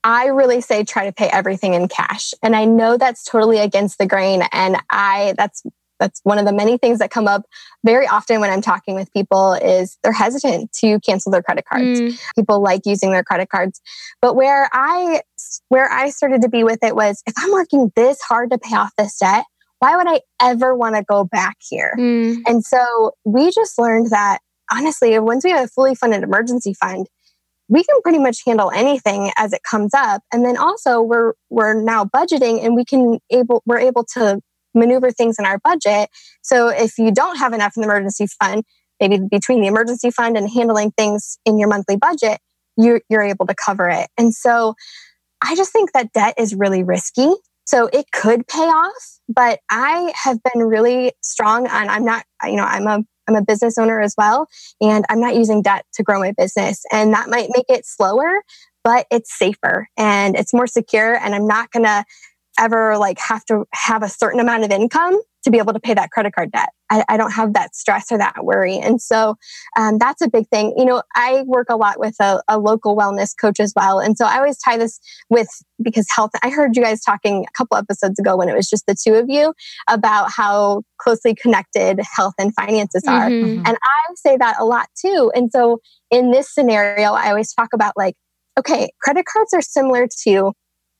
I 0.06 0.26
really 0.28 0.60
say 0.60 0.84
try 0.84 1.06
to 1.06 1.14
pay 1.14 1.30
everything 1.30 1.76
in 1.76 1.88
cash. 1.88 2.34
And 2.44 2.58
I 2.58 2.66
know 2.66 2.98
that's 2.98 3.24
totally 3.24 3.60
against 3.60 3.98
the 3.98 4.06
grain. 4.06 4.44
And 4.52 4.76
I, 4.90 5.34
that's, 5.38 5.64
that's 6.04 6.20
one 6.24 6.38
of 6.38 6.46
the 6.46 6.52
many 6.52 6.78
things 6.78 7.00
that 7.00 7.12
come 7.12 7.28
up 7.28 7.44
very 7.86 8.06
often 8.08 8.42
when 8.42 8.52
I'm 8.52 8.62
talking 8.62 8.94
with 8.94 9.12
people 9.13 9.54
is 9.54 9.98
they're 10.04 10.12
hesitant 10.12 10.74
to 10.82 11.00
cancel 11.00 11.32
their 11.32 11.42
credit 11.42 11.63
cards. 11.66 12.02
Mm. 12.02 12.20
People 12.36 12.62
like 12.62 12.82
using 12.86 13.12
their 13.12 13.24
credit 13.24 13.50
cards. 13.50 13.80
But 14.22 14.36
where 14.36 14.70
I, 14.74 15.22
where 15.70 15.89
I 15.89 16.10
started 16.10 16.42
to 16.42 16.50
be 16.50 16.66
with 16.66 16.84
it 16.84 16.94
was 16.94 17.24
if 17.26 17.34
I'm 17.38 17.52
working 17.54 17.92
this 17.96 18.22
hard 18.22 18.52
to 18.52 18.58
pay 18.58 18.76
off 18.76 18.92
this 18.98 19.18
debt, 19.18 19.46
why 19.80 19.96
would 19.96 20.08
I 20.08 20.20
ever 20.42 20.76
want 20.76 20.96
to 20.96 21.04
go 21.04 21.24
back 21.24 21.58
here? 21.70 21.96
Mm. 21.98 22.42
And 22.48 22.66
so 22.66 23.13
we 23.24 23.50
just 23.52 23.80
learned 23.80 24.10
that 24.10 24.39
honestly, 24.72 25.18
once 25.20 25.46
we 25.46 25.52
have 25.52 25.66
a 25.66 25.68
fully 25.70 25.96
funded 25.96 26.24
emergency 26.24 26.74
fund, 26.74 27.08
we 27.70 27.84
can 27.84 28.02
pretty 28.02 28.20
much 28.20 28.39
handle 28.46 28.72
anything 28.72 29.32
as 29.38 29.54
it 29.54 29.62
comes 29.63 29.94
up. 29.94 30.22
And 30.34 30.46
then 30.46 30.58
also 30.58 31.02
we're 31.02 31.34
we're 31.50 31.82
now 31.82 32.04
budgeting 32.04 32.63
and 32.63 32.76
we 32.76 32.84
can 32.84 33.20
able 33.30 33.63
we're 33.66 33.80
able 33.80 34.04
to 34.16 34.42
maneuver 34.74 35.12
things 35.12 35.38
in 35.40 35.46
our 35.46 35.60
budget. 35.60 36.10
So 36.42 36.68
if 36.70 36.98
you 36.98 37.12
don't 37.12 37.38
have 37.38 37.54
enough 37.54 37.74
in 37.76 37.82
the 37.82 37.88
emergency 37.88 38.28
fund, 38.28 38.64
maybe 39.00 39.20
between 39.30 39.62
the 39.62 39.68
emergency 39.68 40.12
fund 40.12 40.38
and 40.38 40.50
handling 40.50 40.92
things 40.92 41.38
in 41.46 41.58
your 41.60 41.70
monthly 41.70 41.98
budget, 41.98 42.40
you, 42.78 43.02
you're 43.10 43.22
able 43.22 43.46
to 43.48 43.56
cover 43.56 43.90
it. 43.90 44.10
And 44.18 44.34
so 44.34 44.76
I 45.42 45.56
just 45.56 45.72
think 45.72 45.92
that 45.92 46.12
debt 46.14 46.36
is 46.38 46.56
really 46.56 46.84
risky. 46.84 47.30
So 47.66 47.88
it 47.94 48.12
could 48.12 48.48
pay 48.48 48.64
off, 48.64 49.20
but 49.30 49.60
I 49.70 50.12
have 50.24 50.40
been 50.44 50.64
really 50.64 51.14
strong 51.22 51.68
on 51.68 51.90
I'm 51.90 52.04
not, 52.04 52.26
you 52.44 52.56
know, 52.56 52.66
I'm 52.66 52.88
a 52.88 53.04
I'm 53.28 53.36
a 53.36 53.42
business 53.42 53.78
owner 53.78 54.02
as 54.02 54.16
well, 54.18 54.48
and 54.82 55.06
I'm 55.10 55.22
not 55.22 55.36
using 55.36 55.62
debt 55.62 55.86
to 55.94 56.04
grow 56.04 56.20
my 56.20 56.34
business. 56.38 56.84
And 56.92 57.14
that 57.14 57.30
might 57.30 57.50
make 57.56 57.66
it 57.70 57.86
slower, 57.86 58.44
but 58.84 59.08
it's 59.10 59.38
safer 59.38 59.88
and 59.98 60.36
it's 60.36 60.54
more 60.54 60.68
secure. 60.68 61.16
And 61.16 61.34
I'm 61.34 61.48
not 61.48 61.72
going 61.72 61.86
to 61.86 62.04
ever 62.60 62.98
like 62.98 63.20
have 63.20 63.44
to 63.46 63.66
have 63.74 64.04
a 64.04 64.10
certain 64.10 64.39
amount 64.39 64.63
of 64.63 64.72
income 64.72 65.20
to 65.44 65.52
be 65.52 65.58
able 65.58 65.74
to 65.74 65.80
pay 65.80 65.94
that 65.94 66.10
credit 66.10 66.34
card 66.34 66.52
debt. 66.52 66.70
I, 66.89 67.04
I 67.10 67.18
don't 67.18 67.32
have 67.32 67.54
that 67.54 67.76
stress 67.76 68.12
or 68.12 68.18
that 68.18 68.44
worry. 68.44 68.78
And 68.78 69.02
so 69.02 69.36
um, 69.78 69.98
that's 69.98 70.22
a 70.22 70.30
big 70.30 70.48
thing. 70.48 70.74
You 70.78 70.86
know, 70.86 71.04
I 71.16 71.44
work 71.46 71.68
a 71.70 71.76
lot 71.76 72.00
with 72.00 72.16
a, 72.22 72.42
a, 72.48 72.58
local 72.58 72.96
wellness 72.96 73.34
coach 73.39 73.60
as 73.60 73.74
well. 73.76 74.00
And 74.00 74.18
so 74.18 74.26
I 74.26 74.38
always 74.38 74.58
tie 74.58 74.78
this 74.78 75.00
with 75.30 75.50
because 75.82 76.08
health, 76.16 76.32
I 76.44 76.50
heard 76.50 76.78
you 76.78 76.84
guys 76.84 77.02
talking 77.02 77.46
a 77.46 77.58
couple 77.58 77.78
episodes 77.78 78.20
ago 78.20 78.38
when 78.38 78.48
it 78.48 78.56
was 78.56 78.70
just 78.70 78.86
the 78.86 78.96
two 78.96 79.16
of 79.16 79.26
you 79.28 79.54
about 79.89 80.32
how 80.32 80.84
closely 80.98 81.36
connected 81.36 82.00
health 82.16 82.36
and 82.39 82.54
finances 82.56 83.04
are. 83.08 83.30
Mm-hmm. 83.30 83.63
And 83.66 83.78
I 83.84 84.13
say 84.16 84.38
that 84.38 84.56
a 84.60 84.66
lot 84.66 84.88
too. 84.98 85.32
And 85.36 85.52
so 85.52 85.82
in 86.10 86.32
this 86.32 86.54
scenario, 86.54 87.12
I 87.12 87.30
always 87.30 87.54
talk 87.54 87.70
about 87.74 87.94
like, 87.98 88.16
okay, 88.58 88.92
credit 89.02 89.26
cards 89.26 89.54
are 89.54 89.62
similar 89.62 90.08
to 90.24 90.54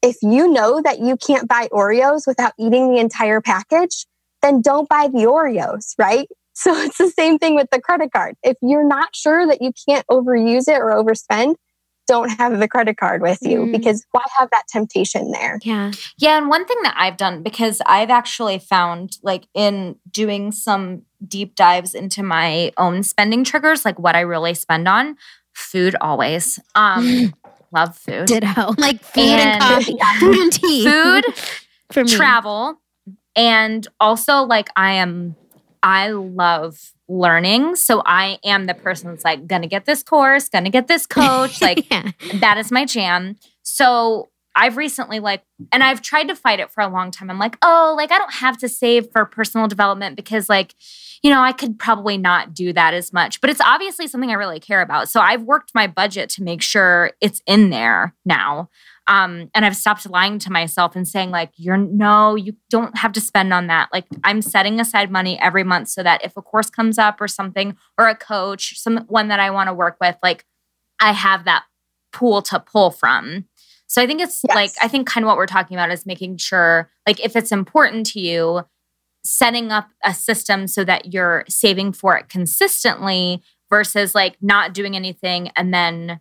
if 0.04 0.18
you 0.22 0.52
know 0.52 0.82
that 0.82 1.00
you 1.00 1.18
can't 1.18 1.48
buy 1.48 1.70
Oreos 1.72 2.28
without 2.28 2.54
eating 2.60 2.94
the 2.94 3.00
entire 3.00 3.42
package, 3.42 4.06
then 4.44 4.62
don't 4.62 4.88
buy 4.88 5.08
the 5.08 5.26
Oreos, 5.26 5.96
right? 5.98 6.28
So 6.56 6.72
it's 6.72 7.00
the 7.00 7.10
same 7.10 7.39
thing 7.39 7.56
with 7.56 7.68
the 7.72 7.82
credit 7.82 8.12
card. 8.12 8.36
If 8.44 8.58
you're 8.62 8.88
not 8.88 9.16
sure 9.16 9.48
that 9.48 9.60
you 9.60 9.72
can't 9.89 10.06
overuse 10.06 10.68
it 10.68 10.78
or 10.78 10.92
overspend, 10.92 11.56
don't 12.06 12.30
have 12.30 12.60
the 12.60 12.68
credit 12.68 12.96
card 12.96 13.24
with 13.24 13.39
you 13.42 13.62
mm. 13.62 13.72
because 13.72 14.06
why 14.12 14.22
have 14.38 14.52
that 14.52 14.66
temptation 14.68 15.32
there? 15.32 15.58
Yeah. 15.63 15.92
Yeah. 16.20 16.38
And 16.38 16.50
one 16.50 16.68
thing 16.68 16.78
that 16.84 16.94
I've 16.96 17.18
done, 17.18 17.42
because 17.42 17.82
I've 17.88 18.12
actually 18.12 18.60
found, 18.60 19.18
like, 19.24 19.48
in 19.56 19.96
doing 20.12 20.52
some 20.52 21.02
deep 21.28 21.56
dives 21.56 21.96
into 21.96 22.22
my 22.22 22.72
own 22.78 23.02
spending 23.02 23.44
triggers, 23.44 23.84
like 23.84 23.98
what 23.98 24.16
I 24.16 24.20
really 24.20 24.54
spend 24.54 24.88
on, 24.88 25.18
food 25.56 25.96
always. 26.02 26.60
Um, 26.76 27.34
love 27.74 27.98
food. 27.98 28.28
Ditto. 28.28 28.74
Like 28.78 29.02
food 29.04 29.24
and, 29.24 29.52
and 29.52 29.62
coffee, 29.62 29.98
food 30.20 30.36
and 30.38 30.54
tea. 30.54 30.86
Food, 30.86 31.26
For 31.92 32.04
me. 32.04 32.10
travel, 32.16 32.80
and 33.36 33.88
also 34.00 34.44
like 34.44 34.70
I 34.76 34.94
am 34.94 35.36
I 35.82 36.10
love 36.10 36.94
learning. 37.10 37.76
So 37.76 38.02
I 38.06 38.40
am 38.44 38.66
the 38.66 38.74
person 38.74 39.10
that's 39.10 39.26
like 39.26 39.48
gonna 39.48 39.68
get 39.68 39.86
this 39.86 40.04
course, 40.04 40.50
gonna 40.50 40.70
get 40.70 40.88
this 40.88 41.06
coach. 41.06 41.62
Like 41.62 41.90
yeah. 41.92 42.12
that 42.36 42.58
is 42.58 42.72
my 42.72 42.86
jam. 42.86 43.38
So 43.64 44.30
I've 44.56 44.78
recently 44.78 45.20
like, 45.20 45.44
and 45.72 45.84
I've 45.84 46.02
tried 46.02 46.28
to 46.28 46.36
fight 46.36 46.60
it 46.60 46.72
for 46.72 46.82
a 46.82 46.88
long 46.88 47.12
time. 47.12 47.30
I'm 47.30 47.39
like, 47.39 47.58
oh, 47.62 47.94
like 47.98 48.12
I 48.12 48.18
don't 48.18 48.34
have 48.34 48.58
to 48.60 48.70
save 48.70 49.12
for 49.12 49.26
personal 49.26 49.68
development 49.68 50.16
because 50.16 50.50
like 50.50 50.76
you 51.24 51.30
know, 51.30 51.42
I 51.42 51.54
could 51.54 51.80
probably 51.80 52.18
not 52.18 52.54
do 52.54 52.74
that 52.74 52.94
as 52.94 53.13
much, 53.13 53.39
but 53.39 53.50
it's 53.50 53.62
obviously 53.62 54.08
something 54.08 54.30
I 54.30 54.34
really 54.34 54.60
care 54.60 54.82
about. 54.82 55.08
So 55.08 55.22
I've 55.22 55.44
worked 55.44 55.72
my 55.74 55.88
budget 55.88 56.30
to 56.32 56.44
make 56.44 56.62
sure 56.62 57.12
it's 57.22 57.42
in 57.48 57.70
there 57.70 58.13
now. 58.26 58.70
Um, 59.08 59.50
and 59.56 59.66
I've 59.66 59.76
stopped 59.76 60.10
lying 60.10 60.38
to 60.39 60.52
myself 60.52 60.98
and 60.98 61.08
saying, 61.08 61.32
like, 61.32 61.52
you're 61.56 61.78
no, 61.78 62.36
you 62.36 62.56
don't 62.70 62.98
have 62.98 63.13
to 63.13 63.22
spend 63.22 63.54
on 63.54 63.68
that. 63.68 63.89
Like, 63.94 64.06
I'm 64.24 64.42
setting 64.42 64.82
aside 64.82 65.12
money 65.12 65.39
every 65.39 65.63
month 65.63 65.89
so 65.89 66.04
that 66.04 66.24
if 66.26 66.36
a 66.36 66.42
course 66.42 66.70
comes 66.70 66.98
up 66.98 67.22
or 67.22 67.28
something, 67.30 67.78
or 67.98 68.08
a 68.08 68.16
coach, 68.16 68.78
someone 68.80 69.30
that 69.30 69.39
I 69.39 69.50
want 69.50 69.68
to 69.68 69.74
work 69.74 69.98
with, 70.02 70.18
like, 70.22 70.46
I 71.00 71.13
have 71.13 71.46
that 71.46 71.63
pool 72.12 72.42
to 72.44 72.60
pull 72.60 72.92
from. 72.92 73.46
So 73.94 74.02
I 74.02 74.08
think 74.08 74.22
it's 74.22 74.42
yes. 74.44 74.56
like, 74.56 74.72
I 74.82 74.88
think 74.88 75.08
kind 75.08 75.24
of 75.24 75.28
what 75.28 75.38
we're 75.38 75.46
talking 75.46 75.78
about 75.78 75.92
is 75.92 76.04
making 76.04 76.38
sure, 76.38 76.90
like, 77.06 77.24
if 77.24 77.36
it's 77.36 77.52
important 77.52 78.08
to 78.08 78.20
you, 78.20 78.64
setting 79.24 79.72
up 79.72 79.88
a 80.04 80.16
system 80.16 80.66
so 80.66 80.84
that 80.84 81.14
you're 81.14 81.46
saving 81.48 81.94
for 81.94 82.18
it 82.18 82.28
consistently 82.28 83.44
versus 83.70 84.16
like 84.16 84.36
not 84.42 84.74
doing 84.74 84.96
anything 84.96 85.52
and 85.56 85.72
then 85.72 86.20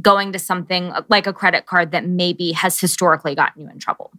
going 0.00 0.32
to 0.32 0.38
something 0.38 0.94
like 1.10 1.26
a 1.26 1.32
credit 1.34 1.66
card 1.66 1.92
that 1.92 2.06
maybe 2.06 2.52
has 2.52 2.80
historically 2.80 3.34
gotten 3.34 3.60
you 3.60 3.68
in 3.68 3.78
trouble. 3.78 4.10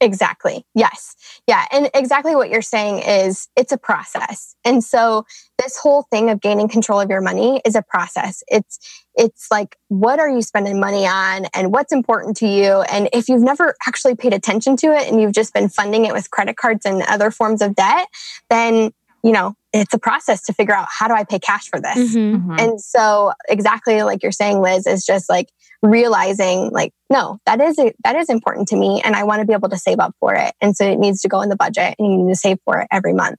Exactly. 0.00 0.64
Yes. 0.74 1.16
Yeah. 1.48 1.64
And 1.72 1.90
exactly 1.92 2.36
what 2.36 2.50
you're 2.50 2.62
saying 2.62 3.00
is 3.00 3.48
it's 3.56 3.72
a 3.72 3.78
process. 3.78 4.54
And 4.64 4.82
so 4.84 5.24
this 5.58 5.76
whole 5.76 6.02
thing 6.10 6.30
of 6.30 6.40
gaining 6.40 6.68
control 6.68 7.00
of 7.00 7.10
your 7.10 7.20
money 7.20 7.60
is 7.64 7.74
a 7.74 7.82
process. 7.82 8.42
It's 8.48 8.78
it's 9.14 9.48
like 9.50 9.76
what 9.88 10.20
are 10.20 10.28
you 10.28 10.42
spending 10.42 10.78
money 10.78 11.04
on 11.04 11.46
and 11.52 11.72
what's 11.72 11.92
important 11.92 12.36
to 12.36 12.46
you 12.46 12.82
and 12.82 13.08
if 13.12 13.28
you've 13.28 13.42
never 13.42 13.74
actually 13.88 14.14
paid 14.14 14.32
attention 14.32 14.76
to 14.76 14.94
it 14.94 15.08
and 15.08 15.20
you've 15.20 15.32
just 15.32 15.52
been 15.52 15.68
funding 15.68 16.04
it 16.04 16.12
with 16.12 16.30
credit 16.30 16.56
cards 16.56 16.86
and 16.86 17.02
other 17.02 17.32
forms 17.32 17.60
of 17.60 17.74
debt, 17.74 18.06
then 18.48 18.92
you 19.24 19.32
know, 19.32 19.54
it's 19.72 19.92
a 19.92 19.98
process 19.98 20.42
to 20.42 20.52
figure 20.52 20.74
out 20.74 20.86
how 20.90 21.08
do 21.08 21.14
I 21.14 21.24
pay 21.24 21.38
cash 21.38 21.68
for 21.68 21.80
this? 21.80 22.14
Mm-hmm. 22.14 22.36
mm-hmm. 22.36 22.56
And 22.58 22.80
so 22.80 23.32
exactly 23.48 24.02
like 24.02 24.22
you're 24.22 24.32
saying 24.32 24.60
Liz 24.60 24.86
is 24.86 25.04
just 25.04 25.28
like 25.28 25.48
realizing 25.82 26.70
like 26.70 26.92
no 27.08 27.38
that 27.46 27.60
is 27.60 27.76
that 28.02 28.16
is 28.16 28.28
important 28.28 28.66
to 28.66 28.76
me 28.76 29.00
and 29.04 29.14
i 29.14 29.22
want 29.22 29.40
to 29.40 29.46
be 29.46 29.52
able 29.52 29.68
to 29.68 29.76
save 29.76 30.00
up 30.00 30.14
for 30.18 30.34
it 30.34 30.52
and 30.60 30.76
so 30.76 30.84
it 30.84 30.98
needs 30.98 31.20
to 31.20 31.28
go 31.28 31.40
in 31.40 31.48
the 31.48 31.56
budget 31.56 31.94
and 31.98 32.12
you 32.12 32.18
need 32.24 32.32
to 32.32 32.36
save 32.36 32.58
for 32.64 32.80
it 32.80 32.88
every 32.90 33.12
month 33.12 33.38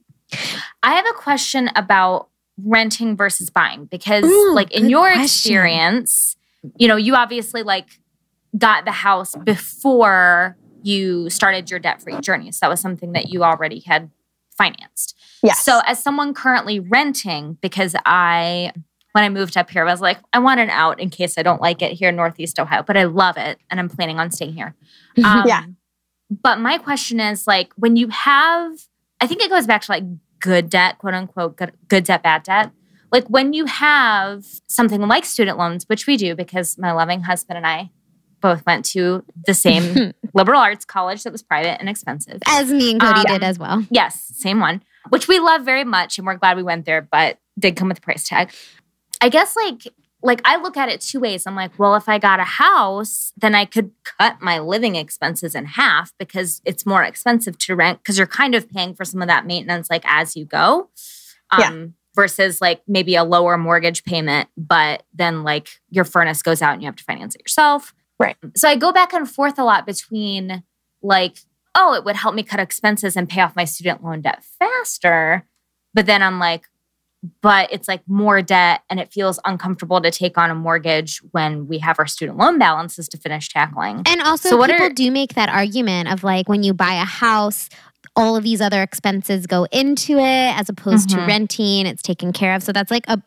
i 0.82 0.94
have 0.94 1.04
a 1.06 1.12
question 1.12 1.70
about 1.76 2.28
renting 2.64 3.16
versus 3.16 3.50
buying 3.50 3.84
because 3.86 4.24
Ooh, 4.24 4.54
like 4.54 4.70
in 4.72 4.88
your 4.88 5.08
question. 5.08 5.22
experience 5.22 6.36
you 6.78 6.88
know 6.88 6.96
you 6.96 7.14
obviously 7.14 7.62
like 7.62 8.00
got 8.56 8.84
the 8.84 8.92
house 8.92 9.34
before 9.44 10.56
you 10.82 11.28
started 11.28 11.70
your 11.70 11.78
debt 11.78 12.00
free 12.02 12.20
journey 12.20 12.50
so 12.52 12.58
that 12.62 12.70
was 12.70 12.80
something 12.80 13.12
that 13.12 13.28
you 13.28 13.44
already 13.44 13.80
had 13.80 14.10
financed 14.50 15.14
Yes. 15.42 15.64
So 15.64 15.80
as 15.86 16.02
someone 16.02 16.34
currently 16.34 16.80
renting 16.80 17.56
because 17.62 17.96
i 18.04 18.72
when 19.12 19.24
I 19.24 19.28
moved 19.28 19.56
up 19.56 19.70
here, 19.70 19.86
I 19.86 19.90
was 19.90 20.00
like, 20.00 20.18
I 20.32 20.38
want 20.38 20.60
an 20.60 20.70
out 20.70 21.00
in 21.00 21.10
case 21.10 21.36
I 21.36 21.42
don't 21.42 21.60
like 21.60 21.82
it 21.82 21.92
here 21.92 22.10
in 22.10 22.16
Northeast 22.16 22.58
Ohio, 22.58 22.82
but 22.82 22.96
I 22.96 23.04
love 23.04 23.36
it 23.36 23.58
and 23.70 23.80
I'm 23.80 23.88
planning 23.88 24.18
on 24.18 24.30
staying 24.30 24.54
here. 24.54 24.74
Um, 25.24 25.44
yeah. 25.46 25.64
But 26.30 26.60
my 26.60 26.78
question 26.78 27.18
is 27.18 27.46
like, 27.46 27.72
when 27.74 27.96
you 27.96 28.08
have, 28.08 28.72
I 29.20 29.26
think 29.26 29.42
it 29.42 29.50
goes 29.50 29.66
back 29.66 29.82
to 29.82 29.90
like 29.90 30.04
good 30.40 30.70
debt, 30.70 30.98
quote 30.98 31.14
unquote, 31.14 31.56
good, 31.56 31.72
good 31.88 32.04
debt, 32.04 32.22
bad 32.22 32.44
debt. 32.44 32.70
Like 33.10 33.26
when 33.28 33.52
you 33.52 33.66
have 33.66 34.44
something 34.68 35.00
like 35.02 35.24
student 35.24 35.58
loans, 35.58 35.84
which 35.88 36.06
we 36.06 36.16
do 36.16 36.36
because 36.36 36.78
my 36.78 36.92
loving 36.92 37.22
husband 37.22 37.56
and 37.56 37.66
I 37.66 37.90
both 38.40 38.64
went 38.64 38.84
to 38.86 39.24
the 39.46 39.52
same 39.52 40.12
liberal 40.34 40.60
arts 40.60 40.84
college 40.84 41.24
that 41.24 41.32
was 41.32 41.42
private 41.42 41.78
and 41.80 41.88
expensive. 41.88 42.40
As 42.46 42.70
me 42.70 42.92
and 42.92 43.00
Cody 43.00 43.20
um, 43.20 43.26
did 43.26 43.42
as 43.42 43.58
well. 43.58 43.84
Yes, 43.90 44.30
same 44.34 44.60
one, 44.60 44.82
which 45.10 45.28
we 45.28 45.38
love 45.40 45.62
very 45.64 45.84
much 45.84 46.18
and 46.18 46.26
we're 46.26 46.36
glad 46.36 46.56
we 46.56 46.62
went 46.62 46.86
there, 46.86 47.02
but 47.02 47.38
did 47.58 47.76
come 47.76 47.88
with 47.88 47.98
a 47.98 48.00
price 48.00 48.26
tag. 48.26 48.50
I 49.20 49.28
guess 49.28 49.56
like 49.56 49.86
like 50.22 50.42
I 50.44 50.56
look 50.56 50.76
at 50.76 50.88
it 50.88 51.00
two 51.00 51.20
ways. 51.20 51.46
I'm 51.46 51.54
like, 51.54 51.78
well, 51.78 51.94
if 51.94 52.08
I 52.08 52.18
got 52.18 52.40
a 52.40 52.44
house, 52.44 53.32
then 53.36 53.54
I 53.54 53.64
could 53.64 53.90
cut 54.04 54.40
my 54.40 54.58
living 54.58 54.96
expenses 54.96 55.54
in 55.54 55.64
half 55.64 56.12
because 56.18 56.60
it's 56.64 56.84
more 56.84 57.02
expensive 57.02 57.56
to 57.58 57.74
rent 57.74 58.00
because 58.00 58.18
you're 58.18 58.26
kind 58.26 58.54
of 58.54 58.70
paying 58.70 58.94
for 58.94 59.04
some 59.04 59.22
of 59.22 59.28
that 59.28 59.46
maintenance 59.46 59.88
like 59.88 60.04
as 60.04 60.36
you 60.36 60.44
go. 60.44 60.90
Um, 61.52 61.60
yeah. 61.60 61.86
versus 62.14 62.60
like 62.60 62.80
maybe 62.86 63.16
a 63.16 63.24
lower 63.24 63.58
mortgage 63.58 64.04
payment, 64.04 64.48
but 64.56 65.02
then 65.12 65.42
like 65.42 65.80
your 65.88 66.04
furnace 66.04 66.42
goes 66.42 66.62
out 66.62 66.74
and 66.74 66.82
you 66.82 66.86
have 66.86 66.94
to 66.94 67.02
finance 67.02 67.34
it 67.34 67.40
yourself. 67.40 67.92
Right. 68.20 68.36
So 68.54 68.68
I 68.68 68.76
go 68.76 68.92
back 68.92 69.12
and 69.12 69.28
forth 69.28 69.58
a 69.58 69.64
lot 69.64 69.84
between 69.84 70.62
like, 71.02 71.38
oh, 71.74 71.94
it 71.94 72.04
would 72.04 72.14
help 72.14 72.36
me 72.36 72.44
cut 72.44 72.60
expenses 72.60 73.16
and 73.16 73.28
pay 73.28 73.40
off 73.40 73.56
my 73.56 73.64
student 73.64 74.04
loan 74.04 74.20
debt 74.20 74.44
faster. 74.60 75.44
But 75.92 76.06
then 76.06 76.22
I'm 76.22 76.38
like, 76.38 76.68
but 77.42 77.70
it's 77.72 77.86
like 77.86 78.00
more 78.06 78.40
debt 78.40 78.82
and 78.88 78.98
it 78.98 79.12
feels 79.12 79.38
uncomfortable 79.44 80.00
to 80.00 80.10
take 80.10 80.38
on 80.38 80.50
a 80.50 80.54
mortgage 80.54 81.18
when 81.32 81.66
we 81.68 81.78
have 81.78 81.98
our 81.98 82.06
student 82.06 82.38
loan 82.38 82.58
balances 82.58 83.08
to 83.08 83.18
finish 83.18 83.48
tackling. 83.50 84.02
And 84.06 84.22
also, 84.22 84.50
so 84.50 84.66
people 84.66 84.86
are, 84.86 84.90
do 84.90 85.10
make 85.10 85.34
that 85.34 85.48
argument 85.48 86.10
of 86.10 86.24
like 86.24 86.48
when 86.48 86.62
you 86.62 86.72
buy 86.72 86.94
a 86.94 87.04
house, 87.04 87.68
all 88.16 88.36
of 88.36 88.44
these 88.44 88.60
other 88.60 88.82
expenses 88.82 89.46
go 89.46 89.66
into 89.70 90.18
it 90.18 90.58
as 90.58 90.68
opposed 90.68 91.10
mm-hmm. 91.10 91.20
to 91.20 91.26
renting, 91.26 91.86
it's 91.86 92.02
taken 92.02 92.32
care 92.32 92.54
of. 92.54 92.62
So 92.62 92.72
that's 92.72 92.90
like 92.90 93.04
a 93.06 93.22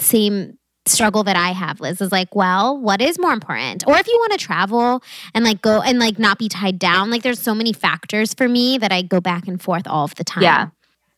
same 0.00 0.58
struggle 0.86 1.22
that 1.24 1.36
I 1.36 1.50
have, 1.50 1.80
Liz, 1.80 2.00
is 2.00 2.12
like, 2.12 2.34
well, 2.34 2.76
what 2.78 3.00
is 3.00 3.18
more 3.18 3.32
important? 3.32 3.84
Or 3.86 3.96
if 3.96 4.06
you 4.06 4.16
want 4.18 4.32
to 4.32 4.38
travel 4.38 5.02
and 5.34 5.44
like 5.44 5.62
go 5.62 5.80
and 5.80 5.98
like 5.98 6.18
not 6.18 6.38
be 6.38 6.48
tied 6.48 6.78
down, 6.78 7.10
like 7.10 7.22
there's 7.22 7.40
so 7.40 7.54
many 7.54 7.72
factors 7.72 8.34
for 8.34 8.48
me 8.48 8.78
that 8.78 8.92
I 8.92 9.02
go 9.02 9.20
back 9.20 9.46
and 9.46 9.60
forth 9.60 9.86
all 9.86 10.04
of 10.04 10.14
the 10.14 10.24
time. 10.24 10.42
Yeah. 10.42 10.68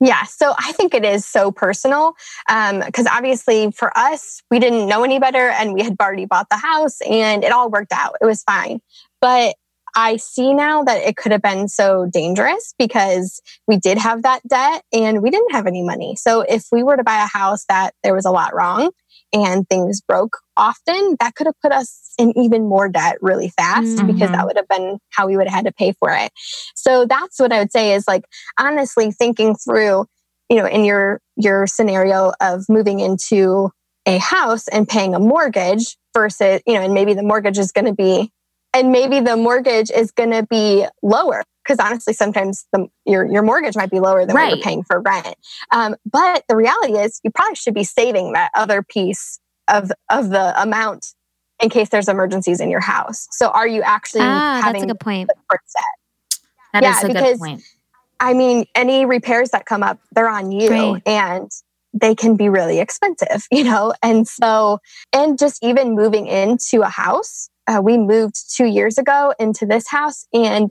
Yeah, 0.01 0.25
so 0.25 0.55
I 0.59 0.73
think 0.73 0.93
it 0.93 1.05
is 1.05 1.25
so 1.25 1.53
personal 1.53 2.15
because 2.47 3.07
um, 3.07 3.13
obviously 3.13 3.71
for 3.71 3.97
us, 3.97 4.43
we 4.51 4.59
didn't 4.59 4.89
know 4.89 5.05
any 5.05 5.19
better 5.19 5.49
and 5.51 5.73
we 5.73 5.83
had 5.83 5.97
already 6.01 6.27
bought 6.27 6.49
the 6.51 6.57
house 6.57 7.01
and 7.03 7.45
it 7.45 7.53
all 7.53 7.71
worked 7.71 7.93
out. 7.93 8.17
It 8.21 8.27
was 8.27 8.43
fine. 8.43 8.81
But 9.21 9.55
I 9.97 10.17
see 10.17 10.53
now 10.53 10.83
that 10.83 11.03
it 11.03 11.17
could 11.17 11.31
have 11.31 11.43
been 11.43 11.69
so 11.69 12.07
dangerous 12.13 12.75
because 12.79 13.41
we 13.69 13.77
did 13.77 13.97
have 13.97 14.23
that 14.25 14.41
debt 14.49 14.83
and 14.93 15.23
we 15.23 15.31
didn't 15.31 15.53
have 15.53 15.67
any 15.67 15.83
money. 15.83 16.17
So 16.17 16.41
if 16.41 16.65
we 16.73 16.83
were 16.83 16.97
to 16.97 17.05
buy 17.05 17.23
a 17.23 17.27
house 17.27 17.65
that 17.69 17.95
there 18.03 18.15
was 18.15 18.25
a 18.25 18.31
lot 18.31 18.55
wrong 18.55 18.91
and 19.35 19.69
things 19.69 20.01
broke 20.01 20.39
often, 20.57 21.17
that 21.19 21.35
could 21.35 21.47
have 21.47 21.61
put 21.61 21.73
us 21.73 22.15
in 22.17 22.37
even 22.39 22.69
more 22.69 22.89
debt 22.89 23.19
really 23.21 23.49
fast 23.49 23.97
mm-hmm. 23.97 24.07
because 24.07 24.31
that 24.31 24.47
would 24.47 24.57
have 24.57 24.69
been 24.69 24.99
how 25.11 25.27
we 25.27 25.37
would 25.37 25.49
have 25.49 25.57
had 25.57 25.65
to 25.67 25.73
pay 25.73 25.93
for 25.93 26.11
it. 26.13 26.33
So 26.75 27.05
that's 27.05 27.41
what 27.41 27.53
I 27.53 27.59
would 27.59 27.73
say 27.73 27.95
is 27.95 28.07
like 28.07 28.25
honestly 28.59 29.11
thinking 29.11 29.57
through, 29.57 30.07
you 30.49 30.57
know, 30.57 30.67
in 30.67 30.85
your 30.85 31.21
your 31.37 31.67
scenario 31.67 32.33
of 32.41 32.65
moving 32.69 33.01
into 33.01 33.71
a 34.07 34.19
house 34.19 34.69
and 34.69 34.89
paying 34.89 35.15
a 35.15 35.19
mortgage 35.19 35.97
versus, 36.15 36.61
you 36.67 36.75
know, 36.75 36.83
and 36.83 36.95
maybe 36.95 37.15
the 37.15 37.23
mortgage 37.23 37.59
is 37.59 37.73
going 37.73 37.87
to 37.87 37.95
be 37.95 38.31
and 38.73 38.93
maybe 38.93 39.21
the 39.21 39.37
mortgage 39.37 39.91
is 39.91 40.11
going 40.13 40.31
to 40.31 40.47
be 40.49 40.87
lower 41.03 41.43
because 41.65 41.79
honestly 41.79 42.13
sometimes 42.13 42.67
the, 42.73 42.87
your, 43.05 43.25
your 43.25 43.43
mortgage 43.43 43.77
might 43.77 43.91
be 43.91 44.01
lower 44.01 44.27
than 44.27 44.35
right. 44.35 44.49
what 44.49 44.57
you're 44.57 44.65
paying 44.65 44.83
for 44.83 45.01
rent 45.01 45.35
um, 45.73 45.97
but 46.11 46.45
the 46.49 46.57
reality 46.57 46.95
is 46.95 47.21
you 47.25 47.31
probably 47.31 47.55
should 47.55 47.75
be 47.75 47.85
saving 47.85 48.33
that 48.33 48.51
other 48.55 48.83
piece 48.83 49.39
of 49.69 49.91
of 50.11 50.31
the 50.31 50.61
amount 50.61 51.15
in 51.63 51.71
case 51.71 51.89
there's 51.89 52.09
emergencies 52.09 52.61
in 52.61 52.71
your 52.71 52.81
house 52.81 53.27
so 53.31 53.49
are 53.49 53.67
you 53.67 53.83
actually 53.83 54.23
ah, 54.23 54.61
having 54.63 54.83
that's 54.83 54.85
a 54.85 54.95
good 54.95 55.01
point 55.01 55.31
that 56.73 56.83
yeah, 56.83 56.97
is 56.97 57.05
a 57.05 57.09
because, 57.09 57.23
good 57.23 57.39
point 57.39 57.63
i 58.21 58.35
mean 58.35 58.65
any 58.75 59.07
repairs 59.07 59.51
that 59.51 59.65
come 59.65 59.83
up 59.83 59.99
they're 60.13 60.29
on 60.29 60.53
you 60.53 60.71
right. 60.71 61.03
and 61.07 61.51
they 61.95 62.15
can 62.15 62.37
be 62.37 62.49
really 62.49 62.81
expensive 62.81 63.47
you 63.51 63.65
know 63.65 63.95
and 64.03 64.29
so 64.29 64.79
and 65.13 65.39
just 65.39 65.63
even 65.65 65.95
moving 65.95 66.27
into 66.27 66.83
a 66.83 66.89
house 66.89 67.49
uh, 67.67 67.81
we 67.83 67.97
moved 67.97 68.37
two 68.55 68.67
years 68.67 68.99
ago 68.99 69.33
into 69.39 69.67
this 69.67 69.89
house. 69.89 70.27
And 70.33 70.71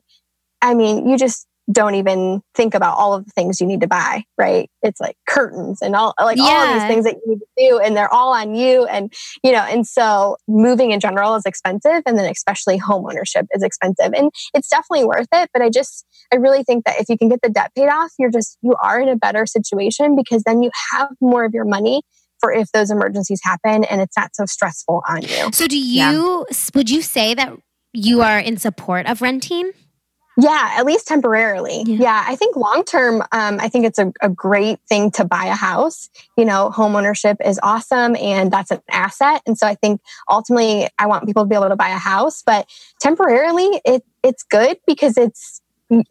I 0.64 0.74
mean, 0.74 1.07
you 1.07 1.18
just 1.18 1.45
don't 1.72 1.95
even 1.95 2.41
think 2.55 2.74
about 2.74 2.97
all 2.97 3.14
of 3.14 3.26
the 3.26 3.32
things 3.32 3.61
you 3.61 3.68
need 3.68 3.82
to 3.82 3.88
buy, 3.88 4.24
right? 4.38 4.70
It's 4.82 4.99
like 4.99 5.16
curtains 5.28 5.82
and 5.82 5.95
all 5.95 6.14
like 6.20 6.38
yeah. 6.38 6.43
all 6.43 6.68
of 6.68 6.74
these 6.74 6.88
things 6.88 7.05
that 7.05 7.16
you 7.16 7.34
need 7.34 7.39
to 7.39 7.45
do 7.57 7.80
and 7.80 7.95
they're 7.95 8.14
all 8.14 8.34
on 8.34 8.53
you 8.53 8.86
and 8.86 9.14
you 9.43 9.51
know, 9.51 9.61
and 9.61 9.88
so 9.88 10.36
moving 10.47 10.91
in 10.91 10.99
general 10.99 11.36
is 11.36 11.45
expensive 11.45 12.01
and 12.05 12.18
then 12.18 12.30
especially 12.30 12.78
home 12.78 13.05
ownership 13.05 13.45
is 13.53 13.64
expensive 13.64 14.11
and 14.14 14.32
it's 14.53 14.68
definitely 14.68 15.05
worth 15.05 15.28
it, 15.34 15.49
but 15.53 15.61
I 15.61 15.70
just 15.70 16.05
I 16.34 16.38
really 16.38 16.64
think 16.64 16.86
that 16.86 16.99
if 16.99 17.07
you 17.07 17.18
can 17.18 17.30
get 17.30 17.41
the 17.41 17.49
debt 17.49 17.72
paid 17.76 17.88
off, 17.88 18.11
you're 18.20 18.32
just 18.32 18.57
you 18.61 18.76
are 18.82 18.99
in 18.99 19.07
a 19.07 19.16
better 19.16 19.45
situation 19.45 20.16
because 20.18 20.43
then 20.43 20.64
you 20.64 20.72
have 20.91 21.09
more 21.22 21.45
of 21.45 21.53
your 21.53 21.66
money 21.66 22.01
for 22.39 22.51
if 22.51 22.70
those 22.74 22.91
emergencies 22.91 23.39
happen 23.41 23.86
and 23.86 24.01
it's 24.01 24.18
not 24.18 24.36
so 24.36 24.45
stressful 24.45 25.01
on 25.07 25.22
you. 25.22 25.49
So, 25.53 25.66
do 25.66 25.80
you, 25.80 26.45
yeah. 26.49 26.57
would 26.76 26.89
you 26.89 27.01
say 27.01 27.34
that 27.36 27.57
you 27.93 28.22
are 28.22 28.38
in 28.38 28.57
support 28.57 29.05
of 29.05 29.22
renting? 29.22 29.72
Yeah, 30.38 30.74
at 30.78 30.86
least 30.86 31.08
temporarily. 31.08 31.84
Yeah, 31.86 31.98
yeah 32.00 32.24
I 32.28 32.36
think 32.36 32.56
long 32.56 32.84
term, 32.84 33.22
um, 33.32 33.60
I 33.60 33.70
think 33.70 33.86
it's 33.86 34.00
a, 34.00 34.12
a, 34.22 34.30
great 34.30 34.80
thing 34.90 35.12
to 35.12 35.26
buy 35.26 35.46
a 35.46 35.54
house. 35.54 36.10
You 36.38 36.46
know, 36.46 36.72
home 36.72 36.96
ownership 36.96 37.38
is 37.46 37.60
awesome 37.62 38.16
and 38.16 38.52
that's 38.52 38.72
an 38.72 38.82
asset. 38.90 39.42
And 39.46 39.58
so 39.58 39.68
I 39.68 39.76
think 39.76 40.02
ultimately 40.30 40.90
I 40.98 41.06
want 41.06 41.26
people 41.26 41.44
to 41.44 41.48
be 41.48 41.56
able 41.56 41.70
to 41.70 41.76
buy 41.76 41.90
a 41.90 41.98
house, 41.98 42.42
but 42.44 42.68
temporarily 43.00 43.82
it 43.86 44.04
it's 44.24 44.44
good 44.44 44.78
because 44.88 45.18
it's 45.18 45.62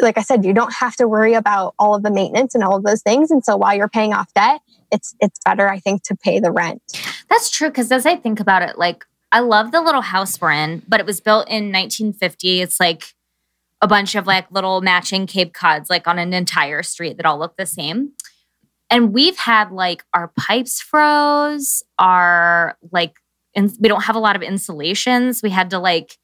like 0.01 0.19
I 0.19 0.23
said, 0.23 0.45
you 0.45 0.53
don't 0.53 0.73
have 0.73 0.95
to 0.97 1.09
worry 1.09 1.35
about 1.35 1.75
all 1.79 1.95
of 1.95 2.03
the 2.03 2.11
maintenance 2.11 2.55
and 2.55 2.63
all 2.63 2.77
of 2.77 2.85
those 2.85 3.03
things. 3.03 3.31
And 3.31 3.45
so 3.45 3.57
while 3.57 3.75
you're 3.75 3.89
paying 3.89 4.13
off 4.13 4.33
debt, 4.35 4.61
it's 4.93 5.15
it's 5.21 5.41
better, 5.45 5.69
I 5.69 5.79
think, 5.79 6.03
to 6.05 6.17
pay 6.17 6.39
the 6.39 6.53
rent. 6.53 6.83
That's 7.29 7.51
true. 7.51 7.69
Because 7.69 7.91
as 7.91 8.07
I 8.07 8.17
think 8.17 8.39
about 8.39 8.63
it, 8.63 8.79
like 8.79 9.05
I 9.33 9.41
love 9.41 9.73
the 9.73 9.81
little 9.81 10.03
house 10.03 10.41
we're 10.41 10.53
in, 10.53 10.83
but 10.87 11.01
it 11.01 11.07
was 11.07 11.21
built 11.21 11.49
in 11.49 11.73
1950. 11.73 12.61
It's 12.61 12.79
like 12.79 13.15
a 13.83 13.89
bunch 13.89 14.15
of 14.15 14.27
like 14.27 14.51
little 14.51 14.81
matching 14.81 15.27
Cape 15.27 15.53
Cods, 15.53 15.91
like 15.91 16.07
on 16.07 16.19
an 16.19 16.33
entire 16.33 16.83
street 16.83 17.17
that 17.17 17.27
all 17.27 17.39
look 17.39 17.57
the 17.57 17.67
same. 17.67 18.13
And 18.89 19.13
we've 19.13 19.37
had 19.37 19.73
like 19.73 20.05
our 20.15 20.33
pipes 20.39 20.81
froze, 20.81 21.83
our 21.99 22.79
like, 22.93 23.15
in, 23.55 23.71
we 23.81 23.89
don't 23.89 24.05
have 24.05 24.17
a 24.17 24.21
lot 24.21 24.37
of 24.37 24.43
insulations. 24.43 25.43
We 25.43 25.51
had 25.51 25.71
to 25.71 25.79
like 25.79 26.17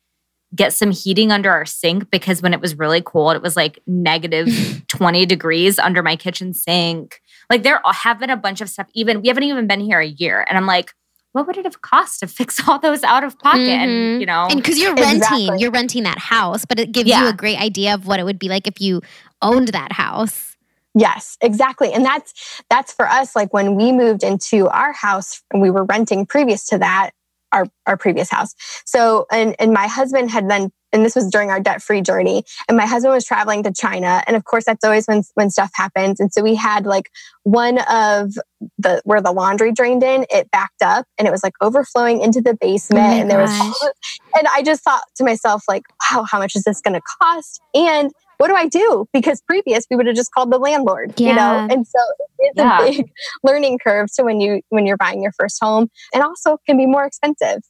get 0.55 0.73
some 0.73 0.93
heating 0.93 1.33
under 1.33 1.51
our 1.51 1.67
sink 1.67 2.11
because 2.11 2.41
when 2.41 2.55
it 2.55 2.61
was 2.61 2.79
really 2.79 3.03
cold, 3.03 3.37
it 3.37 3.43
was 3.43 3.57
like 3.57 3.81
negative 3.87 4.85
20 4.89 5.27
degrees 5.27 5.79
under 5.79 6.03
my 6.03 6.15
kitchen 6.15 6.55
sink. 6.55 7.21
Like 7.51 7.65
there 7.65 7.81
have 7.85 8.21
been 8.21 8.31
a 8.31 8.37
bunch 8.37 8.61
of 8.61 8.71
stuff, 8.71 8.87
even 8.95 9.21
we 9.21 9.29
haven't 9.29 9.43
even 9.43 9.67
been 9.67 9.81
here 9.81 10.01
a 10.01 10.07
year. 10.07 10.45
And 10.49 10.57
I'm 10.57 10.67
like, 10.67 10.93
what 11.33 11.47
would 11.47 11.57
it 11.57 11.65
have 11.65 11.83
cost 11.83 12.21
to 12.21 12.27
fix 12.27 12.61
all 12.69 12.79
those 12.79 13.03
out 13.05 13.25
of 13.25 13.39
pocket? 13.39 13.61
Mm-hmm. 13.61 13.81
And 13.81 14.21
you 14.21 14.27
know, 14.27 14.47
and 14.51 14.57
because 14.57 14.79
you're 14.79 14.95
renting, 14.95 15.17
exactly. 15.19 15.59
you're 15.59 15.71
renting 15.71 16.03
that 16.05 16.19
house, 16.19 16.65
but 16.65 16.79
it 16.79 16.93
gives 16.93 17.09
yeah. 17.09 17.23
you 17.23 17.29
a 17.29 17.33
great 17.33 17.61
idea 17.61 17.95
of 17.95 18.07
what 18.07 18.21
it 18.21 18.25
would 18.25 18.39
be 18.39 18.49
like 18.49 18.67
if 18.67 18.81
you 18.81 19.01
owned 19.43 19.69
that 19.69 19.93
house. 19.93 20.57
Yes, 20.95 21.37
exactly. 21.41 21.93
And 21.93 22.05
that's 22.05 22.63
that's 22.71 22.93
for 22.93 23.07
us 23.07 23.37
like 23.37 23.53
when 23.53 23.77
we 23.77 23.93
moved 23.93 24.25
into 24.25 24.69
our 24.69 24.93
house 24.93 25.43
and 25.53 25.63
we 25.63 25.71
were 25.71 25.85
renting 25.85 26.27
previous 26.27 26.67
to 26.67 26.79
that, 26.79 27.11
our, 27.53 27.67
our 27.87 27.97
previous 27.97 28.31
house. 28.31 28.55
So, 28.85 29.27
and, 29.31 29.55
and 29.59 29.73
my 29.73 29.87
husband 29.87 30.31
had 30.31 30.49
then, 30.51 30.71
and 30.93 31.05
this 31.05 31.15
was 31.15 31.29
during 31.29 31.51
our 31.51 31.61
debt 31.61 31.83
free 31.83 32.01
journey, 32.01 32.45
and 32.67 32.77
my 32.77 32.87
husband 32.87 33.13
was 33.13 33.25
traveling 33.25 33.63
to 33.65 33.73
China. 33.73 34.23
And 34.27 34.37
of 34.37 34.45
course, 34.45 34.65
that's 34.65 34.85
always 34.85 35.07
when, 35.07 35.23
when 35.35 35.51
stuff 35.51 35.71
happens. 35.75 36.19
And 36.19 36.33
so 36.33 36.43
we 36.43 36.55
had 36.55 36.87
like 36.87 37.11
one 37.43 37.79
of 37.91 38.33
the, 38.79 39.03
where 39.05 39.21
the 39.21 39.33
laundry 39.33 39.71
drained 39.73 40.03
in, 40.03 40.25
it 40.31 40.51
backed 40.51 40.83
up 40.83 41.07
and 41.19 41.29
it 41.29 41.31
was 41.31 41.43
like 41.43 41.55
overflowing 41.61 42.23
into 42.23 42.41
the 42.41 42.57
basement. 42.59 43.05
Oh 43.05 43.21
and 43.21 43.31
there 43.31 43.45
gosh. 43.45 43.59
was, 43.59 43.93
and 44.35 44.49
I 44.55 44.63
just 44.63 44.83
thought 44.83 45.03
to 45.17 45.25
myself, 45.25 45.65
like, 45.69 45.83
wow, 46.11 46.25
how 46.29 46.39
much 46.39 46.57
is 46.57 46.65
this 46.65 46.81
going 46.81 46.95
to 46.95 47.03
cost? 47.21 47.61
And 47.75 48.11
what 48.39 48.49
do 48.49 48.55
I 48.55 48.67
do? 48.67 49.07
Because 49.13 49.43
previous 49.43 49.85
we 49.91 49.97
would 49.97 50.07
have 50.07 50.17
just 50.17 50.33
called 50.33 50.51
the 50.51 50.59
landlord, 50.59 51.13
yeah. 51.19 51.29
you 51.29 51.35
know? 51.35 51.75
And 51.75 51.87
so 51.87 51.99
it's 52.39 52.57
yeah. 52.57 52.81
a 52.81 52.91
big 52.91 53.11
learning 53.43 53.79
curve 53.85 54.09
to 54.15 54.23
when 54.23 54.41
you 54.41 54.63
when 54.71 54.87
you're 54.87 54.97
buying 54.97 55.23
your 55.23 55.33
first 55.33 55.59
home 55.61 55.89
and 56.15 56.23
also 56.23 56.59
can 56.67 56.77
be 56.77 56.87
more 56.87 57.05
expensive. 57.05 57.63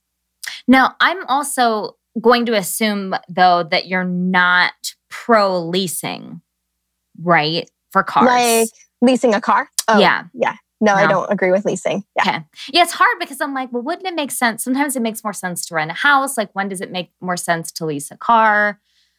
Now, 0.67 0.95
I'm 1.01 1.27
also 1.27 1.97
going 2.21 2.47
to 2.47 2.55
assume 2.55 3.15
though 3.29 3.63
that 3.65 3.89
you're 3.89 4.05
not 4.05 4.73
pro 5.11 5.59
leasing, 5.59 6.43
right? 7.23 7.69
For 7.91 8.03
cars. 8.03 8.27
Like 8.27 8.69
leasing 9.01 9.35
a 9.35 9.41
car? 9.41 9.69
Oh, 9.89 9.99
yeah. 9.99 10.25
Yeah. 10.35 10.57
No, 10.81 10.95
no, 10.95 11.01
I 11.01 11.07
don't 11.09 11.33
agree 11.33 11.51
with 11.51 11.65
leasing. 11.65 12.05
Yeah. 12.17 12.23
Okay. 12.23 12.45
Yeah, 12.73 12.83
it's 12.83 12.93
hard 12.93 13.19
because 13.19 13.41
I'm 13.41 13.53
like, 13.53 13.73
well, 13.73 13.83
wouldn't 13.83 14.07
it 14.07 14.15
make 14.15 14.31
sense? 14.31 14.63
Sometimes 14.63 14.95
it 14.95 15.03
makes 15.03 15.25
more 15.25 15.33
sense 15.33 15.67
to 15.67 15.75
rent 15.75 15.91
a 15.91 15.95
house. 15.95 16.37
Like, 16.37 16.51
when 16.53 16.69
does 16.69 16.81
it 16.81 16.93
make 16.93 17.11
more 17.21 17.37
sense 17.37 17.73
to 17.73 17.87
lease 17.87 18.13
a 18.13 18.17
car? 18.17 18.79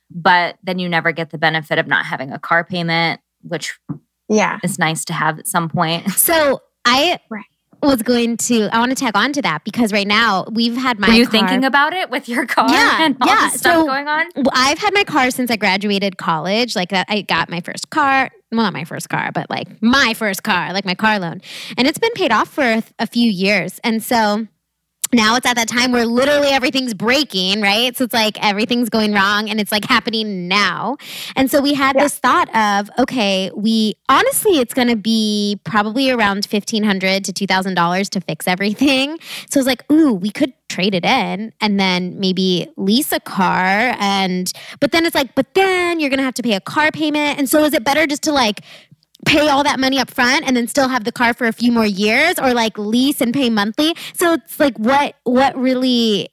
But 0.09 0.57
then 0.63 0.79
you 0.79 0.89
never 0.89 1.11
get 1.11 1.29
the 1.29 1.37
benefit 1.37 1.77
of 1.77 1.87
not 1.87 2.05
having 2.05 2.31
a 2.31 2.39
car 2.39 2.63
payment, 2.63 3.21
which 3.41 3.77
yeah, 4.27 4.59
is 4.63 4.79
nice 4.79 5.05
to 5.05 5.13
have 5.13 5.39
at 5.39 5.47
some 5.47 5.69
point. 5.69 6.05
So 6.17 6.61
I 6.85 7.19
was 7.81 8.01
going 8.01 8.37
to 8.37 8.67
I 8.71 8.79
want 8.79 8.91
to 8.91 8.95
tag 8.95 9.15
on 9.15 9.31
to 9.33 9.41
that 9.41 9.63
because 9.63 9.93
right 9.93 10.07
now 10.07 10.45
we've 10.51 10.75
had 10.75 10.99
my 10.99 11.07
Were 11.07 11.13
you 11.13 11.25
car, 11.25 11.31
thinking 11.31 11.63
about 11.63 11.93
it 11.93 12.09
with 12.09 12.27
your 12.27 12.45
car 12.45 12.69
yeah, 12.69 13.09
yeah. 13.25 13.49
so 13.49 13.85
going 13.85 14.07
on? 14.07 14.25
I've 14.51 14.77
had 14.79 14.93
my 14.93 15.03
car 15.03 15.31
since 15.31 15.49
I 15.49 15.55
graduated 15.55 16.17
college. 16.17 16.75
Like 16.75 16.89
that 16.89 17.07
I 17.09 17.21
got 17.21 17.49
my 17.49 17.61
first 17.61 17.89
car. 17.89 18.29
Well, 18.51 18.63
not 18.63 18.73
my 18.73 18.83
first 18.83 19.09
car, 19.09 19.31
but 19.33 19.49
like 19.49 19.81
my 19.81 20.13
first 20.13 20.43
car, 20.43 20.73
like 20.73 20.85
my 20.85 20.95
car 20.95 21.19
loan. 21.19 21.41
And 21.77 21.87
it's 21.87 21.99
been 21.99 22.11
paid 22.15 22.31
off 22.31 22.49
for 22.49 22.81
a 22.97 23.07
few 23.07 23.29
years. 23.29 23.79
And 23.83 24.03
so 24.03 24.47
now 25.13 25.35
it's 25.35 25.45
at 25.45 25.55
that 25.55 25.67
time 25.67 25.91
where 25.91 26.05
literally 26.05 26.49
everything's 26.49 26.93
breaking, 26.93 27.61
right? 27.61 27.95
So 27.95 28.03
it's 28.03 28.13
like 28.13 28.37
everything's 28.43 28.89
going 28.89 29.13
wrong 29.13 29.49
and 29.49 29.59
it's 29.59 29.71
like 29.71 29.85
happening 29.85 30.47
now. 30.47 30.97
And 31.35 31.49
so 31.49 31.61
we 31.61 31.73
had 31.73 31.95
yeah. 31.95 32.03
this 32.03 32.17
thought 32.17 32.53
of, 32.55 32.89
okay, 32.99 33.51
we 33.55 33.95
honestly, 34.07 34.59
it's 34.59 34.73
going 34.73 34.87
to 34.87 34.95
be 34.95 35.59
probably 35.63 36.11
around 36.11 36.45
1,500 36.45 37.25
to 37.25 37.33
$2,000 37.33 38.09
to 38.09 38.21
fix 38.21 38.47
everything. 38.47 39.17
So 39.49 39.59
it's 39.59 39.67
like, 39.67 39.89
ooh, 39.91 40.13
we 40.13 40.29
could 40.29 40.53
trade 40.69 40.93
it 40.93 41.03
in 41.03 41.51
and 41.59 41.79
then 41.79 42.19
maybe 42.19 42.69
lease 42.77 43.11
a 43.11 43.19
car. 43.19 43.95
And, 43.99 44.51
but 44.79 44.91
then 44.91 45.05
it's 45.05 45.15
like, 45.15 45.33
but 45.33 45.53
then 45.55 45.99
you're 45.99 46.09
going 46.09 46.19
to 46.19 46.23
have 46.23 46.35
to 46.35 46.43
pay 46.43 46.53
a 46.53 46.61
car 46.61 46.91
payment. 46.91 47.39
And 47.39 47.49
so 47.49 47.63
is 47.63 47.73
it 47.73 47.83
better 47.83 48.05
just 48.05 48.23
to 48.23 48.31
like, 48.31 48.61
pay 49.29 49.47
all 49.47 49.63
that 49.63 49.79
money 49.79 49.99
up 49.99 50.09
front 50.09 50.45
and 50.47 50.57
then 50.57 50.67
still 50.67 50.89
have 50.89 51.03
the 51.03 51.11
car 51.11 51.33
for 51.33 51.47
a 51.47 51.53
few 51.53 51.71
more 51.71 51.85
years 51.85 52.39
or 52.39 52.53
like 52.53 52.77
lease 52.77 53.21
and 53.21 53.33
pay 53.33 53.49
monthly. 53.49 53.95
So 54.13 54.33
it's 54.33 54.59
like 54.59 54.77
what 54.77 55.15
what 55.23 55.55
really 55.55 56.29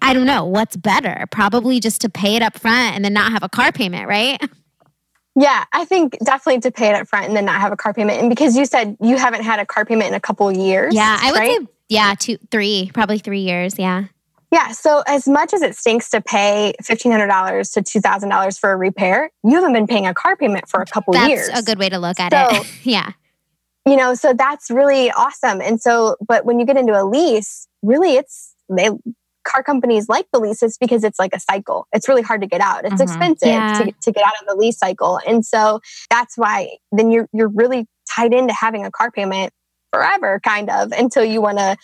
I 0.00 0.14
don't 0.14 0.26
know, 0.26 0.44
what's 0.44 0.76
better? 0.76 1.26
Probably 1.30 1.78
just 1.78 2.00
to 2.00 2.08
pay 2.08 2.36
it 2.36 2.42
up 2.42 2.58
front 2.58 2.96
and 2.96 3.04
then 3.04 3.12
not 3.12 3.32
have 3.32 3.42
a 3.42 3.48
car 3.48 3.72
payment, 3.72 4.08
right? 4.08 4.40
Yeah, 5.36 5.64
I 5.72 5.84
think 5.84 6.16
definitely 6.22 6.60
to 6.60 6.70
pay 6.70 6.90
it 6.90 6.94
up 6.94 7.08
front 7.08 7.26
and 7.26 7.36
then 7.36 7.44
not 7.44 7.60
have 7.60 7.72
a 7.72 7.76
car 7.76 7.92
payment. 7.92 8.20
And 8.20 8.30
because 8.30 8.56
you 8.56 8.64
said 8.64 8.96
you 9.00 9.16
haven't 9.16 9.42
had 9.42 9.58
a 9.58 9.66
car 9.66 9.84
payment 9.84 10.10
in 10.10 10.14
a 10.14 10.20
couple 10.20 10.48
years. 10.52 10.94
Yeah, 10.94 11.18
I 11.20 11.32
would 11.32 11.38
right? 11.38 11.60
say 11.60 11.66
yeah, 11.88 12.14
two, 12.16 12.38
three, 12.52 12.90
probably 12.94 13.18
three 13.18 13.40
years. 13.40 13.76
Yeah. 13.76 14.04
Yeah. 14.54 14.70
So 14.72 15.02
as 15.06 15.26
much 15.26 15.52
as 15.52 15.62
it 15.62 15.74
stinks 15.76 16.08
to 16.10 16.20
pay 16.20 16.74
fifteen 16.82 17.10
hundred 17.12 17.26
dollars 17.26 17.70
to 17.72 17.82
two 17.82 18.00
thousand 18.00 18.28
dollars 18.28 18.56
for 18.58 18.70
a 18.72 18.76
repair, 18.76 19.30
you 19.42 19.54
haven't 19.56 19.72
been 19.72 19.86
paying 19.86 20.06
a 20.06 20.14
car 20.14 20.36
payment 20.36 20.68
for 20.68 20.80
a 20.80 20.86
couple 20.86 21.12
That's 21.12 21.28
years. 21.28 21.48
That's 21.48 21.60
a 21.60 21.64
good 21.64 21.78
way 21.78 21.88
to 21.88 21.98
look 21.98 22.20
at 22.20 22.32
So- 22.32 22.60
it. 22.60 22.66
yeah. 22.84 23.10
you 23.86 23.96
know, 23.96 24.14
so 24.14 24.32
that's 24.32 24.70
really 24.70 25.10
awesome. 25.10 25.60
And 25.60 25.80
so, 25.80 26.16
but 26.26 26.44
when 26.46 26.58
you 26.60 26.64
get 26.66 26.76
into 26.76 26.92
a 26.98 27.04
lease, 27.04 27.66
really, 27.82 28.14
it's 28.14 28.54
they 28.68 28.90
car 29.46 29.62
companies 29.62 30.08
like 30.08 30.26
the 30.32 30.38
leases 30.38 30.78
because 30.78 31.04
it's 31.04 31.18
like 31.18 31.34
a 31.34 31.40
cycle. 31.40 31.86
It's 31.92 32.08
really 32.08 32.22
hard 32.22 32.40
to 32.40 32.46
get 32.46 32.62
out. 32.62 32.86
It's 32.86 32.94
Mhm. 32.94 33.00
expensive 33.02 33.48
Yeah. 33.48 33.72
to, 33.74 33.92
to 33.92 34.12
get 34.12 34.24
out 34.24 34.32
of 34.40 34.46
the 34.48 34.54
lease 34.54 34.78
cycle, 34.78 35.18
and 35.26 35.44
so 35.44 35.80
that's 36.10 36.38
why 36.38 36.76
then 36.92 37.10
you're 37.10 37.28
you're 37.32 37.48
really 37.48 37.86
tied 38.14 38.32
into 38.32 38.54
having 38.54 38.86
a 38.86 38.90
car 38.90 39.10
payment 39.10 39.52
forever, 39.94 40.40
kind 40.44 40.68
of, 40.70 40.92
until 40.92 41.24
you 41.24 41.40
want 41.40 41.58
to, 41.58 41.76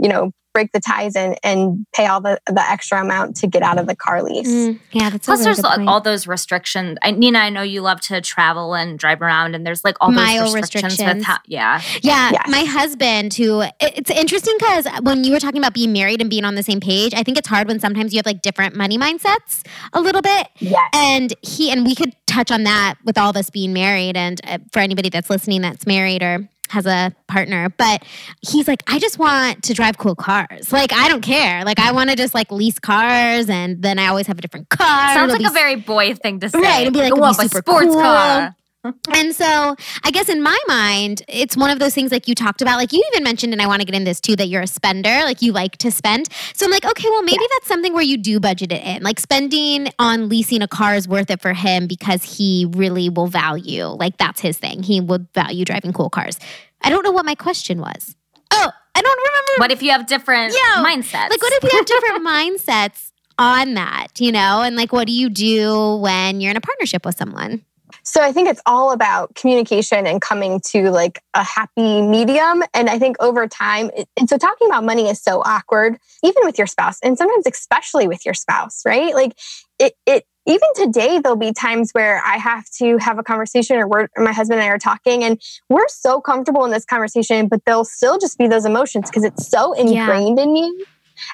you 0.00 0.08
know, 0.08 0.32
break 0.54 0.72
the 0.72 0.80
ties 0.80 1.14
and 1.14 1.38
and 1.44 1.86
pay 1.94 2.06
all 2.06 2.20
the 2.20 2.40
the 2.46 2.60
extra 2.68 3.00
amount 3.00 3.36
to 3.36 3.46
get 3.46 3.62
out 3.62 3.78
of 3.78 3.86
the 3.86 3.94
car 3.94 4.22
lease. 4.22 4.48
Mm, 4.48 4.80
yeah, 4.92 5.10
that's 5.10 5.26
Plus, 5.26 5.38
a 5.40 5.42
really 5.42 5.44
there's 5.44 5.56
good 5.58 5.64
like 5.64 5.76
point. 5.76 5.88
all 5.88 6.00
those 6.00 6.26
restrictions. 6.26 6.98
I, 7.02 7.10
Nina, 7.12 7.38
I 7.38 7.50
know 7.50 7.62
you 7.62 7.82
love 7.82 8.00
to 8.02 8.20
travel 8.22 8.74
and 8.74 8.98
drive 8.98 9.20
around, 9.20 9.54
and 9.54 9.64
there's 9.66 9.84
like 9.84 9.96
all 10.00 10.10
Mile 10.10 10.46
those 10.46 10.54
restrictions, 10.54 10.92
restrictions. 10.94 11.18
with 11.18 11.26
how, 11.26 11.38
yeah. 11.46 11.80
Yeah, 12.02 12.30
Yes. 12.32 12.48
my 12.48 12.64
husband 12.64 13.34
who 13.34 13.62
it's 13.80 14.10
interesting 14.10 14.54
because 14.58 14.86
when 15.02 15.22
you 15.22 15.32
were 15.32 15.38
talking 15.40 15.58
about 15.60 15.74
being 15.74 15.92
married 15.92 16.20
and 16.22 16.30
being 16.30 16.44
on 16.44 16.54
the 16.54 16.62
same 16.62 16.80
page, 16.80 17.12
I 17.14 17.22
think 17.22 17.36
it's 17.38 17.48
hard 17.48 17.68
when 17.68 17.78
sometimes 17.78 18.12
you 18.14 18.18
have 18.18 18.26
like 18.26 18.40
different 18.42 18.74
money 18.74 18.96
mindsets 18.98 19.64
a 19.92 20.00
little 20.00 20.22
bit. 20.22 20.48
Yes. 20.58 20.80
And 20.94 21.32
he 21.42 21.70
and 21.70 21.84
we 21.84 21.94
could 21.94 22.16
touch 22.26 22.50
on 22.50 22.64
that 22.64 22.94
with 23.04 23.16
all 23.18 23.30
of 23.30 23.36
us 23.36 23.48
being 23.50 23.72
married 23.74 24.16
and 24.16 24.40
uh, 24.44 24.58
for 24.72 24.80
anybody 24.80 25.08
that's 25.10 25.28
listening 25.30 25.60
that's 25.62 25.86
married 25.86 26.22
or 26.22 26.48
has 26.70 26.86
a 26.86 27.14
partner, 27.26 27.68
but 27.76 28.04
he's 28.40 28.68
like, 28.68 28.82
I 28.86 28.98
just 28.98 29.18
want 29.18 29.62
to 29.64 29.74
drive 29.74 29.98
cool 29.98 30.14
cars. 30.14 30.72
Like, 30.72 30.92
I 30.92 31.08
don't 31.08 31.22
care. 31.22 31.64
Like, 31.64 31.78
I 31.78 31.92
want 31.92 32.10
to 32.10 32.16
just 32.16 32.34
like 32.34 32.50
lease 32.52 32.78
cars, 32.78 33.48
and 33.48 33.82
then 33.82 33.98
I 33.98 34.06
always 34.06 34.26
have 34.26 34.38
a 34.38 34.40
different 34.40 34.68
car. 34.68 35.14
Sounds 35.14 35.32
It'll 35.32 35.42
like 35.42 35.50
a 35.50 35.54
very 35.54 35.76
boy 35.76 36.14
thing 36.14 36.40
to 36.40 36.48
say. 36.48 36.60
Right, 36.60 36.82
it'd 36.82 36.92
be 36.92 37.00
like, 37.00 37.12
I 37.12 37.30
it'd 37.30 37.38
be 37.38 37.48
super 37.48 37.58
sports 37.58 37.86
cool. 37.86 38.00
car. 38.00 38.56
And 39.14 39.34
so 39.34 39.74
I 40.04 40.10
guess 40.10 40.28
in 40.28 40.42
my 40.42 40.58
mind, 40.68 41.22
it's 41.28 41.56
one 41.56 41.70
of 41.70 41.78
those 41.78 41.94
things 41.94 42.12
like 42.12 42.28
you 42.28 42.34
talked 42.34 42.62
about, 42.62 42.76
like 42.76 42.92
you 42.92 43.02
even 43.12 43.24
mentioned, 43.24 43.52
and 43.52 43.60
I 43.60 43.66
want 43.66 43.80
to 43.80 43.86
get 43.86 43.94
in 43.94 44.04
this 44.04 44.20
too, 44.20 44.36
that 44.36 44.48
you're 44.48 44.62
a 44.62 44.66
spender, 44.66 45.24
like 45.24 45.42
you 45.42 45.52
like 45.52 45.76
to 45.78 45.90
spend. 45.90 46.28
So 46.54 46.66
I'm 46.66 46.70
like, 46.70 46.84
okay, 46.84 47.08
well, 47.10 47.22
maybe 47.22 47.44
that's 47.52 47.66
something 47.66 47.92
where 47.92 48.02
you 48.02 48.16
do 48.16 48.38
budget 48.38 48.72
it 48.72 48.82
in. 48.84 49.02
Like 49.02 49.18
spending 49.18 49.88
on 49.98 50.28
leasing 50.28 50.62
a 50.62 50.68
car 50.68 50.94
is 50.94 51.08
worth 51.08 51.30
it 51.30 51.40
for 51.40 51.52
him 51.52 51.86
because 51.86 52.22
he 52.22 52.66
really 52.70 53.08
will 53.08 53.26
value, 53.26 53.86
like 53.86 54.16
that's 54.16 54.40
his 54.40 54.58
thing. 54.58 54.82
He 54.82 55.00
would 55.00 55.28
value 55.34 55.64
driving 55.64 55.92
cool 55.92 56.10
cars. 56.10 56.38
I 56.82 56.90
don't 56.90 57.02
know 57.02 57.12
what 57.12 57.24
my 57.26 57.34
question 57.34 57.80
was. 57.80 58.14
Oh, 58.52 58.70
I 58.94 59.02
don't 59.02 59.18
remember. 59.18 59.52
What 59.58 59.70
if 59.72 59.82
you 59.82 59.90
have 59.90 60.06
different 60.06 60.54
Yeah, 60.54 60.84
mindsets? 60.84 61.30
Like, 61.30 61.42
what 61.42 61.52
if 61.52 61.64
you 61.64 61.76
have 61.76 61.86
different 61.86 62.26
mindsets 62.26 63.10
on 63.38 63.74
that, 63.74 64.08
you 64.20 64.32
know? 64.32 64.62
And 64.62 64.76
like, 64.76 64.92
what 64.92 65.06
do 65.06 65.12
you 65.12 65.28
do 65.28 65.96
when 65.96 66.40
you're 66.40 66.50
in 66.50 66.56
a 66.56 66.60
partnership 66.60 67.04
with 67.04 67.16
someone? 67.16 67.64
So 68.08 68.22
I 68.22 68.32
think 68.32 68.48
it's 68.48 68.60
all 68.64 68.92
about 68.92 69.34
communication 69.34 70.06
and 70.06 70.18
coming 70.20 70.60
to 70.68 70.90
like 70.90 71.22
a 71.34 71.44
happy 71.44 72.00
medium. 72.00 72.62
And 72.72 72.88
I 72.88 72.98
think 72.98 73.16
over 73.20 73.46
time, 73.46 73.90
it- 73.94 74.08
and 74.16 74.28
so 74.28 74.38
talking 74.38 74.66
about 74.66 74.82
money 74.82 75.08
is 75.10 75.20
so 75.20 75.42
awkward, 75.44 75.98
even 76.22 76.42
with 76.44 76.56
your 76.56 76.66
spouse, 76.66 76.98
and 77.02 77.18
sometimes 77.18 77.46
especially 77.46 78.08
with 78.08 78.24
your 78.24 78.32
spouse, 78.34 78.80
right? 78.86 79.14
Like 79.14 79.38
it, 79.78 79.92
it 80.06 80.24
even 80.46 80.68
today, 80.74 81.18
there'll 81.18 81.36
be 81.36 81.52
times 81.52 81.90
where 81.92 82.22
I 82.24 82.38
have 82.38 82.64
to 82.78 82.96
have 82.96 83.18
a 83.18 83.22
conversation, 83.22 83.76
or 83.76 83.86
we're, 83.86 84.08
or 84.16 84.24
my 84.24 84.32
husband 84.32 84.58
and 84.60 84.66
I 84.66 84.72
are 84.72 84.78
talking, 84.78 85.22
and 85.22 85.38
we're 85.68 85.88
so 85.88 86.22
comfortable 86.22 86.64
in 86.64 86.70
this 86.70 86.86
conversation, 86.86 87.48
but 87.48 87.62
there'll 87.66 87.84
still 87.84 88.18
just 88.18 88.38
be 88.38 88.48
those 88.48 88.64
emotions 88.64 89.10
because 89.10 89.24
it's 89.24 89.46
so 89.50 89.74
Yeah. 89.76 89.82
ingrained 89.82 90.38
in 90.38 90.56
you 90.56 90.86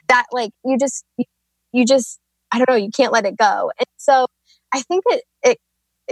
that 0.08 0.26
like 0.32 0.50
you 0.64 0.76
just, 0.76 1.04
you 1.72 1.86
just, 1.86 2.18
I 2.50 2.58
don't 2.58 2.68
know, 2.68 2.74
you 2.74 2.90
can't 2.90 3.12
let 3.12 3.24
it 3.24 3.36
go. 3.36 3.70
And 3.78 3.86
so 3.98 4.26
I 4.72 4.82
think 4.82 5.04
that 5.08 5.22
it 5.44 5.58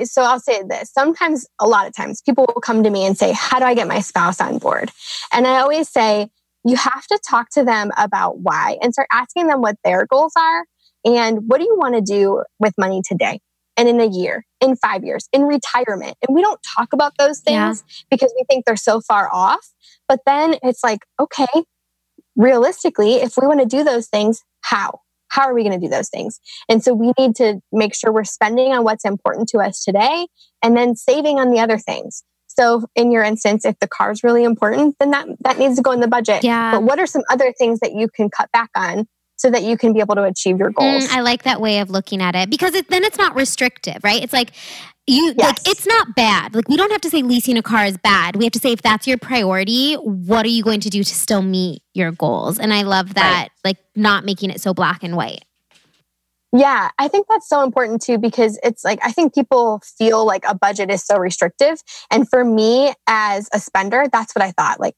so 0.05 0.23
I'll 0.23 0.41
say 0.41 0.63
this. 0.69 0.93
Sometimes, 0.93 1.47
a 1.61 1.67
lot 1.67 1.87
of 1.87 1.95
times, 1.95 2.23
people 2.23 2.47
will 2.47 2.61
come 2.61 2.83
to 2.83 2.91
me 2.91 3.05
and 3.05 3.17
say, 3.17 3.33
How 3.33 3.59
do 3.59 3.65
I 3.65 3.75
get 3.75 3.89
my 3.89 4.01
spouse 4.01 4.41
on 4.41 4.59
board? 4.59 4.91
And 5.33 5.47
I 5.47 5.61
always 5.61 5.89
say, 5.89 6.29
You 6.65 6.77
have 6.77 7.07
to 7.09 7.19
talk 7.29 7.49
to 7.51 7.65
them 7.65 7.91
about 7.97 8.41
why 8.41 8.79
and 8.83 8.93
start 8.93 9.09
asking 9.13 9.49
them 9.49 9.61
what 9.61 9.77
their 9.85 10.07
goals 10.07 10.33
are 10.37 10.65
and 11.05 11.49
what 11.49 11.59
do 11.59 11.65
you 11.65 11.77
want 11.77 11.95
to 11.95 12.01
do 12.01 12.43
with 12.59 12.75
money 12.79 13.03
today 13.07 13.41
and 13.77 13.89
in 13.89 14.01
a 14.01 14.07
year, 14.07 14.45
in 14.61 14.77
five 14.77 15.05
years, 15.05 15.29
in 15.33 15.43
retirement. 15.43 16.17
And 16.27 16.35
we 16.35 16.43
don't 16.43 16.61
talk 16.77 16.93
about 16.93 17.15
those 17.19 17.41
things 17.41 17.83
because 18.11 18.33
we 18.37 18.45
think 18.49 18.65
they're 18.65 18.77
so 18.77 19.01
far 19.01 19.33
off. 19.33 19.73
But 20.09 20.21
then 20.27 20.57
it's 20.63 20.85
like, 20.85 21.01
okay, 21.19 21.65
realistically, 22.37 23.15
if 23.17 23.35
we 23.41 23.47
want 23.47 23.61
to 23.61 23.67
do 23.67 23.83
those 23.83 24.09
things, 24.09 24.43
how? 24.61 25.01
How 25.33 25.45
are 25.49 25.55
we 25.55 25.63
going 25.65 25.81
to 25.81 25.85
do 25.85 25.91
those 25.91 26.11
things? 26.11 26.41
And 26.69 26.85
so 26.85 26.93
we 26.93 27.13
need 27.19 27.35
to 27.37 27.61
make 27.73 27.95
sure 27.95 28.13
we're 28.13 28.25
spending 28.25 28.73
on 28.73 28.85
what's 28.85 29.07
important 29.07 29.49
to 29.49 29.59
us 29.59 29.83
today 29.83 30.27
and 30.63 30.77
then 30.77 30.95
saving 30.95 31.41
on 31.41 31.51
the 31.51 31.59
other 31.59 31.79
things. 31.79 32.23
So 32.49 32.85
in 32.95 33.11
your 33.11 33.23
instance, 33.23 33.65
if 33.65 33.79
the 33.79 33.89
car 33.89 34.11
is 34.11 34.23
really 34.23 34.45
important, 34.45 34.97
then 35.01 35.11
that, 35.13 35.27
that 35.41 35.59
needs 35.59 35.77
to 35.77 35.83
go 35.83 35.93
in 35.93 36.01
the 36.01 36.09
budget. 36.09 36.45
Yeah. 36.45 36.73
But 36.73 36.83
what 36.83 36.99
are 36.99 37.07
some 37.07 37.23
other 37.31 37.51
things 37.57 37.81
that 37.81 37.95
you 37.95 38.09
can 38.09 38.29
cut 38.29 38.53
back 38.53 38.69
on 38.77 39.09
so 39.43 39.51
that 39.51 39.65
you 39.65 39.77
can 39.77 39.93
be 39.93 40.01
able 40.01 40.15
to 40.15 40.23
achieve 40.23 40.59
your 40.59 40.71
goals? 40.71 41.09
Mm, 41.09 41.17
I 41.17 41.21
like 41.21 41.43
that 41.43 41.61
way 41.61 41.81
of 41.81 41.91
looking 41.91 42.23
at 42.23 42.35
it 42.35 42.49
because 42.49 42.75
it, 42.75 42.89
then 42.89 43.03
it's 43.03 43.19
not 43.19 43.35
restrictive, 43.35 43.99
right? 44.03 44.23
It's 44.23 44.33
like 44.33 44.53
you 45.07 45.35
like 45.35 45.59
it's 45.67 45.87
not 45.87 46.15
bad. 46.15 46.55
Like 46.55 46.69
we 46.69 46.77
don't 46.77 46.93
have 46.93 47.01
to 47.01 47.11
say 47.11 47.23
leasing 47.23 47.59
a 47.59 47.63
car 47.63 47.85
is 47.85 47.99
bad. 47.99 48.37
We 48.37 48.45
have 48.45 48.53
to 48.53 48.61
say 48.61 48.73
if 48.73 48.83
that's 48.83 49.07
your 49.07 49.19
priority, 49.19 49.95
what 49.95 50.47
are 50.47 50.51
you 50.51 50.63
going 50.63 50.81
to 50.81 50.91
do 50.91 51.03
to 51.03 51.15
still 51.15 51.43
meet 51.43 51.83
your 51.93 52.13
goals? 52.13 52.59
And 52.59 52.73
I 52.73 52.83
love 52.83 53.15
that 53.15 53.49
like 53.65 53.79
not 53.97 54.25
making 54.25 54.51
it 54.51 54.61
so 54.61 54.73
black 54.73 55.03
and 55.03 55.17
white. 55.17 55.45
Yeah, 56.55 56.91
I 56.99 57.09
think 57.09 57.27
that's 57.29 57.49
so 57.49 57.65
important 57.65 58.03
too 58.03 58.19
because 58.19 58.61
it's 58.63 58.85
like 58.85 59.01
I 59.03 59.11
think 59.11 59.35
people 59.35 59.81
feel 59.99 60.27
like 60.27 60.45
a 60.47 60.55
budget 60.55 60.91
is 60.91 61.03
so 61.03 61.17
restrictive. 61.17 61.79
And 62.11 62.29
for 62.29 62.45
me 62.45 62.93
as 63.07 63.49
a 63.53 63.59
spender, 63.59 64.05
that's 64.13 64.35
what 64.35 64.45
I 64.45 64.53
thought. 64.53 64.79
Like, 64.79 64.95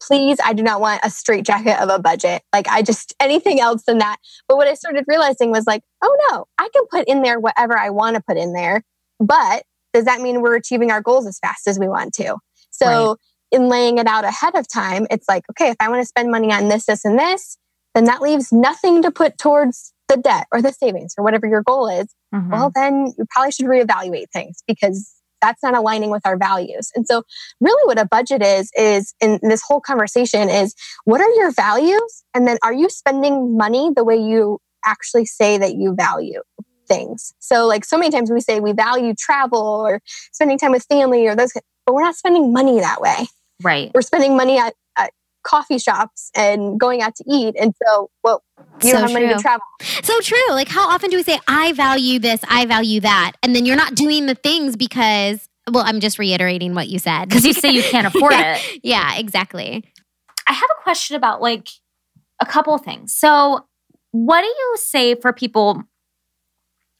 please, 0.00 0.38
I 0.44 0.52
do 0.52 0.62
not 0.62 0.80
want 0.80 1.00
a 1.04 1.10
straitjacket 1.10 1.78
of 1.80 1.88
a 1.88 1.98
budget. 1.98 2.42
Like, 2.52 2.68
I 2.68 2.82
just 2.82 3.14
anything 3.20 3.60
else 3.60 3.82
than 3.84 3.98
that. 3.98 4.16
But 4.46 4.56
what 4.56 4.68
I 4.68 4.74
started 4.74 5.04
realizing 5.08 5.50
was 5.50 5.66
like, 5.66 5.82
oh 6.02 6.16
no, 6.30 6.46
I 6.58 6.68
can 6.72 6.84
put 6.90 7.08
in 7.08 7.22
there 7.22 7.40
whatever 7.40 7.78
I 7.78 7.90
want 7.90 8.16
to 8.16 8.22
put 8.22 8.36
in 8.36 8.52
there. 8.52 8.82
But 9.18 9.64
does 9.92 10.04
that 10.04 10.20
mean 10.20 10.40
we're 10.42 10.56
achieving 10.56 10.90
our 10.90 11.00
goals 11.00 11.26
as 11.26 11.38
fast 11.38 11.66
as 11.66 11.78
we 11.78 11.88
want 11.88 12.14
to? 12.14 12.36
So, 12.70 13.16
in 13.50 13.68
laying 13.68 13.96
it 13.98 14.06
out 14.06 14.24
ahead 14.24 14.54
of 14.54 14.68
time, 14.68 15.06
it's 15.10 15.26
like, 15.28 15.42
okay, 15.50 15.70
if 15.70 15.76
I 15.80 15.88
want 15.88 16.02
to 16.02 16.06
spend 16.06 16.30
money 16.30 16.52
on 16.52 16.68
this, 16.68 16.84
this, 16.84 17.04
and 17.04 17.18
this, 17.18 17.56
then 17.94 18.04
that 18.04 18.20
leaves 18.20 18.52
nothing 18.52 19.00
to 19.02 19.10
put 19.10 19.38
towards 19.38 19.94
the 20.06 20.18
debt 20.18 20.46
or 20.52 20.60
the 20.60 20.70
savings 20.72 21.14
or 21.16 21.24
whatever 21.24 21.46
your 21.46 21.62
goal 21.62 21.88
is, 21.88 22.06
Mhm. 22.34 22.50
well, 22.50 22.70
then 22.74 23.14
you 23.16 23.24
probably 23.30 23.50
should 23.52 23.64
reevaluate 23.66 24.26
things 24.32 24.62
because 24.66 25.14
that's 25.40 25.62
not 25.62 25.74
aligning 25.76 26.10
with 26.10 26.22
our 26.24 26.36
values. 26.36 26.90
And 26.94 27.06
so, 27.06 27.22
really, 27.60 27.86
what 27.86 27.98
a 27.98 28.06
budget 28.06 28.42
is, 28.42 28.70
is 28.76 29.14
in 29.20 29.38
this 29.42 29.62
whole 29.62 29.80
conversation 29.80 30.48
is 30.48 30.74
what 31.04 31.20
are 31.20 31.30
your 31.30 31.50
values? 31.52 32.24
And 32.34 32.46
then 32.46 32.58
are 32.62 32.72
you 32.72 32.88
spending 32.88 33.56
money 33.56 33.90
the 33.94 34.04
way 34.04 34.16
you 34.16 34.58
actually 34.86 35.26
say 35.26 35.58
that 35.58 35.74
you 35.74 35.94
value? 35.94 36.42
Things. 36.86 37.34
So, 37.38 37.66
like 37.66 37.84
so 37.84 37.98
many 37.98 38.10
times 38.10 38.30
we 38.30 38.40
say 38.40 38.60
we 38.60 38.72
value 38.72 39.14
travel 39.18 39.60
or 39.60 40.00
spending 40.32 40.56
time 40.56 40.72
with 40.72 40.86
family 40.88 41.26
or 41.26 41.36
those, 41.36 41.52
but 41.84 41.94
we're 41.94 42.02
not 42.02 42.16
spending 42.16 42.52
money 42.52 42.80
that 42.80 43.00
way. 43.00 43.26
right. 43.62 43.90
We're 43.94 44.00
spending 44.00 44.36
money 44.36 44.58
coffee 45.48 45.78
shops 45.78 46.30
and 46.36 46.78
going 46.78 47.00
out 47.02 47.14
to 47.16 47.24
eat. 47.26 47.54
And 47.58 47.72
so, 47.86 48.10
well, 48.22 48.42
you 48.82 48.90
So 48.90 48.92
don't 48.92 49.02
have 49.02 49.12
money 49.12 49.26
true. 49.26 49.36
to 49.36 49.40
travel. 49.42 49.64
So 50.02 50.20
true. 50.20 50.38
Like 50.50 50.68
how 50.68 50.88
often 50.88 51.10
do 51.10 51.16
we 51.16 51.22
say 51.22 51.38
I 51.48 51.72
value 51.72 52.18
this, 52.18 52.40
I 52.48 52.66
value 52.66 53.00
that, 53.00 53.32
and 53.42 53.54
then 53.56 53.64
you're 53.66 53.76
not 53.76 53.94
doing 53.94 54.26
the 54.26 54.34
things 54.34 54.76
because 54.76 55.48
well, 55.70 55.84
I'm 55.86 56.00
just 56.00 56.18
reiterating 56.18 56.74
what 56.74 56.88
you 56.88 56.98
said. 56.98 57.26
Because 57.28 57.44
you 57.44 57.52
say 57.52 57.70
you 57.70 57.82
can't 57.82 58.06
afford 58.14 58.32
Yeah. 58.32 58.56
it. 58.56 58.80
yeah, 58.82 59.16
exactly. 59.18 59.84
I 60.46 60.52
have 60.52 60.68
a 60.78 60.82
question 60.82 61.14
about 61.16 61.42
like 61.42 61.68
a 62.40 62.46
couple 62.46 62.74
of 62.74 62.80
things. 62.82 63.14
So, 63.14 63.66
what 64.12 64.40
do 64.40 64.46
you 64.46 64.76
say 64.78 65.14
for 65.14 65.32
people? 65.34 65.82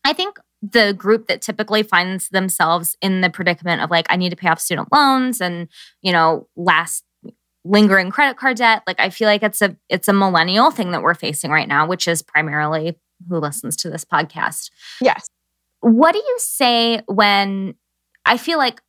I 0.04 0.12
think 0.12 0.38
the 0.60 0.92
group 0.92 1.28
that 1.28 1.40
typically 1.40 1.82
finds 1.82 2.28
themselves 2.30 2.96
in 3.00 3.20
the 3.22 3.30
predicament 3.30 3.80
of 3.80 3.90
like, 3.90 4.06
I 4.10 4.16
need 4.16 4.30
to 4.30 4.36
pay 4.36 4.48
off 4.48 4.60
student 4.60 4.88
loans 4.92 5.40
and, 5.40 5.68
you 6.02 6.12
know, 6.12 6.48
last 6.56 7.04
lingering 7.68 8.10
credit 8.10 8.36
card 8.36 8.56
debt. 8.56 8.82
Like, 8.86 8.98
I 8.98 9.10
feel 9.10 9.28
like 9.28 9.42
it's 9.42 9.62
a 9.62 9.76
it's 9.88 10.08
a 10.08 10.12
millennial 10.12 10.70
thing 10.70 10.90
that 10.92 11.02
we're 11.02 11.14
facing 11.14 11.50
right 11.50 11.68
now, 11.68 11.86
which 11.86 12.08
is 12.08 12.22
primarily 12.22 12.98
who 13.28 13.38
listens 13.38 13.76
to 13.76 13.90
this 13.90 14.04
podcast. 14.04 14.70
Yes. 15.00 15.28
What 15.80 16.12
do 16.12 16.18
you 16.18 16.36
say 16.38 17.02
when 17.06 17.74
I 18.24 18.36
feel 18.36 18.58
like 18.58 18.80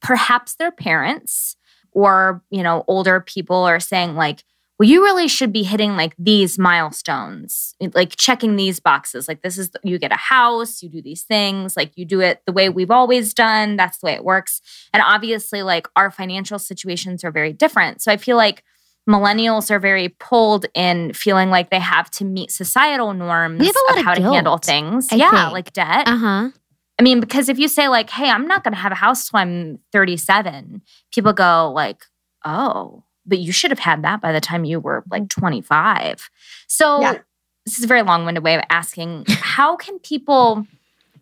perhaps 0.00 0.56
their 0.56 0.70
parents 0.70 1.56
or, 1.92 2.42
you 2.50 2.62
know, 2.62 2.84
older 2.88 3.20
people 3.20 3.56
are 3.56 3.80
saying 3.80 4.14
like, 4.16 4.44
well, 4.78 4.88
you 4.88 5.02
really 5.02 5.28
should 5.28 5.52
be 5.52 5.62
hitting 5.62 5.96
like 5.96 6.14
these 6.18 6.58
milestones, 6.58 7.74
like 7.92 8.16
checking 8.16 8.56
these 8.56 8.80
boxes. 8.80 9.28
Like, 9.28 9.42
this 9.42 9.56
is, 9.56 9.70
you 9.84 9.98
get 10.00 10.10
a 10.10 10.16
house, 10.16 10.82
you 10.82 10.88
do 10.88 11.00
these 11.00 11.22
things, 11.22 11.76
like, 11.76 11.92
you 11.94 12.04
do 12.04 12.20
it 12.20 12.42
the 12.44 12.52
way 12.52 12.68
we've 12.68 12.90
always 12.90 13.34
done. 13.34 13.76
That's 13.76 13.98
the 13.98 14.06
way 14.06 14.12
it 14.14 14.24
works. 14.24 14.60
And 14.92 15.02
obviously, 15.06 15.62
like, 15.62 15.86
our 15.94 16.10
financial 16.10 16.58
situations 16.58 17.22
are 17.22 17.30
very 17.30 17.52
different. 17.52 18.02
So 18.02 18.10
I 18.10 18.16
feel 18.16 18.36
like 18.36 18.64
millennials 19.08 19.70
are 19.70 19.78
very 19.78 20.08
pulled 20.08 20.66
in 20.74 21.12
feeling 21.12 21.50
like 21.50 21.70
they 21.70 21.78
have 21.78 22.10
to 22.10 22.24
meet 22.24 22.50
societal 22.50 23.12
norms 23.12 23.60
We 23.60 23.66
have 23.66 23.76
a 23.76 23.92
lot 23.92 23.92
of 23.92 23.98
of 23.98 24.04
how 24.04 24.14
to 24.14 24.22
handle 24.22 24.58
things. 24.58 25.08
I 25.12 25.16
yeah, 25.16 25.30
think. 25.30 25.52
like 25.52 25.72
debt. 25.72 26.08
Uh 26.08 26.16
huh. 26.16 26.50
I 26.98 27.02
mean, 27.02 27.20
because 27.20 27.48
if 27.48 27.58
you 27.58 27.68
say 27.68 27.88
like, 27.88 28.08
"Hey, 28.08 28.30
I'm 28.30 28.46
not 28.46 28.62
going 28.64 28.72
to 28.72 28.80
have 28.80 28.92
a 28.92 28.96
house 28.96 29.28
till 29.28 29.40
I'm 29.40 29.78
37," 29.92 30.80
people 31.12 31.32
go 31.32 31.72
like, 31.74 32.02
"Oh, 32.44 33.02
but 33.26 33.38
you 33.38 33.52
should 33.52 33.70
have 33.70 33.78
had 33.78 34.02
that 34.02 34.20
by 34.20 34.32
the 34.32 34.40
time 34.40 34.64
you 34.64 34.80
were 34.80 35.04
like 35.10 35.28
25." 35.28 36.28
So 36.66 37.00
Yeah. 37.00 37.18
this 37.66 37.78
is 37.78 37.84
a 37.84 37.88
very 37.88 38.02
long-winded 38.02 38.42
way 38.44 38.54
of 38.54 38.62
asking, 38.70 39.24
how 39.28 39.76
can 39.76 39.98
people 40.00 40.66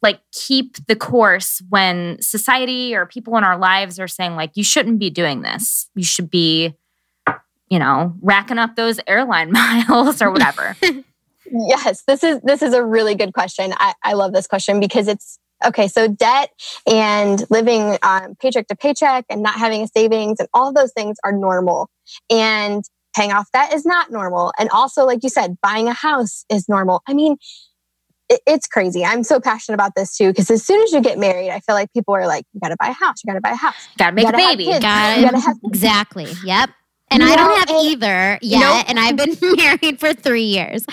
like 0.02 0.20
keep 0.32 0.84
the 0.86 0.96
course 0.96 1.62
when 1.68 2.20
society 2.20 2.94
or 2.94 3.06
people 3.06 3.36
in 3.36 3.44
our 3.44 3.56
lives 3.56 4.00
are 4.00 4.08
saying 4.08 4.34
like, 4.34 4.50
"You 4.56 4.64
shouldn't 4.64 4.98
be 4.98 5.10
doing 5.10 5.42
this. 5.42 5.88
You 5.94 6.04
should 6.04 6.30
be." 6.30 6.74
You 7.70 7.78
know, 7.78 8.12
racking 8.20 8.58
up 8.58 8.76
those 8.76 9.00
airline 9.06 9.50
miles 9.60 10.20
or 10.20 10.30
whatever. 10.30 10.76
Yes, 11.54 12.02
this 12.06 12.24
is 12.24 12.40
this 12.42 12.62
is 12.62 12.72
a 12.72 12.82
really 12.82 13.14
good 13.14 13.34
question. 13.34 13.74
I, 13.76 13.92
I 14.02 14.12
love 14.14 14.32
this 14.32 14.46
question 14.46 14.80
because 14.80 15.06
it's 15.06 15.38
okay. 15.66 15.88
So 15.88 16.08
debt 16.08 16.50
and 16.86 17.44
living 17.50 17.96
um, 18.02 18.34
paycheck 18.40 18.66
to 18.68 18.76
paycheck 18.76 19.24
and 19.30 19.42
not 19.42 19.54
having 19.54 19.82
a 19.82 19.88
savings 19.88 20.38
and 20.40 20.48
all 20.54 20.72
those 20.72 20.92
things 20.92 21.16
are 21.24 21.32
normal. 21.32 21.88
And 22.30 22.84
paying 23.16 23.32
off 23.32 23.46
debt 23.52 23.72
is 23.72 23.84
not 23.84 24.10
normal. 24.10 24.52
And 24.58 24.68
also, 24.70 25.04
like 25.04 25.20
you 25.22 25.28
said, 25.28 25.56
buying 25.62 25.88
a 25.88 25.92
house 25.92 26.44
is 26.50 26.68
normal. 26.68 27.02
I 27.06 27.14
mean, 27.14 27.36
it, 28.28 28.40
it's 28.46 28.66
crazy. 28.66 29.04
I'm 29.04 29.22
so 29.22 29.38
passionate 29.40 29.74
about 29.74 29.94
this 29.94 30.16
too 30.16 30.28
because 30.28 30.50
as 30.50 30.64
soon 30.64 30.82
as 30.82 30.92
you 30.92 31.00
get 31.00 31.18
married, 31.18 31.50
I 31.50 31.60
feel 31.60 31.74
like 31.74 31.92
people 31.92 32.14
are 32.14 32.26
like, 32.26 32.44
"You 32.54 32.60
got 32.60 32.68
to 32.70 32.76
buy 32.78 32.88
a 32.88 32.92
house. 32.92 33.16
You 33.22 33.28
got 33.30 33.34
to 33.34 33.40
buy 33.42 33.50
a 33.50 33.56
house." 33.56 33.74
Got 33.98 34.10
to 34.10 34.12
make 34.16 34.26
a 34.28 34.32
gotta 34.32 34.42
have 34.42 34.50
baby. 34.58 34.64
kids. 34.70 34.80
Got 34.84 35.18
You 35.18 35.24
gotta 35.24 35.40
have- 35.40 35.56
Exactly. 35.64 36.26
Yep. 36.44 36.70
And 37.10 37.22
You 37.22 37.28
I 37.28 37.36
don't 37.36 37.58
have 37.58 37.68
and- 37.70 37.86
either 37.88 38.38
yet. 38.40 38.60
Nope. 38.60 38.84
And 38.88 38.98
I've 38.98 39.16
been 39.16 39.36
married 39.56 40.00
for 40.00 40.14
three 40.14 40.44
years. 40.44 40.86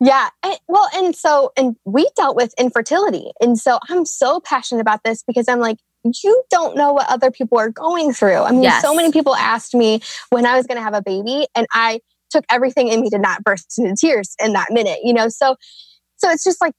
Yeah. 0.00 0.28
And, 0.42 0.58
well, 0.68 0.88
and 0.94 1.14
so, 1.16 1.52
and 1.56 1.76
we 1.84 2.08
dealt 2.16 2.36
with 2.36 2.54
infertility. 2.58 3.32
And 3.40 3.58
so 3.58 3.78
I'm 3.88 4.04
so 4.04 4.40
passionate 4.40 4.80
about 4.80 5.02
this 5.04 5.22
because 5.22 5.48
I'm 5.48 5.58
like, 5.58 5.78
you 6.22 6.42
don't 6.50 6.76
know 6.76 6.92
what 6.92 7.08
other 7.08 7.30
people 7.30 7.58
are 7.58 7.70
going 7.70 8.12
through. 8.12 8.36
I 8.42 8.52
mean, 8.52 8.62
Yes. 8.62 8.82
so 8.82 8.94
many 8.94 9.10
people 9.10 9.34
asked 9.34 9.74
me 9.74 10.00
when 10.30 10.46
I 10.46 10.56
was 10.56 10.66
going 10.66 10.76
to 10.76 10.82
have 10.82 10.94
a 10.94 11.02
baby, 11.02 11.46
and 11.56 11.66
I 11.72 12.00
took 12.30 12.44
everything 12.50 12.88
in 12.88 13.00
me 13.00 13.10
to 13.10 13.18
not 13.18 13.42
burst 13.42 13.78
into 13.78 13.94
tears 13.94 14.34
in 14.42 14.52
that 14.52 14.68
minute, 14.70 14.98
you 15.02 15.12
know? 15.12 15.28
So, 15.28 15.56
so 16.16 16.30
it's 16.30 16.44
just 16.44 16.60
like, 16.60 16.74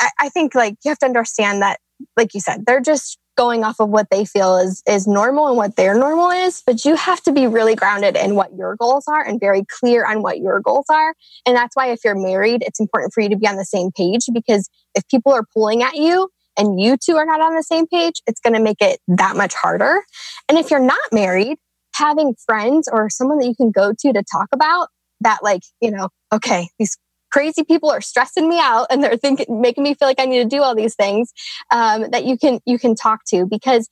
I, 0.00 0.10
I 0.18 0.28
think 0.30 0.54
like 0.54 0.76
you 0.84 0.90
have 0.90 0.98
to 0.98 1.06
understand 1.06 1.62
that, 1.62 1.78
like 2.16 2.34
you 2.34 2.40
said, 2.40 2.64
they're 2.66 2.80
just 2.80 3.18
going 3.36 3.64
off 3.64 3.80
of 3.80 3.88
what 3.88 4.08
they 4.10 4.24
feel 4.24 4.56
is 4.56 4.82
is 4.86 5.06
normal 5.06 5.48
and 5.48 5.56
what 5.56 5.76
their 5.76 5.94
normal 5.94 6.30
is 6.30 6.62
but 6.66 6.84
you 6.84 6.96
have 6.96 7.22
to 7.22 7.32
be 7.32 7.46
really 7.46 7.74
grounded 7.74 8.16
in 8.16 8.34
what 8.34 8.50
your 8.56 8.76
goals 8.76 9.04
are 9.08 9.24
and 9.24 9.38
very 9.40 9.64
clear 9.78 10.04
on 10.04 10.22
what 10.22 10.38
your 10.38 10.60
goals 10.60 10.86
are 10.88 11.14
and 11.46 11.56
that's 11.56 11.76
why 11.76 11.88
if 11.88 12.00
you're 12.04 12.14
married, 12.14 12.62
it's 12.66 12.80
important 12.80 13.12
for 13.12 13.20
you 13.20 13.28
to 13.28 13.36
be 13.36 13.46
on 13.46 13.56
the 13.56 13.64
same 13.64 13.90
page 13.92 14.26
because 14.32 14.68
if 14.94 15.06
people 15.08 15.32
are 15.32 15.44
pulling 15.54 15.82
at 15.82 15.94
you 15.94 16.28
and 16.58 16.80
you 16.80 16.96
two 16.96 17.16
are 17.16 17.26
not 17.26 17.40
on 17.40 17.54
the 17.54 17.62
same 17.62 17.86
page, 17.86 18.20
it's 18.26 18.40
going 18.40 18.54
to 18.54 18.60
make 18.60 18.80
it 18.80 19.00
that 19.08 19.36
much 19.36 19.54
harder. 19.54 20.02
And 20.48 20.58
if 20.58 20.70
you're 20.70 20.80
not 20.80 20.98
married, 21.12 21.58
having 21.94 22.34
friends 22.44 22.88
or 22.90 23.08
someone 23.10 23.38
that 23.38 23.46
you 23.46 23.54
can 23.54 23.70
go 23.70 23.92
to 23.98 24.12
to 24.12 24.24
talk 24.30 24.48
about 24.52 24.88
that, 25.20 25.38
like, 25.42 25.62
you 25.80 25.90
know, 25.90 26.08
okay, 26.32 26.68
these 26.78 26.96
crazy 27.36 27.64
people 27.64 27.90
are 27.90 28.00
stressing 28.00 28.48
me 28.48 28.58
out 28.58 28.86
and 28.88 29.04
they're 29.04 29.18
thinking, 29.18 29.60
making 29.60 29.84
me 29.84 29.92
feel 29.92 30.08
like 30.08 30.18
I 30.18 30.24
need 30.24 30.38
to 30.38 30.48
do 30.48 30.62
all 30.62 30.74
these 30.74 30.94
things 30.94 31.34
um, 31.70 32.08
that 32.10 32.24
you 32.24 32.38
can, 32.38 32.60
you 32.64 32.78
can 32.78 32.94
talk 32.94 33.26
to 33.26 33.44
because 33.44 33.90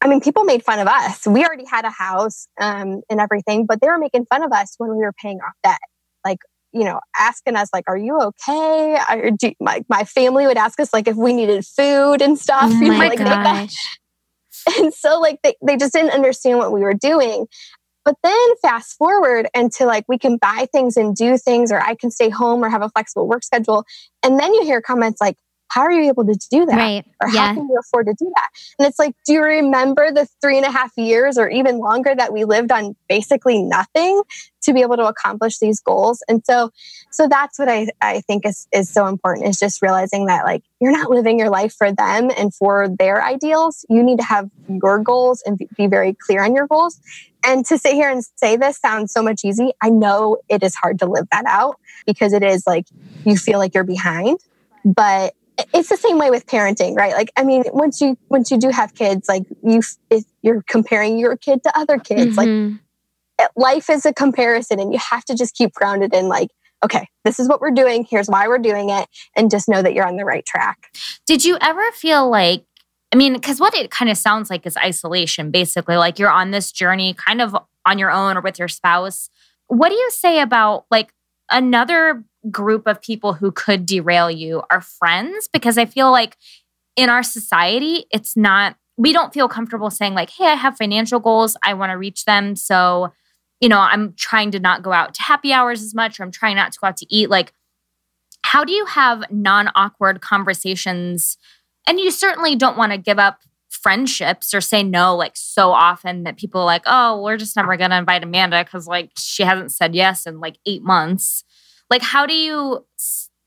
I 0.00 0.06
mean, 0.06 0.20
people 0.20 0.44
made 0.44 0.62
fun 0.62 0.78
of 0.78 0.86
us. 0.86 1.26
We 1.26 1.44
already 1.44 1.64
had 1.64 1.84
a 1.84 1.90
house 1.90 2.46
um, 2.60 3.02
and 3.10 3.18
everything, 3.18 3.66
but 3.66 3.80
they 3.80 3.88
were 3.88 3.98
making 3.98 4.26
fun 4.26 4.44
of 4.44 4.52
us 4.52 4.76
when 4.78 4.90
we 4.90 4.98
were 4.98 5.12
paying 5.20 5.38
off 5.38 5.54
debt. 5.64 5.80
Like, 6.24 6.38
you 6.72 6.84
know, 6.84 7.00
asking 7.18 7.56
us 7.56 7.70
like, 7.72 7.84
"Are 7.88 7.96
you 7.96 8.16
okay?" 8.20 8.96
I, 8.96 9.32
do, 9.36 9.52
my 9.58 9.82
my 9.88 10.04
family 10.04 10.46
would 10.46 10.58
ask 10.58 10.78
us 10.78 10.92
like 10.92 11.08
if 11.08 11.16
we 11.16 11.32
needed 11.32 11.64
food 11.64 12.20
and 12.20 12.38
stuff. 12.38 12.70
Oh 12.72 12.80
you 12.80 12.92
know, 12.92 12.98
like 12.98 13.18
gosh. 13.18 13.98
and 14.78 14.92
so 14.92 15.18
like 15.20 15.40
they, 15.42 15.54
they 15.64 15.76
just 15.76 15.92
didn't 15.92 16.10
understand 16.10 16.58
what 16.58 16.72
we 16.72 16.80
were 16.80 16.94
doing. 16.94 17.46
But 18.06 18.14
then 18.22 18.56
fast 18.62 18.96
forward 18.96 19.48
into 19.52 19.84
like 19.84 20.04
we 20.08 20.16
can 20.16 20.38
buy 20.38 20.68
things 20.72 20.96
and 20.96 21.14
do 21.14 21.36
things, 21.36 21.72
or 21.72 21.82
I 21.82 21.96
can 21.96 22.12
stay 22.12 22.30
home 22.30 22.64
or 22.64 22.70
have 22.70 22.82
a 22.82 22.88
flexible 22.88 23.26
work 23.28 23.42
schedule. 23.44 23.84
And 24.22 24.40
then 24.40 24.54
you 24.54 24.62
hear 24.62 24.80
comments 24.80 25.20
like, 25.20 25.36
How 25.76 25.82
are 25.82 25.92
you 25.92 26.08
able 26.08 26.24
to 26.24 26.34
do 26.50 26.64
that? 26.64 26.74
Right. 26.74 27.04
Or 27.20 27.28
how 27.28 27.34
Yeah. 27.34 27.54
can 27.54 27.68
you 27.68 27.76
afford 27.78 28.06
to 28.06 28.14
do 28.14 28.32
that? 28.34 28.48
And 28.78 28.88
it's 28.88 28.98
like, 28.98 29.14
do 29.26 29.34
you 29.34 29.42
remember 29.42 30.10
the 30.10 30.26
three 30.40 30.56
and 30.56 30.64
a 30.64 30.70
half 30.70 30.90
years 30.96 31.36
or 31.36 31.50
even 31.50 31.80
longer 31.80 32.14
that 32.14 32.32
we 32.32 32.44
lived 32.46 32.72
on 32.72 32.96
basically 33.10 33.62
nothing 33.62 34.22
to 34.62 34.72
be 34.72 34.80
able 34.80 34.96
to 34.96 35.04
accomplish 35.04 35.58
these 35.58 35.80
goals? 35.80 36.22
And 36.28 36.42
so 36.46 36.70
so 37.10 37.28
that's 37.28 37.58
what 37.58 37.68
I, 37.68 37.88
I 38.00 38.22
think 38.22 38.46
is 38.46 38.66
is 38.72 38.90
so 38.90 39.06
important 39.06 39.48
is 39.48 39.58
just 39.60 39.82
realizing 39.82 40.24
that 40.26 40.46
like 40.46 40.62
you're 40.80 40.92
not 40.92 41.10
living 41.10 41.38
your 41.38 41.50
life 41.50 41.74
for 41.74 41.92
them 41.92 42.30
and 42.38 42.54
for 42.54 42.88
their 42.88 43.22
ideals. 43.22 43.84
You 43.90 44.02
need 44.02 44.16
to 44.20 44.24
have 44.24 44.48
your 44.66 44.98
goals 45.00 45.42
and 45.44 45.60
be 45.76 45.88
very 45.88 46.14
clear 46.14 46.42
on 46.42 46.54
your 46.54 46.66
goals. 46.66 46.98
And 47.44 47.66
to 47.66 47.76
sit 47.76 47.92
here 47.92 48.08
and 48.10 48.24
say 48.36 48.56
this 48.56 48.78
sounds 48.78 49.12
so 49.12 49.22
much 49.22 49.42
easy. 49.44 49.72
I 49.82 49.90
know 49.90 50.38
it 50.48 50.62
is 50.62 50.74
hard 50.74 50.98
to 51.00 51.06
live 51.06 51.26
that 51.32 51.44
out 51.44 51.76
because 52.06 52.32
it 52.32 52.42
is 52.42 52.66
like 52.66 52.86
you 53.26 53.36
feel 53.36 53.58
like 53.58 53.74
you're 53.74 53.84
behind, 53.84 54.38
but 54.82 55.34
it's 55.72 55.88
the 55.88 55.96
same 55.96 56.18
way 56.18 56.30
with 56.30 56.46
parenting, 56.46 56.96
right? 56.96 57.12
Like, 57.12 57.30
I 57.36 57.44
mean, 57.44 57.64
once 57.72 58.00
you 58.00 58.16
once 58.28 58.50
you 58.50 58.58
do 58.58 58.70
have 58.70 58.94
kids, 58.94 59.28
like 59.28 59.44
you, 59.62 59.80
if 60.10 60.24
you're 60.42 60.62
comparing 60.68 61.18
your 61.18 61.36
kid 61.36 61.62
to 61.64 61.78
other 61.78 61.98
kids. 61.98 62.36
Like, 62.36 62.48
Mhm. 62.48 62.80
life 63.54 63.90
is 63.90 64.06
a 64.06 64.14
comparison, 64.14 64.80
and 64.80 64.92
you 64.92 64.98
have 64.98 65.24
to 65.26 65.34
just 65.34 65.54
keep 65.54 65.72
grounded 65.72 66.14
in 66.14 66.28
like, 66.28 66.48
okay, 66.84 67.06
this 67.24 67.38
is 67.38 67.48
what 67.48 67.60
we're 67.60 67.70
doing. 67.70 68.06
Here's 68.08 68.28
why 68.28 68.48
we're 68.48 68.58
doing 68.58 68.90
it, 68.90 69.08
and 69.34 69.50
just 69.50 69.68
know 69.68 69.82
that 69.82 69.94
you're 69.94 70.06
on 70.06 70.16
the 70.16 70.24
right 70.24 70.44
track. 70.44 70.90
Did 71.26 71.44
you 71.44 71.58
ever 71.60 71.90
feel 71.92 72.28
like, 72.28 72.64
I 73.12 73.16
mean, 73.16 73.34
because 73.34 73.60
what 73.60 73.74
it 73.74 73.90
kind 73.90 74.10
of 74.10 74.16
sounds 74.18 74.50
like 74.50 74.66
is 74.66 74.76
isolation, 74.76 75.50
basically, 75.50 75.96
like 75.96 76.18
you're 76.18 76.30
on 76.30 76.50
this 76.50 76.72
journey 76.72 77.14
kind 77.14 77.40
of 77.40 77.56
on 77.84 77.98
your 77.98 78.10
own 78.10 78.36
or 78.36 78.40
with 78.40 78.58
your 78.58 78.68
spouse. 78.68 79.30
What 79.68 79.88
do 79.88 79.94
you 79.94 80.10
say 80.10 80.40
about 80.40 80.86
like 80.90 81.12
another 81.50 82.24
group 82.50 82.86
of 82.86 83.00
people 83.00 83.34
who 83.34 83.52
could 83.52 83.86
derail 83.86 84.30
you 84.30 84.62
are 84.70 84.80
friends? 84.80 85.48
Because 85.52 85.78
I 85.78 85.86
feel 85.86 86.10
like 86.10 86.36
in 86.96 87.08
our 87.08 87.22
society, 87.22 88.06
it's 88.10 88.36
not, 88.36 88.76
we 88.96 89.12
don't 89.12 89.34
feel 89.34 89.48
comfortable 89.48 89.90
saying, 89.90 90.14
like, 90.14 90.30
hey, 90.30 90.46
I 90.46 90.54
have 90.54 90.76
financial 90.76 91.20
goals, 91.20 91.56
I 91.62 91.74
want 91.74 91.90
to 91.90 91.98
reach 91.98 92.24
them. 92.24 92.56
So, 92.56 93.12
you 93.60 93.68
know, 93.68 93.80
I'm 93.80 94.14
trying 94.14 94.50
to 94.52 94.60
not 94.60 94.82
go 94.82 94.92
out 94.92 95.14
to 95.14 95.22
happy 95.22 95.52
hours 95.52 95.82
as 95.82 95.94
much, 95.94 96.18
or 96.18 96.22
I'm 96.22 96.30
trying 96.30 96.56
not 96.56 96.72
to 96.72 96.78
go 96.80 96.88
out 96.88 96.96
to 96.98 97.14
eat. 97.14 97.30
Like, 97.30 97.52
how 98.42 98.64
do 98.64 98.72
you 98.72 98.86
have 98.86 99.24
non 99.30 99.70
awkward 99.74 100.20
conversations? 100.20 101.36
And 101.86 102.00
you 102.00 102.10
certainly 102.10 102.56
don't 102.56 102.76
want 102.76 102.92
to 102.92 102.98
give 102.98 103.18
up 103.18 103.40
friendships 103.86 104.52
or 104.52 104.60
say 104.60 104.82
no 104.82 105.14
like 105.14 105.36
so 105.36 105.70
often 105.70 106.24
that 106.24 106.36
people 106.36 106.60
are 106.60 106.64
like, 106.64 106.82
oh, 106.86 107.22
we're 107.22 107.36
just 107.36 107.54
never 107.54 107.76
going 107.76 107.90
to 107.90 107.96
invite 107.96 108.24
Amanda 108.24 108.64
because 108.64 108.88
like 108.88 109.12
she 109.16 109.44
hasn't 109.44 109.70
said 109.70 109.94
yes 109.94 110.26
in 110.26 110.40
like 110.40 110.56
eight 110.66 110.82
months. 110.82 111.44
Like, 111.88 112.02
how 112.02 112.26
do 112.26 112.34
you 112.34 112.84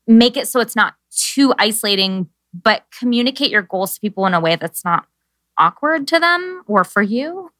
make 0.06 0.38
it 0.38 0.48
so 0.48 0.60
it's 0.60 0.74
not 0.74 0.94
too 1.14 1.52
isolating, 1.58 2.30
but 2.54 2.86
communicate 2.98 3.50
your 3.50 3.60
goals 3.60 3.96
to 3.96 4.00
people 4.00 4.24
in 4.24 4.32
a 4.32 4.40
way 4.40 4.56
that's 4.56 4.82
not 4.82 5.04
awkward 5.58 6.08
to 6.08 6.18
them 6.18 6.62
or 6.66 6.84
for 6.84 7.02
you? 7.02 7.50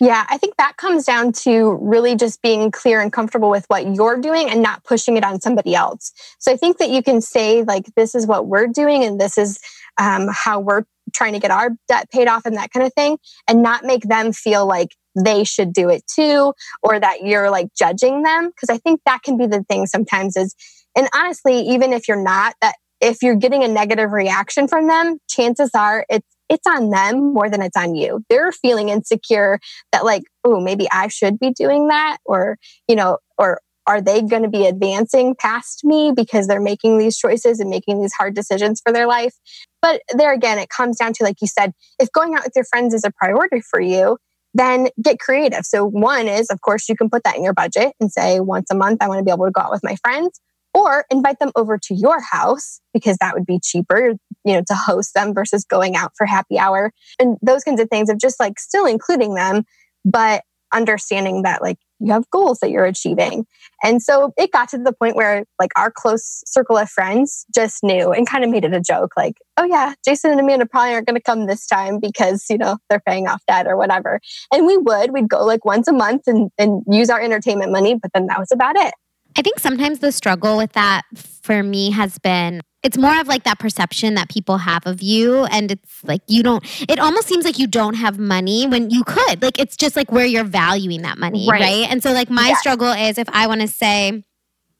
Yeah, 0.00 0.24
I 0.30 0.38
think 0.38 0.56
that 0.56 0.78
comes 0.78 1.04
down 1.04 1.32
to 1.44 1.78
really 1.82 2.16
just 2.16 2.40
being 2.40 2.70
clear 2.70 3.02
and 3.02 3.12
comfortable 3.12 3.50
with 3.50 3.66
what 3.68 3.94
you're 3.94 4.18
doing 4.18 4.48
and 4.48 4.62
not 4.62 4.84
pushing 4.84 5.18
it 5.18 5.24
on 5.24 5.42
somebody 5.42 5.74
else. 5.74 6.12
So 6.38 6.50
I 6.50 6.56
think 6.56 6.78
that 6.78 6.88
you 6.88 7.02
can 7.02 7.20
say, 7.20 7.62
like, 7.62 7.94
this 7.94 8.14
is 8.14 8.26
what 8.26 8.46
we're 8.46 8.68
doing 8.68 9.04
and 9.04 9.20
this 9.20 9.36
is 9.36 9.60
um, 9.98 10.28
how 10.32 10.60
we're 10.60 10.84
trying 11.14 11.32
to 11.32 11.38
get 11.38 11.50
our 11.50 11.70
debt 11.88 12.10
paid 12.10 12.28
off 12.28 12.46
and 12.46 12.56
that 12.56 12.70
kind 12.70 12.86
of 12.86 12.92
thing, 12.94 13.18
and 13.48 13.62
not 13.62 13.84
make 13.84 14.02
them 14.02 14.32
feel 14.32 14.66
like 14.66 14.88
they 15.14 15.44
should 15.44 15.72
do 15.72 15.88
it 15.88 16.02
too 16.14 16.52
or 16.82 17.00
that 17.00 17.22
you're 17.22 17.50
like 17.50 17.68
judging 17.76 18.22
them. 18.22 18.48
Because 18.48 18.68
I 18.68 18.78
think 18.78 19.00
that 19.06 19.22
can 19.22 19.38
be 19.38 19.46
the 19.46 19.64
thing 19.64 19.86
sometimes 19.86 20.36
is, 20.36 20.54
and 20.96 21.08
honestly, 21.14 21.60
even 21.60 21.92
if 21.92 22.08
you're 22.08 22.22
not, 22.22 22.54
that 22.60 22.74
if 23.00 23.22
you're 23.22 23.36
getting 23.36 23.62
a 23.62 23.68
negative 23.68 24.12
reaction 24.12 24.68
from 24.68 24.88
them, 24.88 25.18
chances 25.28 25.70
are 25.74 26.06
it's 26.08 26.26
it's 26.48 26.66
on 26.66 26.90
them 26.90 27.34
more 27.34 27.50
than 27.50 27.60
it's 27.60 27.76
on 27.76 27.94
you. 27.94 28.22
They're 28.28 28.52
feeling 28.52 28.88
insecure 28.88 29.58
that 29.92 30.04
like, 30.04 30.22
oh, 30.44 30.60
maybe 30.60 30.86
I 30.92 31.08
should 31.08 31.38
be 31.38 31.50
doing 31.50 31.88
that, 31.88 32.18
or 32.24 32.56
you 32.88 32.94
know, 32.94 33.18
or 33.36 33.60
are 33.86 34.00
they 34.00 34.22
going 34.22 34.42
to 34.42 34.48
be 34.48 34.66
advancing 34.66 35.34
past 35.38 35.84
me 35.84 36.12
because 36.14 36.46
they're 36.46 36.60
making 36.60 36.98
these 36.98 37.16
choices 37.16 37.60
and 37.60 37.70
making 37.70 38.00
these 38.00 38.12
hard 38.12 38.34
decisions 38.34 38.80
for 38.84 38.92
their 38.92 39.06
life? 39.06 39.34
But 39.80 40.02
there 40.14 40.32
again, 40.32 40.58
it 40.58 40.68
comes 40.68 40.98
down 40.98 41.12
to, 41.14 41.24
like 41.24 41.36
you 41.40 41.46
said, 41.46 41.72
if 41.98 42.10
going 42.12 42.34
out 42.34 42.44
with 42.44 42.52
your 42.56 42.64
friends 42.64 42.94
is 42.94 43.04
a 43.04 43.12
priority 43.12 43.60
for 43.60 43.80
you, 43.80 44.18
then 44.54 44.88
get 45.02 45.18
creative. 45.20 45.64
So, 45.64 45.84
one 45.84 46.26
is, 46.28 46.48
of 46.50 46.60
course, 46.62 46.88
you 46.88 46.96
can 46.96 47.10
put 47.10 47.24
that 47.24 47.36
in 47.36 47.44
your 47.44 47.52
budget 47.52 47.92
and 48.00 48.10
say, 48.10 48.40
once 48.40 48.68
a 48.70 48.74
month, 48.74 49.02
I 49.02 49.08
want 49.08 49.18
to 49.18 49.24
be 49.24 49.30
able 49.30 49.44
to 49.44 49.52
go 49.52 49.60
out 49.60 49.70
with 49.70 49.84
my 49.84 49.96
friends, 49.96 50.40
or 50.76 51.06
invite 51.10 51.38
them 51.38 51.52
over 51.56 51.78
to 51.78 51.94
your 51.94 52.20
house 52.20 52.80
because 52.92 53.16
that 53.18 53.34
would 53.34 53.46
be 53.46 53.58
cheaper, 53.62 54.14
you 54.44 54.52
know, 54.52 54.62
to 54.66 54.74
host 54.74 55.14
them 55.14 55.32
versus 55.32 55.64
going 55.64 55.96
out 55.96 56.12
for 56.18 56.26
happy 56.26 56.58
hour 56.58 56.92
and 57.18 57.38
those 57.40 57.64
kinds 57.64 57.80
of 57.80 57.88
things 57.88 58.10
of 58.10 58.18
just 58.18 58.38
like 58.38 58.58
still 58.58 58.84
including 58.84 59.34
them, 59.34 59.64
but 60.04 60.42
understanding 60.74 61.42
that 61.42 61.62
like 61.62 61.78
you 61.98 62.12
have 62.12 62.28
goals 62.30 62.58
that 62.60 62.70
you're 62.70 62.84
achieving. 62.84 63.46
And 63.82 64.02
so 64.02 64.32
it 64.36 64.52
got 64.52 64.68
to 64.70 64.78
the 64.78 64.92
point 64.92 65.16
where 65.16 65.44
like 65.58 65.70
our 65.76 65.90
close 65.90 66.42
circle 66.46 66.76
of 66.76 66.90
friends 66.90 67.46
just 67.54 67.82
knew 67.82 68.12
and 68.12 68.28
kind 68.28 68.44
of 68.44 68.50
made 68.50 68.64
it 68.64 68.74
a 68.74 68.80
joke 68.80 69.12
like, 69.16 69.36
oh 69.56 69.64
yeah, 69.64 69.94
Jason 70.04 70.30
and 70.30 70.40
Amanda 70.40 70.66
probably 70.66 70.94
aren't 70.94 71.06
going 71.06 71.16
to 71.16 71.22
come 71.22 71.46
this 71.46 71.66
time 71.66 71.98
because, 72.00 72.44
you 72.50 72.58
know, 72.58 72.78
they're 72.88 73.02
paying 73.06 73.28
off 73.28 73.42
debt 73.46 73.66
or 73.66 73.76
whatever. 73.76 74.20
And 74.52 74.66
we 74.66 74.76
would, 74.76 75.12
we'd 75.12 75.28
go 75.28 75.44
like 75.44 75.64
once 75.64 75.88
a 75.88 75.92
month 75.92 76.22
and, 76.26 76.50
and 76.58 76.82
use 76.90 77.10
our 77.10 77.20
entertainment 77.20 77.72
money, 77.72 77.94
but 77.94 78.12
then 78.12 78.26
that 78.26 78.38
was 78.38 78.52
about 78.52 78.76
it. 78.76 78.94
I 79.38 79.42
think 79.42 79.58
sometimes 79.58 79.98
the 79.98 80.12
struggle 80.12 80.56
with 80.56 80.72
that 80.72 81.02
for 81.42 81.62
me 81.62 81.90
has 81.90 82.18
been 82.18 82.62
it's 82.86 82.96
more 82.96 83.20
of 83.20 83.26
like 83.26 83.42
that 83.42 83.58
perception 83.58 84.14
that 84.14 84.28
people 84.28 84.58
have 84.58 84.86
of 84.86 85.02
you 85.02 85.44
and 85.46 85.72
it's 85.72 86.04
like 86.04 86.22
you 86.28 86.42
don't 86.42 86.64
it 86.88 87.00
almost 87.00 87.26
seems 87.26 87.44
like 87.44 87.58
you 87.58 87.66
don't 87.66 87.94
have 87.94 88.16
money 88.18 88.66
when 88.66 88.90
you 88.90 89.02
could. 89.04 89.42
Like 89.42 89.58
it's 89.58 89.76
just 89.76 89.96
like 89.96 90.12
where 90.12 90.24
you're 90.24 90.44
valuing 90.44 91.02
that 91.02 91.18
money 91.18 91.48
right, 91.50 91.60
right? 91.60 91.90
and 91.90 92.00
so 92.00 92.12
like 92.12 92.30
my 92.30 92.50
yeah. 92.50 92.56
struggle 92.56 92.92
is 92.92 93.18
if 93.18 93.28
i 93.32 93.46
want 93.46 93.60
to 93.60 93.68
say 93.68 94.24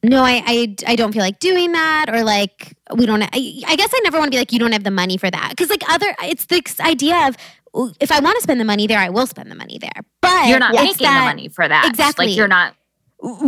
no 0.02 0.22
I, 0.22 0.42
I 0.46 0.76
i 0.86 0.96
don't 0.96 1.12
feel 1.12 1.22
like 1.22 1.40
doing 1.40 1.72
that 1.72 2.06
or 2.08 2.22
like 2.22 2.76
we 2.94 3.06
don't 3.06 3.22
I, 3.22 3.28
I 3.66 3.76
guess 3.76 3.90
i 3.92 4.00
never 4.04 4.18
want 4.18 4.28
to 4.28 4.36
be 4.36 4.38
like 4.38 4.52
you 4.52 4.58
don't 4.58 4.72
have 4.72 4.84
the 4.84 4.90
money 4.90 5.16
for 5.16 5.30
that 5.30 5.50
because 5.50 5.68
like 5.70 5.82
other 5.90 6.14
it's 6.22 6.46
this 6.46 6.78
idea 6.80 7.26
of 7.26 7.36
if 8.00 8.12
i 8.12 8.20
want 8.20 8.36
to 8.36 8.42
spend 8.42 8.60
the 8.60 8.64
money 8.64 8.86
there 8.86 8.98
i 8.98 9.08
will 9.08 9.26
spend 9.26 9.50
the 9.50 9.54
money 9.54 9.78
there. 9.78 10.02
But 10.20 10.48
you're 10.48 10.58
not 10.58 10.74
making 10.74 11.06
that, 11.06 11.20
the 11.20 11.26
money 11.26 11.48
for 11.48 11.66
that. 11.68 11.86
Exactly. 11.88 12.28
like 12.28 12.36
you're 12.36 12.48
not 12.48 12.74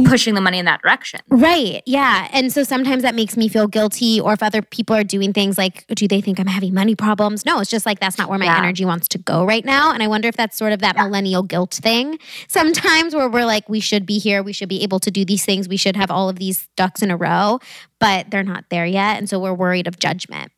pushing 0.07 0.35
the 0.35 0.41
money 0.41 0.59
in 0.59 0.65
that 0.65 0.81
direction. 0.83 1.21
Right. 1.29 1.83
Yeah. 1.85 2.29
And 2.33 2.53
so 2.53 2.63
sometimes 2.65 3.03
that 3.03 3.15
makes 3.15 3.37
me 3.37 3.49
feel 3.49 3.67
guilty. 3.67 4.21
Or 4.21 4.33
if 4.33 4.43
other 4.43 4.63
people 4.63 4.97
are 4.97 5.05
doing 5.05 5.33
things 5.33 5.59
like, 5.59 5.87
do 5.89 6.09
they 6.09 6.21
think 6.21 6.41
I'm 6.41 6.47
having 6.47 6.73
money 6.73 6.95
problems? 6.95 7.45
No, 7.45 7.61
it's 7.61 7.71
just 7.71 7.85
like 7.85 8.01
that's 8.01 8.19
not 8.19 8.29
where 8.29 8.39
my 8.39 8.47
yeah. 8.47 8.59
energy 8.59 8.85
wants 8.85 9.09
to 9.09 9.19
go 9.19 9.45
right 9.45 9.65
now. 9.65 9.93
And 9.93 10.03
I 10.03 10.07
wonder 10.07 10.27
if 10.27 10.37
that's 10.37 10.57
sort 10.57 10.73
of 10.73 10.81
that 10.81 10.97
yeah. 10.97 11.05
millennial 11.05 11.43
guilt 11.43 11.75
thing 11.75 12.19
sometimes 12.49 13.15
where 13.15 13.29
we're 13.29 13.45
like, 13.45 13.69
we 13.69 13.81
should 13.81 14.07
be 14.07 14.19
here. 14.19 14.43
We 14.43 14.53
should 14.53 14.69
be 14.69 14.83
able 14.83 15.01
to 15.01 15.11
do 15.11 15.25
these 15.25 15.45
things. 15.45 15.69
We 15.69 15.77
should 15.77 15.97
have 15.97 16.11
all 16.11 16.29
of 16.29 16.39
these 16.39 16.69
ducks 16.77 17.03
in 17.03 17.11
a 17.11 17.17
row, 17.17 17.61
but 17.99 18.31
they're 18.31 18.43
not 18.43 18.65
there 18.71 18.87
yet. 18.87 19.19
And 19.19 19.29
so 19.29 19.39
we're 19.39 19.55
worried 19.55 19.87
of 19.87 19.99
judgment. 19.99 20.51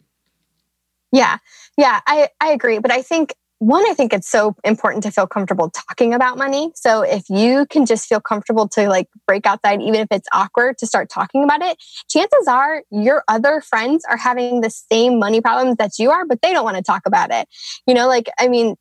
Yeah. 1.13 1.39
Yeah, 1.77 2.01
I, 2.07 2.29
I 2.41 2.51
agree. 2.51 2.79
But 2.79 2.93
I 2.93 3.03
think 3.03 3.35
one, 3.61 3.85
I 3.89 3.93
think 3.93 4.15
it's 4.15 4.29
so 4.29 4.57
important 4.65 5.03
to 5.05 5.11
feel 5.11 5.27
comfortable 5.27 5.71
talking 5.71 6.15
about 6.15 6.39
money. 6.39 6.73
So 6.75 7.03
if 7.03 7.29
you 7.29 7.67
can 7.67 7.85
just 7.85 8.09
feel 8.09 8.19
comfortable 8.19 8.67
to 8.69 8.89
like 8.89 9.07
break 9.27 9.45
outside, 9.45 9.83
even 9.83 9.97
if 9.97 10.09
it's 10.11 10.27
awkward 10.33 10.79
to 10.79 10.87
start 10.87 11.11
talking 11.11 11.45
about 11.45 11.61
it, 11.61 11.77
chances 12.09 12.49
are 12.49 12.83
your 12.91 13.23
other 13.29 13.61
friends 13.61 14.03
are 14.09 14.17
having 14.17 14.63
the 14.63 14.71
same 14.71 15.19
money 15.19 15.43
problems 15.43 15.77
that 15.77 15.99
you 15.99 16.11
are, 16.11 16.25
but 16.25 16.41
they 16.41 16.55
don't 16.55 16.65
want 16.65 16.79
to 16.79 16.83
talk 16.83 17.03
about 17.07 17.31
it. 17.31 17.49
You 17.87 17.93
know, 17.93 18.09
like, 18.09 18.31
I 18.39 18.49
mean, 18.49 18.77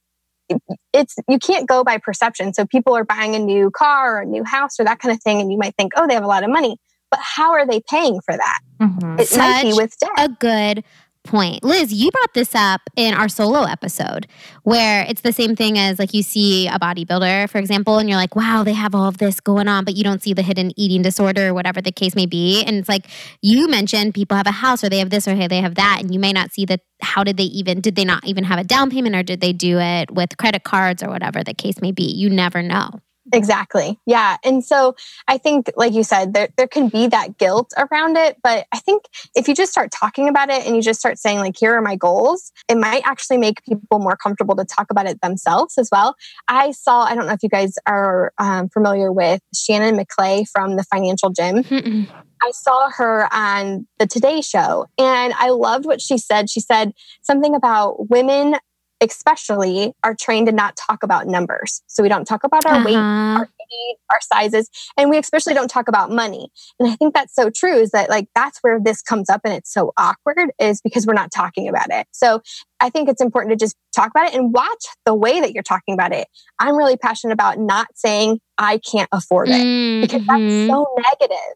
it's 0.93 1.15
you 1.27 1.39
can't 1.39 1.67
go 1.67 1.83
by 1.83 1.97
perception. 1.97 2.53
So 2.53 2.65
people 2.65 2.95
are 2.95 3.03
buying 3.03 3.35
a 3.35 3.39
new 3.39 3.71
car 3.71 4.15
or 4.15 4.21
a 4.21 4.25
new 4.25 4.45
house 4.45 4.79
or 4.79 4.85
that 4.85 4.99
kind 4.99 5.13
of 5.13 5.21
thing, 5.21 5.41
and 5.41 5.51
you 5.51 5.57
might 5.57 5.75
think, 5.75 5.91
oh, 5.97 6.07
they 6.07 6.13
have 6.13 6.23
a 6.23 6.27
lot 6.27 6.43
of 6.43 6.49
money. 6.49 6.77
But 7.11 7.19
how 7.21 7.51
are 7.51 7.67
they 7.67 7.81
paying 7.81 8.21
for 8.21 8.37
that? 8.37 8.59
Mm-hmm. 8.79 9.19
It 9.19 9.27
Such 9.27 9.39
might 9.39 9.63
be 9.63 9.73
with 9.73 9.97
debt. 9.99 10.11
A 10.17 10.29
good 10.29 10.85
point. 11.29 11.63
Liz, 11.63 11.93
you 11.93 12.09
brought 12.11 12.33
this 12.33 12.55
up 12.55 12.81
in 12.95 13.13
our 13.13 13.29
solo 13.29 13.63
episode 13.63 14.27
where 14.63 15.05
it's 15.07 15.21
the 15.21 15.31
same 15.31 15.55
thing 15.55 15.77
as 15.77 15.99
like 15.99 16.13
you 16.13 16.23
see 16.23 16.67
a 16.67 16.79
bodybuilder, 16.79 17.49
for 17.49 17.59
example, 17.59 17.99
and 17.99 18.09
you're 18.09 18.17
like, 18.17 18.35
wow, 18.35 18.63
they 18.63 18.73
have 18.73 18.95
all 18.95 19.07
of 19.07 19.19
this 19.19 19.39
going 19.39 19.67
on, 19.67 19.85
but 19.85 19.95
you 19.95 20.03
don't 20.03 20.21
see 20.21 20.33
the 20.33 20.41
hidden 20.41 20.71
eating 20.75 21.01
disorder 21.01 21.49
or 21.49 21.53
whatever 21.53 21.81
the 21.81 21.91
case 21.91 22.15
may 22.15 22.25
be. 22.25 22.63
And 22.63 22.77
it's 22.77 22.89
like 22.89 23.05
you 23.41 23.67
mentioned 23.69 24.15
people 24.15 24.35
have 24.35 24.47
a 24.47 24.51
house 24.51 24.83
or 24.83 24.89
they 24.89 24.99
have 24.99 25.11
this 25.11 25.27
or 25.27 25.35
hey, 25.35 25.47
they 25.47 25.61
have 25.61 25.75
that, 25.75 25.99
and 26.01 26.13
you 26.13 26.19
may 26.19 26.33
not 26.33 26.51
see 26.51 26.65
that. 26.65 26.81
How 27.01 27.23
did 27.23 27.37
they 27.37 27.43
even, 27.43 27.79
did 27.79 27.95
they 27.95 28.03
not 28.03 28.25
even 28.25 28.43
have 28.43 28.59
a 28.59 28.63
down 28.65 28.89
payment 28.89 29.15
or 29.15 29.23
did 29.23 29.39
they 29.39 29.53
do 29.53 29.79
it 29.79 30.11
with 30.11 30.35
credit 30.35 30.65
cards 30.65 31.01
or 31.01 31.07
whatever 31.07 31.45
the 31.45 31.53
case 31.53 31.81
may 31.81 31.93
be? 31.93 32.03
You 32.03 32.29
never 32.29 32.61
know. 32.61 32.99
Exactly. 33.33 33.99
Yeah. 34.05 34.37
And 34.43 34.63
so 34.63 34.95
I 35.27 35.37
think, 35.37 35.71
like 35.75 35.93
you 35.93 36.03
said, 36.03 36.33
there, 36.33 36.49
there 36.57 36.67
can 36.67 36.89
be 36.89 37.07
that 37.07 37.37
guilt 37.37 37.73
around 37.77 38.17
it. 38.17 38.37
But 38.41 38.65
I 38.71 38.79
think 38.79 39.03
if 39.35 39.47
you 39.47 39.55
just 39.55 39.71
start 39.71 39.91
talking 39.91 40.27
about 40.27 40.49
it 40.49 40.65
and 40.65 40.75
you 40.75 40.81
just 40.81 40.99
start 40.99 41.17
saying, 41.17 41.39
like, 41.39 41.55
here 41.57 41.75
are 41.75 41.81
my 41.81 41.95
goals, 41.95 42.51
it 42.67 42.77
might 42.77 43.03
actually 43.05 43.37
make 43.37 43.63
people 43.63 43.99
more 43.99 44.15
comfortable 44.15 44.55
to 44.55 44.65
talk 44.65 44.87
about 44.89 45.05
it 45.05 45.21
themselves 45.21 45.77
as 45.77 45.89
well. 45.91 46.15
I 46.47 46.71
saw, 46.71 47.03
I 47.03 47.15
don't 47.15 47.27
know 47.27 47.33
if 47.33 47.43
you 47.43 47.49
guys 47.49 47.75
are 47.87 48.33
um, 48.37 48.69
familiar 48.69 49.11
with 49.11 49.41
Shannon 49.53 49.97
McLay 49.97 50.47
from 50.47 50.75
the 50.75 50.83
Financial 50.83 51.29
Gym. 51.29 51.63
Mm-mm. 51.63 52.07
I 52.41 52.51
saw 52.51 52.89
her 52.91 53.27
on 53.33 53.85
the 53.97 54.07
Today 54.07 54.41
Show 54.41 54.87
and 54.97 55.33
I 55.37 55.49
loved 55.49 55.85
what 55.85 56.01
she 56.01 56.17
said. 56.17 56.49
She 56.49 56.61
said 56.61 56.93
something 57.21 57.53
about 57.53 58.09
women 58.09 58.55
especially 59.01 59.93
are 60.03 60.15
trained 60.15 60.47
to 60.47 60.53
not 60.53 60.75
talk 60.75 61.03
about 61.03 61.27
numbers. 61.27 61.81
So 61.87 62.03
we 62.03 62.09
don't 62.09 62.25
talk 62.25 62.43
about 62.43 62.65
our 62.65 62.75
uh-huh. 62.75 62.85
weight, 62.85 62.95
our 62.95 63.43
age, 63.43 63.97
our 64.11 64.19
sizes, 64.21 64.69
and 64.97 65.09
we 65.09 65.17
especially 65.17 65.53
don't 65.53 65.69
talk 65.69 65.87
about 65.87 66.11
money. 66.11 66.49
And 66.79 66.89
I 66.89 66.95
think 66.95 67.13
that's 67.13 67.33
so 67.33 67.49
true 67.49 67.75
is 67.75 67.91
that 67.91 68.09
like 68.09 68.27
that's 68.35 68.59
where 68.61 68.79
this 68.79 69.01
comes 69.01 69.29
up 69.29 69.41
and 69.43 69.53
it's 69.53 69.71
so 69.71 69.93
awkward 69.97 70.51
is 70.59 70.81
because 70.81 71.05
we're 71.05 71.13
not 71.13 71.31
talking 71.31 71.69
about 71.69 71.89
it. 71.89 72.07
So 72.11 72.41
I 72.79 72.89
think 72.89 73.09
it's 73.09 73.21
important 73.21 73.51
to 73.51 73.63
just 73.63 73.75
talk 73.95 74.09
about 74.11 74.29
it 74.29 74.35
and 74.35 74.53
watch 74.53 74.85
the 75.05 75.15
way 75.15 75.39
that 75.41 75.53
you're 75.53 75.63
talking 75.63 75.93
about 75.93 76.13
it. 76.13 76.27
I'm 76.59 76.75
really 76.75 76.97
passionate 76.97 77.33
about 77.33 77.59
not 77.59 77.87
saying 77.95 78.39
I 78.57 78.79
can't 78.79 79.09
afford 79.11 79.49
it 79.49 79.53
mm-hmm. 79.53 80.01
because 80.01 80.25
that's 80.25 80.39
mm-hmm. 80.39 80.69
so 80.69 80.85
negative 80.97 81.55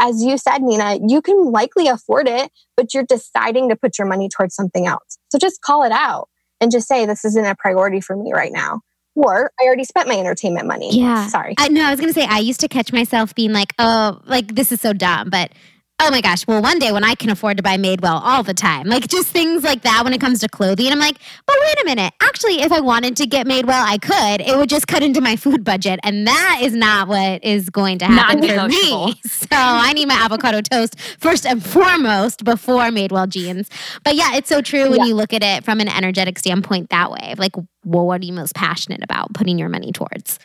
as 0.00 0.24
you 0.24 0.38
said, 0.38 0.62
Nina, 0.62 0.98
you 1.06 1.20
can 1.20 1.52
likely 1.52 1.86
afford 1.86 2.26
it, 2.26 2.50
but 2.74 2.94
you're 2.94 3.04
deciding 3.04 3.68
to 3.68 3.76
put 3.76 3.98
your 3.98 4.08
money 4.08 4.30
towards 4.30 4.54
something 4.54 4.86
else. 4.86 5.18
So 5.30 5.38
just 5.38 5.60
call 5.60 5.84
it 5.84 5.92
out 5.92 6.29
and 6.60 6.70
just 6.70 6.88
say 6.88 7.06
this 7.06 7.24
isn't 7.24 7.44
a 7.44 7.54
priority 7.54 8.00
for 8.00 8.16
me 8.16 8.32
right 8.32 8.52
now 8.52 8.80
or 9.14 9.50
I 9.60 9.64
already 9.64 9.84
spent 9.84 10.08
my 10.08 10.18
entertainment 10.18 10.66
money. 10.66 10.96
Yeah. 10.96 11.26
Sorry. 11.28 11.54
I, 11.58 11.68
no, 11.68 11.84
I 11.84 11.90
was 11.90 12.00
going 12.00 12.12
to 12.12 12.18
say, 12.18 12.26
I 12.26 12.38
used 12.38 12.60
to 12.60 12.68
catch 12.68 12.92
myself 12.92 13.34
being 13.34 13.52
like, 13.52 13.74
oh, 13.78 14.20
like 14.24 14.54
this 14.54 14.72
is 14.72 14.80
so 14.80 14.92
dumb. 14.92 15.30
But 15.30 15.52
oh 16.00 16.10
my 16.10 16.20
gosh, 16.20 16.46
well, 16.46 16.62
one 16.62 16.78
day 16.78 16.92
when 16.92 17.04
I 17.04 17.14
can 17.14 17.30
afford 17.30 17.58
to 17.58 17.62
buy 17.62 17.76
Madewell 17.76 18.20
all 18.22 18.42
the 18.42 18.54
time, 18.54 18.86
like 18.86 19.06
just 19.06 19.28
things 19.28 19.62
like 19.62 19.82
that 19.82 20.02
when 20.02 20.14
it 20.14 20.20
comes 20.20 20.40
to 20.40 20.48
clothing. 20.48 20.90
I'm 20.90 20.98
like, 20.98 21.18
but 21.46 21.56
wait 21.60 21.82
a 21.82 21.84
minute. 21.84 22.14
Actually, 22.20 22.62
if 22.62 22.72
I 22.72 22.80
wanted 22.80 23.16
to 23.18 23.26
get 23.26 23.46
Madewell, 23.46 23.84
I 23.84 23.98
could. 23.98 24.40
It 24.40 24.56
would 24.56 24.70
just 24.70 24.86
cut 24.86 25.02
into 25.02 25.20
my 25.20 25.36
food 25.44 25.62
budget. 25.62 26.00
And 26.02 26.26
that 26.26 26.60
is 26.62 26.74
not 26.74 27.08
what 27.08 27.44
is 27.44 27.68
going 27.68 27.98
to 27.98 28.06
happen 28.06 28.42
for 28.42 28.68
me. 28.68 29.20
So 29.50 29.56
I 29.56 29.92
need 29.94 30.06
my 30.06 30.14
avocado 30.14 30.60
toast 30.60 30.98
first 31.18 31.44
and 31.44 31.64
foremost 31.64 32.44
before 32.44 32.84
Madewell 32.84 33.28
jeans. 33.28 33.68
But 34.04 34.14
yeah, 34.14 34.36
it's 34.36 34.48
so 34.48 34.60
true 34.62 34.90
when 34.90 35.00
yeah. 35.00 35.06
you 35.06 35.14
look 35.14 35.32
at 35.32 35.42
it 35.42 35.64
from 35.64 35.80
an 35.80 35.88
energetic 35.88 36.38
standpoint 36.38 36.90
that 36.90 37.10
way. 37.10 37.34
Like, 37.36 37.56
well, 37.84 38.06
what 38.06 38.22
are 38.22 38.24
you 38.24 38.32
most 38.32 38.54
passionate 38.54 39.02
about 39.02 39.34
putting 39.34 39.58
your 39.58 39.68
money 39.68 39.92
towards? 39.92 40.38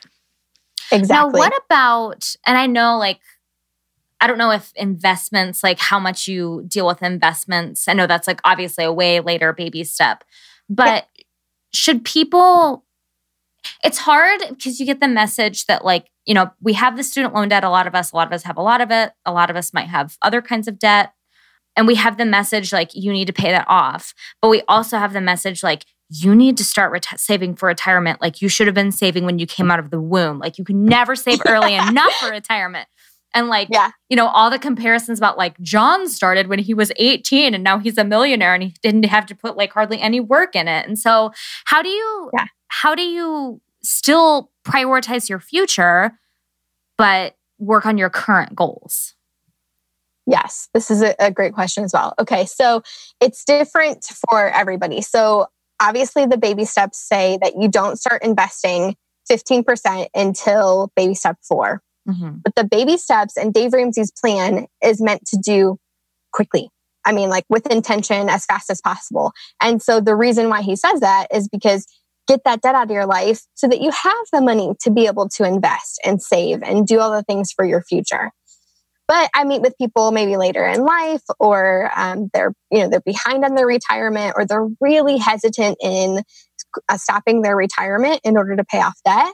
Exactly. 0.92 1.08
Now, 1.16 1.30
what 1.30 1.54
about, 1.66 2.36
and 2.48 2.58
I 2.58 2.68
know 2.68 2.98
like, 2.98 3.20
I 4.22 4.28
don't 4.28 4.38
know 4.38 4.52
if 4.52 4.72
investments, 4.76 5.64
like 5.64 5.80
how 5.80 6.00
much 6.00 6.28
you 6.28 6.64
deal 6.68 6.88
with 6.88 7.04
investments. 7.04 7.88
I 7.88 7.94
know 7.94 8.08
that's 8.08 8.28
like 8.28 8.40
obviously 8.44 8.86
a 8.86 8.92
way 8.92 9.20
later 9.20 9.54
baby 9.54 9.84
step, 9.84 10.24
but 10.70 11.08
yeah. 11.18 11.24
should 11.74 12.06
people, 12.06 12.86
it's 13.84 13.98
hard 13.98 14.42
because 14.50 14.80
you 14.80 14.86
get 14.86 15.00
the 15.00 15.08
message 15.08 15.66
that, 15.66 15.84
like, 15.84 16.10
you 16.26 16.34
know, 16.34 16.52
we 16.62 16.74
have 16.74 16.98
the 16.98 17.04
student 17.04 17.34
loan 17.34 17.50
debt. 17.50 17.64
A 17.64 17.70
lot 17.70 17.88
of 17.88 17.96
us, 17.96 18.12
a 18.12 18.16
lot 18.16 18.28
of 18.28 18.34
us 18.34 18.44
have 18.44 18.58
a 18.58 18.62
lot 18.62 18.82
of 18.82 18.92
it. 18.92 19.12
A 19.26 19.34
lot 19.34 19.50
of 19.50 19.56
us 19.56 19.74
might 19.74 19.88
have 19.88 20.18
other 20.22 20.42
kinds 20.42 20.68
of 20.68 20.80
debt. 20.80 21.14
And 21.76 21.88
we 21.88 21.96
have 21.96 22.18
the 22.18 22.26
message 22.26 22.72
like, 22.72 22.92
you 22.94 23.12
need 23.12 23.28
to 23.28 23.34
pay 23.34 23.52
that 23.52 23.66
off. 23.68 24.14
But 24.42 24.50
we 24.50 24.62
also 24.68 24.98
have 24.98 25.14
the 25.14 25.22
message 25.22 25.62
like, 25.62 25.86
you 26.10 26.36
need 26.36 26.58
to 26.58 26.64
start 26.64 27.06
saving 27.18 27.56
for 27.56 27.68
retirement 27.68 28.22
like 28.22 28.42
you 28.42 28.48
should 28.48 28.68
have 28.68 28.76
been 28.76 28.92
saving 28.92 29.26
when 29.26 29.40
you 29.40 29.48
came 29.48 29.72
out 29.72 29.80
of 29.80 29.90
the 29.90 30.00
womb. 30.00 30.38
Like 30.40 30.58
you 30.58 30.64
can 30.64 30.86
never 30.86 31.16
save 31.16 31.42
early 31.48 31.74
enough 31.88 32.14
for 32.14 32.30
retirement. 32.30 32.88
And 33.36 33.50
like, 33.50 33.68
yeah. 33.70 33.92
you 34.10 34.16
know, 34.16 34.28
all 34.28 34.50
the 34.50 34.58
comparisons 34.58 35.20
about 35.20 35.38
like 35.38 35.60
John 35.60 36.08
started 36.08 36.48
when 36.48 36.60
he 36.60 36.74
was 36.74 36.92
18 36.96 37.54
and 37.54 37.64
now 37.64 37.78
he's 37.78 37.98
a 37.98 38.06
millionaire 38.06 38.54
and 38.54 38.64
he 38.64 38.74
didn't 38.82 39.04
have 39.06 39.26
to 39.28 39.36
put 39.36 39.58
like 39.58 39.74
hardly 39.74 40.00
any 40.00 40.22
work 40.22 40.56
in 40.56 40.70
it. 40.70 40.88
And 40.88 40.98
so 40.98 41.32
how 41.66 41.82
do 41.82 41.90
you 41.90 42.32
yeah. 42.34 42.46
how 42.70 42.96
do 42.96 43.04
you 43.04 43.62
still 43.84 44.52
prioritize 44.66 45.30
your 45.30 45.40
future 45.40 46.18
but 46.98 47.36
work 47.60 47.86
on 47.86 47.98
your 47.98 48.10
current 48.10 48.56
goals? 48.56 49.14
Yes, 50.26 50.70
this 50.74 50.90
is 50.90 51.04
a, 51.04 51.14
a 51.20 51.30
great 51.30 51.54
question 51.54 51.84
as 51.84 51.94
well. 51.94 52.16
Okay, 52.18 52.46
so 52.46 52.82
it's 53.22 53.44
different 53.44 54.06
for 54.30 54.50
everybody. 54.50 55.02
So 55.02 55.48
obviously 55.80 56.26
the 56.26 56.38
baby 56.38 56.66
steps 56.66 56.98
say 56.98 57.38
that 57.42 57.54
you 57.60 57.68
don't 57.68 57.98
start 57.98 58.24
investing 58.24 58.96
15% 59.30 60.08
until 60.16 60.92
baby 60.96 61.14
step 61.14 61.38
4 61.48 61.82
Mm-hmm. 62.08 62.38
But 62.44 62.56
the 62.56 62.64
baby 62.64 62.98
steps 62.98 63.38
and 63.38 63.54
Dave 63.54 63.74
Ramsey's 63.74 64.12
plan 64.12 64.68
is 64.84 65.02
meant 65.02 65.26
to 65.28 65.38
do 65.38 65.78
quickly. 66.32 66.70
I 67.06 67.12
mean, 67.12 67.30
like 67.30 67.46
with 67.50 67.68
intention 67.68 68.30
as 68.30 68.46
fast 68.46 68.70
as 68.70 68.82
possible. 68.82 69.32
And 69.62 69.82
so 69.82 70.00
the 70.00 70.16
reason 70.16 70.50
why 70.50 70.62
he 70.62 70.76
says 70.76 71.02
that 71.02 71.28
is 71.34 71.48
because 71.48 71.86
get 72.28 72.42
that 72.46 72.62
debt 72.62 72.76
out 72.76 72.86
of 72.86 72.92
your 72.92 73.06
life 73.06 73.42
so 73.54 73.68
that 73.68 73.82
you 73.82 73.92
have 73.92 74.26
the 74.34 74.42
money 74.42 74.74
to 74.82 74.92
be 74.92 75.06
able 75.06 75.30
to 75.30 75.44
invest 75.44 76.00
and 76.04 76.22
save 76.22 76.64
and 76.64 76.88
do 76.88 77.00
all 77.00 77.12
the 77.12 77.24
things 77.24 77.52
for 77.56 77.64
your 77.64 77.84
future. 77.84 78.32
But 79.08 79.30
I 79.36 79.44
meet 79.44 79.62
with 79.62 79.78
people 79.78 80.12
maybe 80.12 80.36
later 80.36 80.66
in 80.66 80.84
life, 80.84 81.22
or 81.40 81.92
um, 81.96 82.30
they're 82.34 82.54
you 82.72 82.80
know 82.80 82.90
they're 82.90 83.02
behind 83.02 83.46
on 83.46 83.54
their 83.54 83.68
retirement, 83.68 84.34
or 84.36 84.46
they're 84.46 84.68
really 84.82 85.18
hesitant 85.18 85.78
in 85.80 86.24
uh, 86.90 86.98
stopping 86.98 87.44
their 87.44 87.56
retirement 87.56 88.22
in 88.24 88.36
order 88.36 88.56
to 88.56 88.64
pay 88.64 88.82
off 88.82 88.96
debt. 89.06 89.32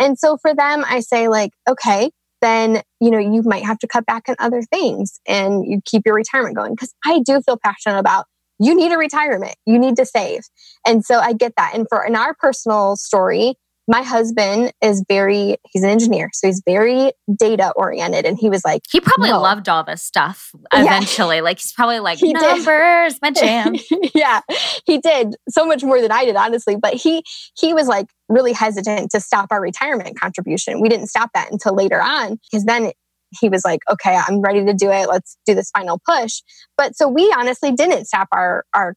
And 0.00 0.18
so 0.18 0.38
for 0.38 0.54
them, 0.54 0.84
I 0.88 1.00
say 1.00 1.28
like, 1.28 1.52
okay, 1.68 2.10
then 2.40 2.82
you 3.00 3.10
know 3.10 3.18
you 3.18 3.42
might 3.42 3.64
have 3.64 3.78
to 3.80 3.86
cut 3.86 4.06
back 4.06 4.24
on 4.28 4.34
other 4.38 4.62
things 4.62 5.20
and 5.28 5.64
you 5.64 5.80
keep 5.84 6.02
your 6.06 6.14
retirement 6.14 6.56
going. 6.56 6.72
Because 6.72 6.92
I 7.04 7.20
do 7.20 7.40
feel 7.42 7.58
passionate 7.62 7.98
about 7.98 8.24
you 8.58 8.74
need 8.74 8.92
a 8.92 8.98
retirement, 8.98 9.54
you 9.66 9.78
need 9.78 9.96
to 9.96 10.06
save, 10.06 10.40
and 10.86 11.04
so 11.04 11.18
I 11.18 11.34
get 11.34 11.52
that. 11.56 11.72
And 11.74 11.86
for 11.88 12.04
in 12.04 12.16
our 12.16 12.34
personal 12.34 12.96
story, 12.96 13.56
my 13.90 14.02
husband 14.02 14.72
is 14.80 15.04
very 15.08 15.56
he's 15.68 15.82
an 15.82 15.90
engineer 15.90 16.30
so 16.32 16.46
he's 16.46 16.62
very 16.64 17.12
data 17.36 17.72
oriented 17.74 18.24
and 18.24 18.38
he 18.38 18.48
was 18.48 18.64
like 18.64 18.82
he 18.88 19.00
probably 19.00 19.32
loved 19.32 19.68
all 19.68 19.82
this 19.82 20.00
stuff 20.00 20.54
eventually. 20.72 21.36
Yeah. 21.36 21.42
like 21.42 21.58
he's 21.58 21.72
probably 21.72 21.98
like 21.98 22.18
he 22.18 22.32
numbers 22.32 23.14
did. 23.14 23.22
my 23.22 23.30
jam. 23.32 23.74
Yeah 24.14 24.42
he 24.86 24.98
did 24.98 25.34
so 25.48 25.66
much 25.66 25.82
more 25.82 26.00
than 26.00 26.12
i 26.12 26.24
did 26.24 26.36
honestly 26.36 26.76
but 26.76 26.94
he 26.94 27.24
he 27.58 27.74
was 27.74 27.88
like 27.88 28.06
really 28.28 28.52
hesitant 28.52 29.10
to 29.10 29.18
stop 29.18 29.48
our 29.50 29.60
retirement 29.60 30.18
contribution. 30.18 30.80
We 30.80 30.88
didn't 30.88 31.08
stop 31.08 31.30
that 31.34 31.50
until 31.50 31.74
later 31.74 32.00
on 32.00 32.38
because 32.48 32.64
then 32.64 32.92
he 33.40 33.48
was 33.48 33.64
like 33.64 33.80
okay 33.90 34.16
i'm 34.28 34.40
ready 34.40 34.64
to 34.64 34.72
do 34.72 34.88
it. 34.90 35.08
Let's 35.08 35.36
do 35.46 35.54
this 35.56 35.70
final 35.70 36.00
push. 36.06 36.42
But 36.78 36.94
so 36.94 37.08
we 37.08 37.34
honestly 37.36 37.72
didn't 37.72 38.04
stop 38.04 38.28
our 38.30 38.64
our 38.72 38.94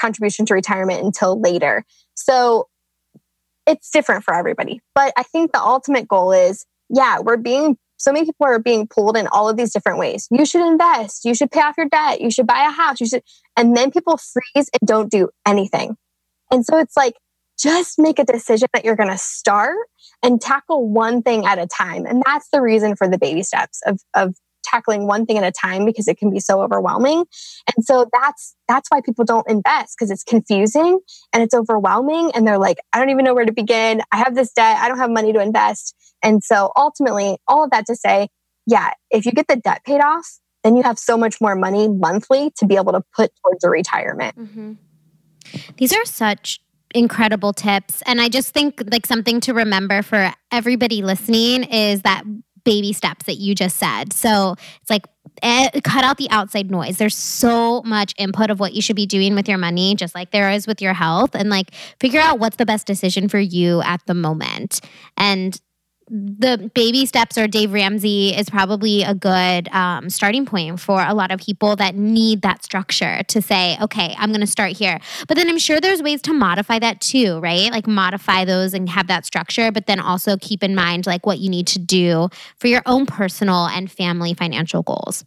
contribution 0.00 0.46
to 0.46 0.54
retirement 0.54 1.02
until 1.02 1.40
later. 1.40 1.84
So 2.14 2.68
it's 3.66 3.90
different 3.90 4.24
for 4.24 4.34
everybody. 4.34 4.80
But 4.94 5.12
I 5.16 5.22
think 5.22 5.52
the 5.52 5.60
ultimate 5.60 6.08
goal 6.08 6.32
is 6.32 6.66
yeah, 6.88 7.18
we're 7.20 7.36
being 7.36 7.76
so 7.98 8.12
many 8.12 8.26
people 8.26 8.46
are 8.46 8.58
being 8.58 8.86
pulled 8.86 9.16
in 9.16 9.26
all 9.28 9.48
of 9.48 9.56
these 9.56 9.72
different 9.72 9.98
ways. 9.98 10.28
You 10.30 10.44
should 10.44 10.66
invest, 10.66 11.24
you 11.24 11.34
should 11.34 11.50
pay 11.50 11.60
off 11.60 11.76
your 11.78 11.88
debt, 11.88 12.20
you 12.20 12.30
should 12.30 12.46
buy 12.46 12.66
a 12.66 12.70
house, 12.70 13.00
you 13.00 13.06
should 13.06 13.22
and 13.56 13.76
then 13.76 13.90
people 13.90 14.18
freeze 14.18 14.70
and 14.72 14.86
don't 14.86 15.10
do 15.10 15.30
anything. 15.46 15.96
And 16.50 16.64
so 16.64 16.78
it's 16.78 16.96
like 16.96 17.14
just 17.58 17.98
make 17.98 18.18
a 18.18 18.24
decision 18.24 18.68
that 18.74 18.84
you're 18.84 18.96
going 18.96 19.10
to 19.10 19.18
start 19.18 19.76
and 20.22 20.40
tackle 20.40 20.88
one 20.88 21.22
thing 21.22 21.46
at 21.46 21.58
a 21.58 21.66
time. 21.66 22.04
And 22.04 22.22
that's 22.24 22.48
the 22.50 22.60
reason 22.60 22.96
for 22.96 23.08
the 23.08 23.18
baby 23.18 23.42
steps 23.42 23.80
of 23.86 24.00
of 24.14 24.36
tackling 24.66 25.06
one 25.06 25.26
thing 25.26 25.38
at 25.38 25.44
a 25.44 25.52
time 25.52 25.84
because 25.84 26.08
it 26.08 26.18
can 26.18 26.30
be 26.30 26.40
so 26.40 26.62
overwhelming. 26.62 27.24
And 27.74 27.84
so 27.84 28.06
that's 28.12 28.56
that's 28.68 28.88
why 28.90 29.00
people 29.00 29.24
don't 29.24 29.48
invest 29.48 29.96
because 29.96 30.10
it's 30.10 30.24
confusing 30.24 31.00
and 31.32 31.42
it's 31.42 31.54
overwhelming 31.54 32.32
and 32.34 32.46
they're 32.46 32.58
like 32.58 32.78
I 32.92 32.98
don't 32.98 33.10
even 33.10 33.24
know 33.24 33.34
where 33.34 33.44
to 33.44 33.52
begin. 33.52 34.02
I 34.12 34.18
have 34.18 34.34
this 34.34 34.52
debt, 34.52 34.78
I 34.78 34.88
don't 34.88 34.98
have 34.98 35.10
money 35.10 35.32
to 35.32 35.40
invest. 35.40 35.94
And 36.22 36.42
so 36.42 36.72
ultimately 36.76 37.38
all 37.46 37.64
of 37.64 37.70
that 37.70 37.86
to 37.86 37.96
say, 37.96 38.28
yeah, 38.66 38.90
if 39.10 39.26
you 39.26 39.32
get 39.32 39.46
the 39.48 39.56
debt 39.56 39.82
paid 39.84 40.00
off, 40.00 40.26
then 40.64 40.76
you 40.76 40.82
have 40.82 40.98
so 40.98 41.16
much 41.16 41.40
more 41.40 41.54
money 41.54 41.88
monthly 41.88 42.52
to 42.58 42.66
be 42.66 42.76
able 42.76 42.92
to 42.92 43.02
put 43.14 43.30
towards 43.42 43.62
a 43.62 43.70
retirement. 43.70 44.36
Mm-hmm. 44.36 44.72
These 45.76 45.92
are 45.92 46.04
such 46.04 46.60
incredible 46.94 47.52
tips. 47.52 48.02
And 48.06 48.20
I 48.20 48.28
just 48.28 48.52
think 48.52 48.82
like 48.90 49.06
something 49.06 49.40
to 49.42 49.54
remember 49.54 50.02
for 50.02 50.32
everybody 50.50 51.02
listening 51.02 51.64
is 51.64 52.02
that 52.02 52.24
baby 52.66 52.92
steps 52.92 53.24
that 53.24 53.36
you 53.36 53.54
just 53.54 53.76
said. 53.78 54.12
So 54.12 54.56
it's 54.82 54.90
like 54.90 55.06
eh, 55.42 55.80
cut 55.82 56.04
out 56.04 56.18
the 56.18 56.28
outside 56.30 56.70
noise. 56.70 56.98
There's 56.98 57.16
so 57.16 57.80
much 57.82 58.12
input 58.18 58.50
of 58.50 58.60
what 58.60 58.74
you 58.74 58.82
should 58.82 58.96
be 58.96 59.06
doing 59.06 59.34
with 59.34 59.48
your 59.48 59.56
money, 59.56 59.94
just 59.94 60.14
like 60.14 60.32
there 60.32 60.50
is 60.50 60.66
with 60.66 60.82
your 60.82 60.92
health, 60.92 61.34
and 61.34 61.48
like 61.48 61.72
figure 62.00 62.20
out 62.20 62.38
what's 62.38 62.56
the 62.56 62.66
best 62.66 62.86
decision 62.86 63.28
for 63.28 63.38
you 63.38 63.80
at 63.82 64.04
the 64.06 64.14
moment. 64.14 64.80
And 65.16 65.58
the 66.08 66.70
baby 66.74 67.04
steps 67.04 67.36
or 67.36 67.48
Dave 67.48 67.72
Ramsey 67.72 68.28
is 68.30 68.48
probably 68.48 69.02
a 69.02 69.14
good 69.14 69.68
um, 69.68 70.08
starting 70.08 70.46
point 70.46 70.78
for 70.78 71.02
a 71.04 71.12
lot 71.12 71.32
of 71.32 71.40
people 71.40 71.74
that 71.76 71.96
need 71.96 72.42
that 72.42 72.64
structure 72.64 73.22
to 73.24 73.42
say, 73.42 73.76
okay, 73.80 74.14
I'm 74.18 74.30
going 74.30 74.40
to 74.40 74.46
start 74.46 74.72
here. 74.72 75.00
But 75.26 75.36
then 75.36 75.48
I'm 75.48 75.58
sure 75.58 75.80
there's 75.80 76.02
ways 76.02 76.22
to 76.22 76.32
modify 76.32 76.78
that 76.78 77.00
too, 77.00 77.40
right? 77.40 77.72
Like 77.72 77.88
modify 77.88 78.44
those 78.44 78.72
and 78.72 78.88
have 78.88 79.08
that 79.08 79.26
structure, 79.26 79.72
but 79.72 79.86
then 79.86 79.98
also 79.98 80.36
keep 80.36 80.62
in 80.62 80.74
mind 80.76 81.06
like 81.06 81.26
what 81.26 81.40
you 81.40 81.50
need 81.50 81.66
to 81.68 81.80
do 81.80 82.28
for 82.56 82.68
your 82.68 82.82
own 82.86 83.06
personal 83.06 83.66
and 83.66 83.90
family 83.90 84.32
financial 84.32 84.82
goals. 84.82 85.24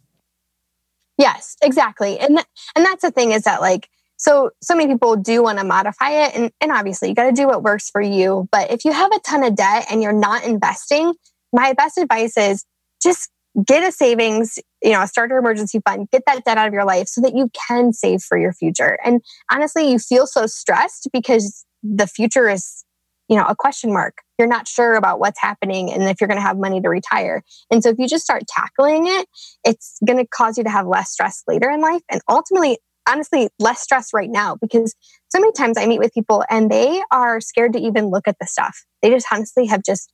Yes, 1.18 1.56
exactly. 1.62 2.18
And 2.18 2.38
th- 2.38 2.46
and 2.74 2.86
that's 2.86 3.02
the 3.02 3.10
thing 3.10 3.32
is 3.32 3.42
that 3.42 3.60
like 3.60 3.90
so, 4.20 4.50
so 4.62 4.76
many 4.76 4.92
people 4.92 5.16
do 5.16 5.42
want 5.42 5.58
to 5.58 5.64
modify 5.64 6.10
it. 6.10 6.36
And, 6.36 6.52
and 6.60 6.70
obviously, 6.70 7.08
you 7.08 7.14
got 7.14 7.24
to 7.24 7.32
do 7.32 7.46
what 7.46 7.62
works 7.62 7.88
for 7.88 8.02
you. 8.02 8.46
But 8.52 8.70
if 8.70 8.84
you 8.84 8.92
have 8.92 9.10
a 9.12 9.18
ton 9.20 9.42
of 9.42 9.56
debt 9.56 9.86
and 9.90 10.02
you're 10.02 10.12
not 10.12 10.44
investing, 10.44 11.14
my 11.54 11.72
best 11.72 11.96
advice 11.96 12.36
is 12.36 12.66
just 13.02 13.30
get 13.66 13.82
a 13.82 13.90
savings, 13.90 14.58
you 14.82 14.92
know, 14.92 15.02
a 15.02 15.06
starter 15.06 15.38
emergency 15.38 15.80
fund, 15.88 16.08
get 16.10 16.22
that 16.26 16.44
debt 16.44 16.58
out 16.58 16.68
of 16.68 16.74
your 16.74 16.84
life 16.84 17.08
so 17.08 17.22
that 17.22 17.34
you 17.34 17.50
can 17.68 17.94
save 17.94 18.20
for 18.22 18.36
your 18.36 18.52
future. 18.52 18.98
And 19.02 19.22
honestly, 19.50 19.90
you 19.90 19.98
feel 19.98 20.26
so 20.26 20.46
stressed 20.46 21.08
because 21.14 21.64
the 21.82 22.06
future 22.06 22.46
is, 22.46 22.84
you 23.30 23.36
know, 23.36 23.46
a 23.46 23.56
question 23.56 23.90
mark. 23.90 24.18
You're 24.38 24.48
not 24.48 24.68
sure 24.68 24.96
about 24.96 25.18
what's 25.18 25.40
happening 25.40 25.90
and 25.90 26.02
if 26.02 26.20
you're 26.20 26.28
going 26.28 26.38
to 26.38 26.46
have 26.46 26.58
money 26.58 26.82
to 26.82 26.90
retire. 26.90 27.42
And 27.70 27.82
so 27.82 27.88
if 27.88 27.98
you 27.98 28.06
just 28.06 28.24
start 28.24 28.42
tackling 28.46 29.06
it, 29.06 29.26
it's 29.64 29.96
going 30.06 30.18
to 30.18 30.26
cause 30.26 30.58
you 30.58 30.64
to 30.64 30.70
have 30.70 30.86
less 30.86 31.10
stress 31.10 31.42
later 31.48 31.70
in 31.70 31.80
life. 31.80 32.02
And 32.10 32.20
ultimately, 32.28 32.78
honestly 33.08 33.48
less 33.58 33.80
stress 33.80 34.10
right 34.12 34.30
now 34.30 34.56
because 34.60 34.94
so 35.28 35.40
many 35.40 35.52
times 35.52 35.78
I 35.78 35.86
meet 35.86 35.98
with 36.00 36.14
people 36.14 36.44
and 36.50 36.70
they 36.70 37.02
are 37.10 37.40
scared 37.40 37.72
to 37.74 37.80
even 37.80 38.06
look 38.06 38.26
at 38.26 38.36
the 38.40 38.46
stuff. 38.46 38.84
They 39.02 39.10
just 39.10 39.26
honestly 39.32 39.66
have 39.66 39.82
just, 39.84 40.12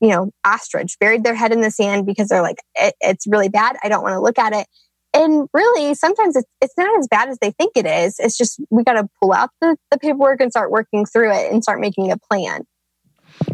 you 0.00 0.08
know, 0.08 0.30
ostrich 0.44 0.96
buried 0.98 1.24
their 1.24 1.34
head 1.34 1.52
in 1.52 1.60
the 1.60 1.70
sand 1.70 2.06
because 2.06 2.28
they're 2.28 2.42
like, 2.42 2.58
it, 2.76 2.94
it's 3.00 3.26
really 3.26 3.48
bad. 3.48 3.76
I 3.82 3.88
don't 3.88 4.02
want 4.02 4.14
to 4.14 4.20
look 4.20 4.38
at 4.38 4.52
it. 4.52 4.66
And 5.14 5.48
really, 5.54 5.94
sometimes 5.94 6.34
it's, 6.34 6.48
it's 6.60 6.74
not 6.76 6.98
as 6.98 7.06
bad 7.06 7.28
as 7.28 7.38
they 7.40 7.52
think 7.52 7.72
it 7.76 7.86
is. 7.86 8.16
It's 8.18 8.36
just 8.36 8.60
we 8.70 8.82
got 8.82 8.94
to 8.94 9.08
pull 9.22 9.32
out 9.32 9.50
the, 9.60 9.76
the 9.92 9.98
paperwork 9.98 10.40
and 10.40 10.50
start 10.50 10.72
working 10.72 11.06
through 11.06 11.32
it 11.32 11.52
and 11.52 11.62
start 11.62 11.80
making 11.80 12.10
a 12.10 12.16
plan. 12.18 12.64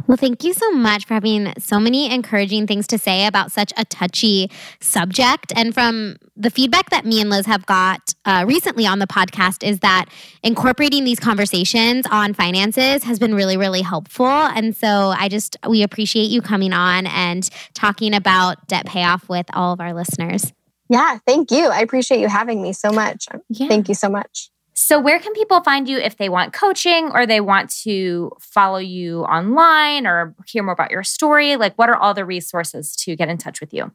Well, 0.06 0.16
thank 0.16 0.44
you 0.44 0.52
so 0.52 0.70
much 0.72 1.06
for 1.06 1.14
having 1.14 1.52
so 1.58 1.78
many 1.78 2.12
encouraging 2.12 2.66
things 2.66 2.86
to 2.88 2.98
say 2.98 3.26
about 3.26 3.52
such 3.52 3.72
a 3.76 3.84
touchy 3.84 4.50
subject. 4.80 5.52
And 5.54 5.72
from 5.74 6.16
the 6.36 6.50
feedback 6.50 6.90
that 6.90 7.04
me 7.04 7.20
and 7.20 7.30
Liz 7.30 7.46
have 7.46 7.66
got 7.66 8.14
uh, 8.24 8.44
recently 8.46 8.86
on 8.86 8.98
the 8.98 9.06
podcast, 9.06 9.66
is 9.66 9.80
that 9.80 10.06
incorporating 10.42 11.04
these 11.04 11.20
conversations 11.20 12.06
on 12.10 12.34
finances 12.34 13.04
has 13.04 13.18
been 13.18 13.34
really, 13.34 13.56
really 13.56 13.82
helpful. 13.82 14.26
And 14.26 14.76
so 14.76 14.88
I 15.16 15.28
just, 15.28 15.56
we 15.68 15.82
appreciate 15.82 16.30
you 16.30 16.42
coming 16.42 16.72
on 16.72 17.06
and 17.06 17.48
talking 17.74 18.14
about 18.14 18.66
debt 18.68 18.86
payoff 18.86 19.28
with 19.28 19.46
all 19.52 19.72
of 19.72 19.80
our 19.80 19.94
listeners. 19.94 20.52
Yeah, 20.88 21.18
thank 21.24 21.50
you. 21.50 21.68
I 21.68 21.80
appreciate 21.80 22.20
you 22.20 22.28
having 22.28 22.62
me 22.62 22.72
so 22.72 22.90
much. 22.90 23.28
Yeah. 23.48 23.68
Thank 23.68 23.88
you 23.88 23.94
so 23.94 24.08
much. 24.08 24.50
So, 24.82 24.98
where 24.98 25.20
can 25.20 25.34
people 25.34 25.60
find 25.60 25.86
you 25.86 25.98
if 25.98 26.16
they 26.16 26.30
want 26.30 26.54
coaching 26.54 27.10
or 27.12 27.26
they 27.26 27.42
want 27.42 27.68
to 27.82 28.32
follow 28.40 28.78
you 28.78 29.24
online 29.24 30.06
or 30.06 30.34
hear 30.46 30.62
more 30.62 30.72
about 30.72 30.90
your 30.90 31.02
story? 31.02 31.56
Like, 31.56 31.74
what 31.76 31.90
are 31.90 31.96
all 31.96 32.14
the 32.14 32.24
resources 32.24 32.96
to 32.96 33.14
get 33.14 33.28
in 33.28 33.36
touch 33.36 33.60
with 33.60 33.74
you? 33.74 33.92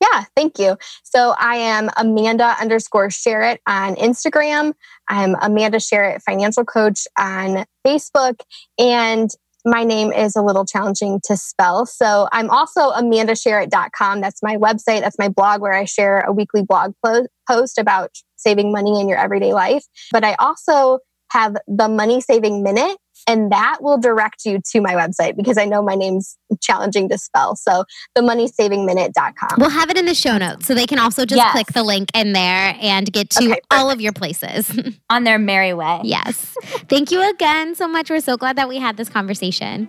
Yeah, 0.00 0.24
thank 0.34 0.58
you. 0.58 0.78
So 1.04 1.34
I 1.38 1.56
am 1.56 1.90
Amanda 1.98 2.56
underscore 2.58 3.08
Sherritt 3.08 3.58
on 3.66 3.94
Instagram. 3.96 4.72
I'm 5.06 5.36
Amanda 5.42 5.76
Sherritt, 5.76 6.22
financial 6.22 6.64
coach 6.64 7.06
on 7.18 7.66
Facebook. 7.86 8.40
And 8.78 9.28
my 9.66 9.84
name 9.84 10.12
is 10.12 10.34
a 10.34 10.40
little 10.40 10.64
challenging 10.64 11.20
to 11.24 11.36
spell. 11.36 11.84
So 11.84 12.26
I'm 12.32 12.48
also 12.48 12.92
amandasherritt.com. 12.92 14.22
That's 14.22 14.42
my 14.42 14.56
website. 14.56 15.00
That's 15.00 15.18
my 15.18 15.28
blog 15.28 15.60
where 15.60 15.74
I 15.74 15.84
share 15.84 16.20
a 16.20 16.32
weekly 16.32 16.62
blog 16.62 16.94
post 17.04 17.76
about 17.76 18.12
saving 18.36 18.72
money 18.72 19.00
in 19.00 19.08
your 19.08 19.18
everyday 19.18 19.52
life. 19.52 19.84
But 20.12 20.24
I 20.24 20.34
also 20.38 21.00
have 21.32 21.56
the 21.66 21.88
money 21.88 22.20
saving 22.20 22.62
minute 22.62 22.96
and 23.26 23.50
that 23.50 23.78
will 23.80 23.98
direct 23.98 24.44
you 24.44 24.60
to 24.72 24.80
my 24.80 24.94
website 24.94 25.36
because 25.36 25.58
I 25.58 25.64
know 25.64 25.82
my 25.82 25.94
name's 25.94 26.36
challenging 26.60 27.08
to 27.08 27.18
spell. 27.18 27.56
So 27.56 27.84
the 28.14 28.22
money 28.22 28.46
saving 28.46 28.86
moneysavingminute.com. 28.86 29.58
We'll 29.58 29.70
have 29.70 29.90
it 29.90 29.96
in 29.96 30.06
the 30.06 30.14
show 30.14 30.38
notes 30.38 30.66
so 30.66 30.74
they 30.74 30.86
can 30.86 30.98
also 30.98 31.24
just 31.24 31.36
yes. 31.36 31.52
click 31.52 31.68
the 31.68 31.82
link 31.82 32.10
in 32.14 32.32
there 32.32 32.76
and 32.80 33.10
get 33.12 33.30
to 33.30 33.52
okay, 33.52 33.60
all 33.70 33.90
of 33.90 34.00
your 34.00 34.12
places 34.12 34.70
on 35.10 35.24
their 35.24 35.38
merry 35.38 35.72
way. 35.72 36.00
Yes. 36.04 36.56
Thank 36.88 37.10
you 37.10 37.28
again 37.30 37.74
so 37.74 37.88
much. 37.88 38.10
We're 38.10 38.20
so 38.20 38.36
glad 38.36 38.56
that 38.56 38.68
we 38.68 38.78
had 38.78 38.96
this 38.96 39.08
conversation. 39.08 39.88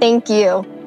Thank 0.00 0.28
you. 0.28 0.77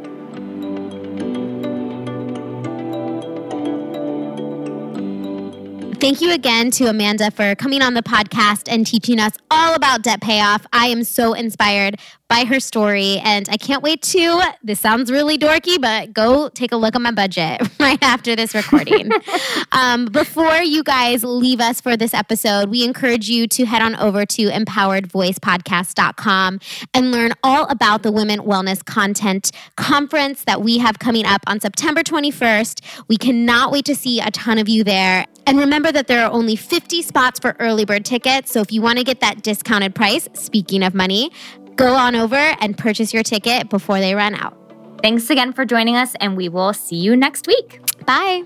Thank 6.01 6.19
you 6.19 6.33
again 6.33 6.71
to 6.71 6.85
Amanda 6.87 7.29
for 7.29 7.53
coming 7.53 7.83
on 7.83 7.93
the 7.93 8.01
podcast 8.01 8.63
and 8.67 8.87
teaching 8.87 9.19
us 9.19 9.33
all 9.51 9.75
about 9.75 10.01
debt 10.01 10.19
payoff. 10.19 10.65
I 10.73 10.87
am 10.87 11.03
so 11.03 11.33
inspired 11.33 11.99
by 12.31 12.45
her 12.45 12.61
story. 12.61 13.19
And 13.25 13.49
I 13.49 13.57
can't 13.57 13.83
wait 13.83 14.01
to, 14.03 14.41
this 14.63 14.79
sounds 14.79 15.11
really 15.11 15.37
dorky, 15.37 15.81
but 15.81 16.13
go 16.13 16.47
take 16.47 16.71
a 16.71 16.77
look 16.77 16.95
at 16.95 17.01
my 17.01 17.11
budget 17.11 17.61
right 17.79 18.01
after 18.01 18.37
this 18.37 18.55
recording. 18.55 19.11
um, 19.73 20.05
before 20.05 20.61
you 20.61 20.81
guys 20.81 21.25
leave 21.25 21.59
us 21.59 21.81
for 21.81 21.97
this 21.97 22.13
episode, 22.13 22.69
we 22.69 22.85
encourage 22.85 23.27
you 23.27 23.47
to 23.47 23.65
head 23.65 23.81
on 23.81 23.97
over 23.97 24.25
to 24.25 24.43
empoweredvoicepodcast.com 24.43 26.59
and 26.93 27.11
learn 27.11 27.33
all 27.43 27.67
about 27.67 28.03
the 28.03 28.13
Women 28.13 28.39
Wellness 28.39 28.85
Content 28.85 29.51
Conference 29.75 30.45
that 30.45 30.61
we 30.61 30.77
have 30.77 30.99
coming 30.99 31.25
up 31.25 31.41
on 31.47 31.59
September 31.59 32.01
21st. 32.01 33.03
We 33.09 33.17
cannot 33.17 33.73
wait 33.73 33.83
to 33.85 33.95
see 33.95 34.21
a 34.21 34.31
ton 34.31 34.57
of 34.57 34.69
you 34.69 34.85
there. 34.85 35.25
And 35.47 35.59
remember 35.59 35.91
that 35.91 36.07
there 36.07 36.23
are 36.23 36.31
only 36.31 36.55
50 36.55 37.01
spots 37.01 37.39
for 37.39 37.57
early 37.59 37.83
bird 37.83 38.05
tickets. 38.05 38.51
So 38.51 38.61
if 38.61 38.71
you 38.71 38.81
want 38.81 38.99
to 38.99 39.03
get 39.03 39.19
that 39.19 39.41
discounted 39.41 39.95
price, 39.95 40.29
speaking 40.33 40.83
of 40.83 40.93
money, 40.93 41.31
go 41.75 41.93
on 41.93 42.15
over 42.15 42.35
and 42.35 42.77
purchase 42.77 43.13
your 43.13 43.23
ticket 43.23 43.69
before 43.69 43.99
they 43.99 44.15
run 44.15 44.35
out. 44.35 44.57
Thanks 45.01 45.29
again 45.29 45.51
for 45.53 45.65
joining 45.65 45.95
us, 45.95 46.15
and 46.19 46.37
we 46.37 46.47
will 46.47 46.73
see 46.73 46.97
you 46.97 47.15
next 47.15 47.47
week. 47.47 47.79
Bye. 48.05 48.43